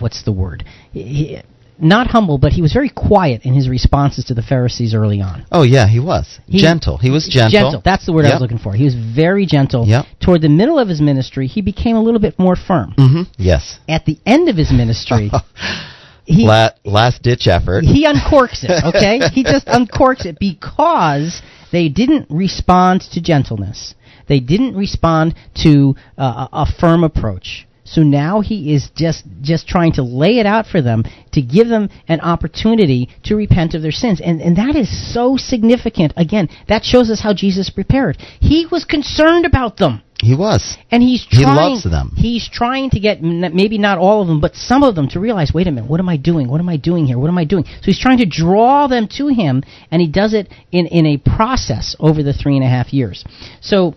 [0.00, 0.64] what's the word?
[0.92, 1.40] He,
[1.80, 5.44] not humble, but he was very quiet in his responses to the Pharisees early on.
[5.52, 6.38] oh, yeah, he was.
[6.46, 6.98] He- gentle.
[6.98, 7.50] He was gentle.
[7.60, 7.82] Gentle.
[7.84, 8.72] That's the word I was looking for.
[8.74, 9.86] He was very gentle.
[9.86, 10.06] Yep.
[10.20, 12.94] Toward the middle of his ministry, he became a little bit more firm.
[12.98, 13.22] Mm-hmm.
[13.36, 13.78] Yes.
[13.88, 15.30] At the end of his ministry,
[16.24, 17.84] he La- last ditch effort.
[17.84, 18.70] he uncorks it.
[18.94, 21.40] Okay, he just uncorks it because
[21.72, 23.94] they didn't respond to gentleness.
[24.26, 27.66] They didn't respond to uh, a firm approach.
[27.94, 31.68] So now he is just just trying to lay it out for them to give
[31.68, 34.20] them an opportunity to repent of their sins.
[34.24, 36.12] And and that is so significant.
[36.16, 38.16] Again, that shows us how Jesus prepared.
[38.40, 40.02] He was concerned about them.
[40.20, 40.76] he was.
[40.90, 42.12] And he's He loves them.
[42.16, 45.52] He's trying to get maybe not all of them, but some of them to realize,
[45.54, 46.48] wait a minute, what am I doing?
[46.48, 47.18] What am I doing here?
[47.18, 47.64] What am I doing?
[47.64, 51.16] So he's trying to draw them to him, and he does it in in a
[51.18, 53.24] process over the three and a half years.
[53.60, 53.94] So.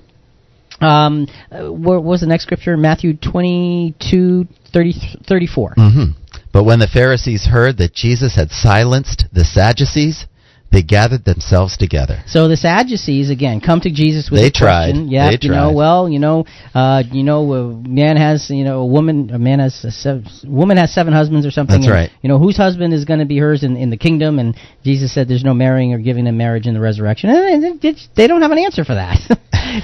[0.81, 2.75] Um, uh, what was the next scripture?
[2.77, 4.93] Matthew 22, 30,
[5.27, 5.73] 34.
[5.77, 6.03] hmm
[6.51, 10.25] But when the Pharisees heard that Jesus had silenced the Sadducees,
[10.71, 12.23] they gathered themselves together.
[12.27, 15.07] So the Sadducees again come to Jesus with They a question.
[15.07, 15.11] tried.
[15.11, 18.79] Yeah, They you know, well, you know, uh, you know, a man has, you know,
[18.79, 21.81] a woman, a man has, a seven, woman has seven husbands or something.
[21.81, 22.09] That's and, right.
[22.21, 24.39] You know, whose husband is going to be hers in, in the kingdom?
[24.39, 28.27] And Jesus said, "There's no marrying or giving in marriage in the resurrection." And they,
[28.27, 29.17] don't have an answer for that.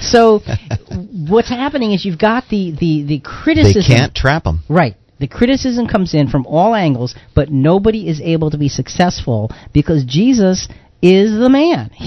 [0.00, 0.40] so,
[1.28, 3.82] what's happening is you've got the the the criticism.
[3.86, 4.60] They can't trap them.
[4.68, 4.96] Right.
[5.18, 10.04] The criticism comes in from all angles, but nobody is able to be successful because
[10.04, 10.68] Jesus
[11.02, 11.90] is the man.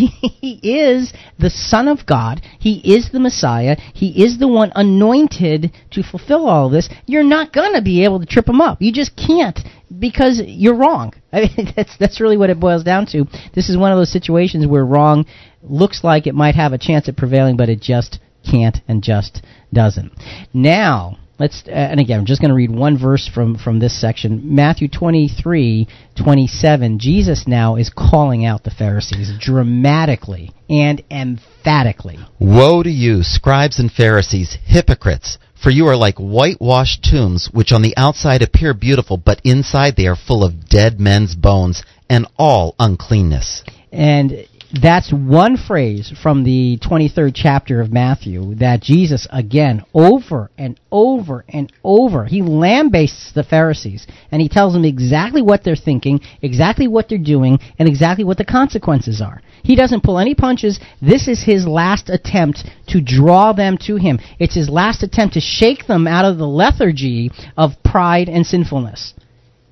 [0.41, 2.41] He is the Son of God.
[2.59, 3.77] He is the Messiah.
[3.93, 6.89] He is the one anointed to fulfill all this.
[7.05, 8.81] You're not going to be able to trip him up.
[8.81, 9.59] You just can't
[9.99, 11.13] because you're wrong.
[11.33, 13.25] I mean, that's that's really what it boils down to.
[13.53, 15.25] This is one of those situations where wrong
[15.61, 18.19] looks like it might have a chance at prevailing, but it just
[18.49, 20.11] can't and just doesn't.
[20.53, 23.99] Now, let's uh, and again i'm just going to read one verse from from this
[23.99, 32.81] section matthew 23 27 jesus now is calling out the pharisees dramatically and emphatically Woe
[32.83, 35.37] to you, scribes and Pharisees, hypocrites!
[35.61, 40.07] For you are like whitewashed tombs, which on the outside appear beautiful, but inside they
[40.07, 43.63] are full of dead men's bones and all uncleanness.
[43.91, 44.47] and
[44.79, 51.43] that's one phrase from the 23rd chapter of Matthew that Jesus, again, over and over
[51.49, 56.87] and over, he lambastes the Pharisees and he tells them exactly what they're thinking, exactly
[56.87, 59.41] what they're doing, and exactly what the consequences are.
[59.63, 60.79] He doesn't pull any punches.
[61.01, 64.19] This is his last attempt to draw them to him.
[64.39, 69.13] It's his last attempt to shake them out of the lethargy of pride and sinfulness.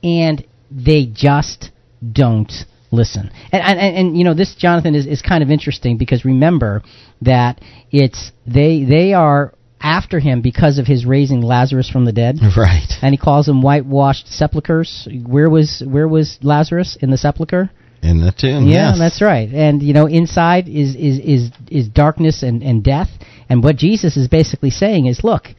[0.03, 1.71] And they just
[2.11, 2.51] don't
[2.91, 3.31] listen.
[3.51, 6.81] And, and, and, you know, this, Jonathan, is, is kind of interesting because remember
[7.21, 7.61] that
[7.91, 12.37] it's, they, they are after him because of his raising Lazarus from the dead.
[12.57, 12.91] Right.
[13.01, 15.07] And he calls them whitewashed sepulchres.
[15.25, 16.97] Where was, where was Lazarus?
[17.01, 17.69] In the sepulcher?
[18.01, 18.99] In the tomb, Yeah, yes.
[18.99, 19.49] that's right.
[19.49, 23.09] And you know, inside is is is is darkness and and death.
[23.49, 25.49] And what Jesus is basically saying is, look,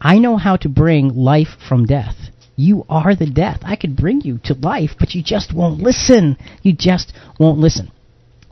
[0.00, 2.16] I know how to bring life from death.
[2.56, 3.60] You are the death.
[3.64, 6.36] I could bring you to life, but you just won't listen.
[6.62, 7.90] You just won't listen.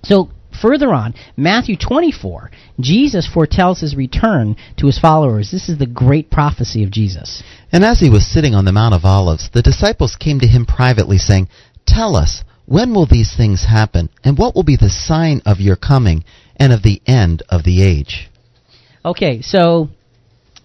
[0.03, 0.31] So
[0.61, 2.51] further on, Matthew 24,
[2.81, 5.51] Jesus foretells his return to his followers.
[5.51, 7.43] This is the great prophecy of Jesus.
[7.71, 10.67] And as he was sitting on the Mount of Olives, the disciples came to him
[10.67, 11.49] privately, saying,
[11.87, 15.77] Tell us, when will these things happen, and what will be the sign of your
[15.77, 16.25] coming
[16.57, 18.31] and of the end of the age?
[19.05, 19.89] Okay, so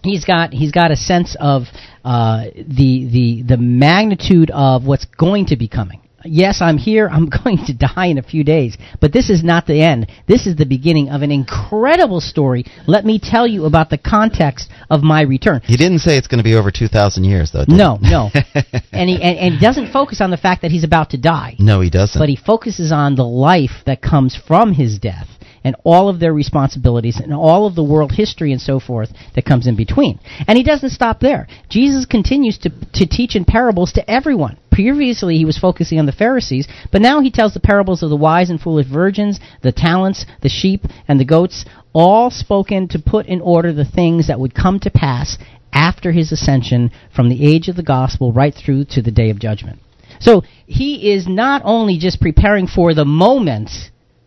[0.02, 1.64] he's got he's got a sense of
[2.04, 6.00] uh, the the the magnitude of what's going to be coming.
[6.24, 7.08] Yes, I'm here.
[7.08, 10.10] I'm going to die in a few days, but this is not the end.
[10.26, 12.64] This is the beginning of an incredible story.
[12.86, 15.60] Let me tell you about the context of my return.
[15.64, 18.10] He didn't say it's going to be over 2,000 years, though, No, he?
[18.10, 18.30] no,
[18.92, 21.54] and he and, and he doesn't focus on the fact that he's about to die.
[21.58, 22.18] no, he doesn't.
[22.20, 25.28] But he focuses on the life that comes from his death
[25.64, 29.44] and all of their responsibilities and all of the world history and so forth that
[29.44, 30.18] comes in between.
[30.46, 31.46] And he doesn't stop there.
[31.68, 34.56] Jesus continues to, to teach in parables to everyone.
[34.78, 38.16] Previously, he was focusing on the Pharisees, but now he tells the parables of the
[38.16, 43.26] wise and foolish virgins, the talents, the sheep, and the goats, all spoken to put
[43.26, 45.36] in order the things that would come to pass
[45.72, 49.40] after his ascension from the age of the gospel right through to the day of
[49.40, 49.80] judgment.
[50.20, 53.70] So he is not only just preparing for the moment,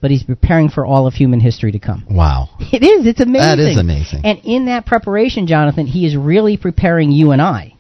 [0.02, 2.06] but he's preparing for all of human history to come.
[2.10, 2.50] wow.
[2.60, 3.08] It is.
[3.08, 3.58] It's amazing.
[3.58, 4.26] That is amazing.
[4.26, 7.76] And in that preparation, Jonathan, he is really preparing you and I.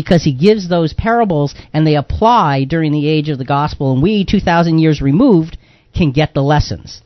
[0.00, 4.02] Because he gives those parables and they apply during the age of the gospel, and
[4.02, 5.58] we, 2,000 years removed,
[5.94, 7.02] can get the lessons.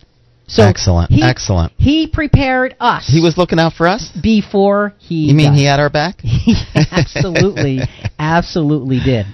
[0.46, 1.72] So excellent, he, excellent.
[1.78, 3.06] He prepared us.
[3.08, 4.10] He was looking out for us?
[4.22, 5.26] before he.
[5.28, 5.58] You mean died.
[5.58, 6.20] he had our back?
[6.44, 6.54] He
[6.92, 7.80] absolutely,
[8.18, 9.26] absolutely did.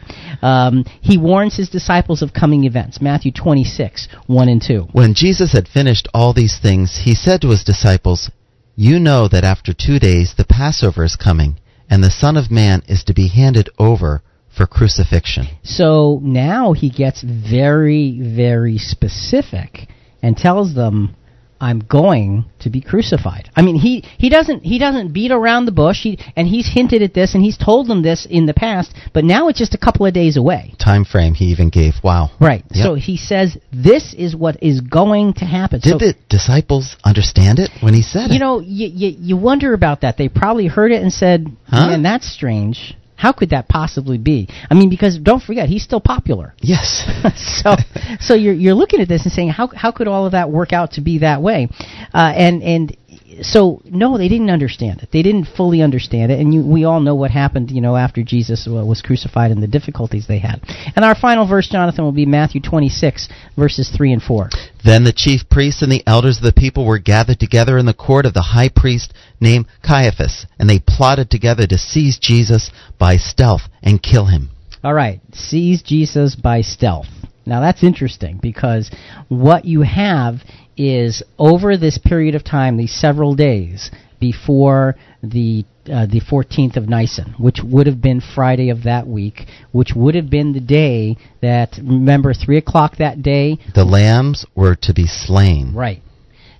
[0.42, 3.00] Um, he warns his disciples of coming events.
[3.00, 4.88] Matthew 26, 1 and 2.
[4.92, 8.30] When Jesus had finished all these things, he said to his disciples,
[8.76, 11.58] You know that after two days the Passover is coming,
[11.90, 14.22] and the Son of Man is to be handed over
[14.56, 15.48] for crucifixion.
[15.64, 19.88] So now he gets very, very specific
[20.22, 21.16] and tells them,
[21.60, 25.72] "I'm going to be crucified." I mean, he he doesn't he doesn't beat around the
[25.72, 26.02] bush.
[26.02, 29.24] He and he's hinted at this and he's told them this in the past, but
[29.24, 30.74] now it's just a couple of days away.
[30.78, 31.94] Time frame he even gave.
[32.02, 32.30] Wow.
[32.40, 32.64] Right.
[32.70, 32.84] Yep.
[32.84, 35.80] So he says this is what is going to happen.
[35.80, 38.32] Did so, the disciples understand it when he said you it?
[38.34, 40.16] You know, you, you you wonder about that.
[40.16, 41.88] They probably heard it and said, Huh?
[41.88, 44.48] "Man, that's strange." How could that possibly be?
[44.70, 46.54] I mean, because don't forget, he's still popular.
[46.62, 47.04] yes.
[47.62, 47.74] so
[48.18, 50.72] so you're you're looking at this and saying how how could all of that work
[50.72, 51.68] out to be that way
[52.14, 52.96] uh, and and
[53.42, 55.08] so no they didn't understand it.
[55.12, 56.40] They didn't fully understand it.
[56.40, 59.62] And you, we all know what happened you know after jesus uh, was crucified and
[59.62, 60.60] the difficulties they had.
[60.96, 64.50] And our final verse jonathan will be matthew 26 verses 3 and 4
[64.84, 67.94] Then the chief priests and the elders of the people were gathered together in the
[67.94, 73.16] court of the high priest named Caiaphas, and they plotted together to seize Jesus by
[73.16, 74.50] stealth and kill him.
[74.84, 75.20] all right.
[75.32, 77.06] Seize jesus by stealth.
[77.46, 78.90] Now that's interesting because
[79.28, 80.42] what you have
[80.80, 86.88] is over this period of time, these several days before the uh, the 14th of
[86.88, 91.16] Nisan, which would have been Friday of that week, which would have been the day
[91.42, 93.58] that, remember, 3 o'clock that day?
[93.74, 95.74] The lambs were to be slain.
[95.74, 96.02] Right.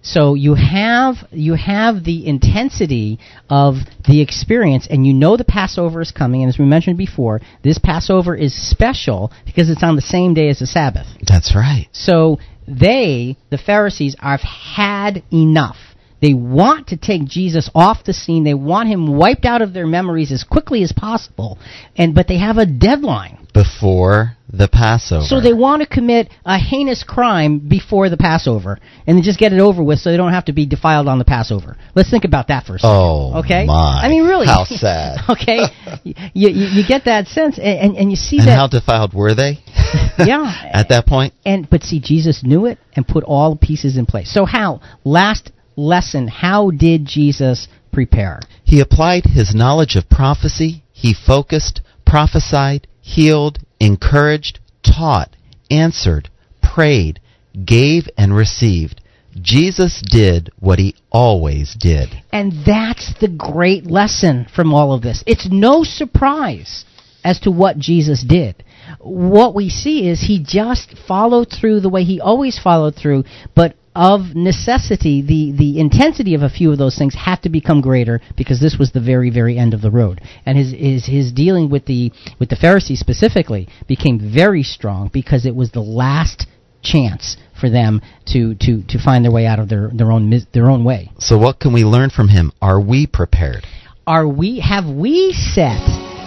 [0.03, 3.19] So you have you have the intensity
[3.51, 3.75] of
[4.09, 6.43] the experience, and you know the Passover is coming.
[6.43, 10.49] And as we mentioned before, this Passover is special because it's on the same day
[10.49, 11.07] as the Sabbath.
[11.27, 11.87] That's right.
[11.93, 15.77] So they, the Pharisees, have had enough.
[16.21, 18.45] They want to take Jesus off the scene.
[18.45, 21.59] They want him wiped out of their memories as quickly as possible.
[21.97, 23.40] And but they have a deadline.
[23.53, 25.25] Before the Passover.
[25.25, 29.53] So they want to commit a heinous crime before the Passover and then just get
[29.53, 31.77] it over with so they don't have to be defiled on the Passover.
[31.95, 32.95] Let's think about that for a second.
[32.95, 33.65] Oh, okay?
[33.67, 34.01] my.
[34.03, 34.47] I mean, really.
[34.47, 35.19] How sad.
[35.29, 35.61] okay?
[36.05, 38.57] You, you, you get that sense and, and, and you see and that.
[38.57, 39.59] how defiled were they?
[40.19, 40.69] yeah.
[40.73, 41.35] At that point?
[41.45, 44.33] And But see, Jesus knew it and put all the pieces in place.
[44.33, 44.81] So how?
[45.05, 48.41] Last lesson, how did Jesus prepare?
[48.65, 50.83] He applied his knowledge of prophecy.
[50.93, 55.35] He focused, prophesied, healed, encouraged, taught,
[55.71, 56.29] answered,
[56.63, 57.21] prayed,
[57.65, 59.01] gave, and received.
[59.41, 62.09] Jesus did what he always did.
[62.33, 65.23] And that's the great lesson from all of this.
[65.27, 66.85] It's no surprise
[67.25, 68.65] as to what Jesus did.
[68.99, 73.77] What we see is he just followed through the way he always followed through, but
[73.95, 78.21] of necessity, the, the intensity of a few of those things had to become greater
[78.37, 80.21] because this was the very, very end of the road.
[80.47, 85.45] And his, his, his dealing with the, with the Pharisees specifically became very strong because
[85.45, 86.47] it was the last
[86.83, 90.71] chance for them to, to, to find their way out of their, their, own, their
[90.71, 91.11] own way.
[91.19, 92.53] So, what can we learn from him?
[92.63, 93.67] Are we prepared?
[94.07, 95.85] Are we, have we set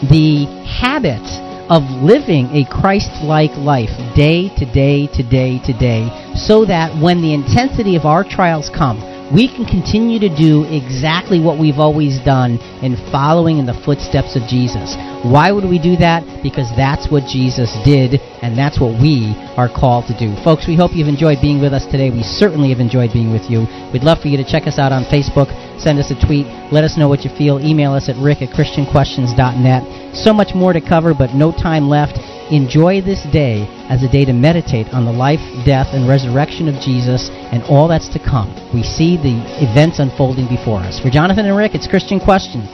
[0.10, 6.34] the habit of living a Christ like life day to day to day to day
[6.36, 11.42] so that when the intensity of our trials come, we can continue to do exactly
[11.42, 14.94] what we've always done in following in the footsteps of Jesus.
[15.26, 16.22] Why would we do that?
[16.46, 20.38] Because that's what Jesus did, and that's what we are called to do.
[20.46, 22.14] Folks, we hope you've enjoyed being with us today.
[22.14, 23.66] We certainly have enjoyed being with you.
[23.90, 25.50] We'd love for you to check us out on Facebook,
[25.82, 28.54] send us a tweet, let us know what you feel, email us at rick at
[28.54, 30.16] christianquestions.net.
[30.16, 32.22] So much more to cover, but no time left.
[32.52, 36.76] Enjoy this day as a day to meditate on the life, death, and resurrection of
[36.82, 38.52] Jesus and all that's to come.
[38.74, 41.00] We see the events unfolding before us.
[41.00, 42.68] For Jonathan and Rick, it's Christian Question.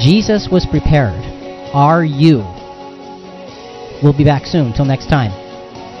[0.00, 1.24] Jesus was prepared.
[1.72, 2.44] Are you?
[4.02, 4.72] We'll be back soon.
[4.72, 5.32] Till next time.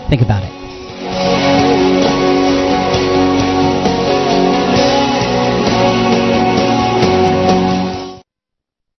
[0.08, 1.45] Think about it.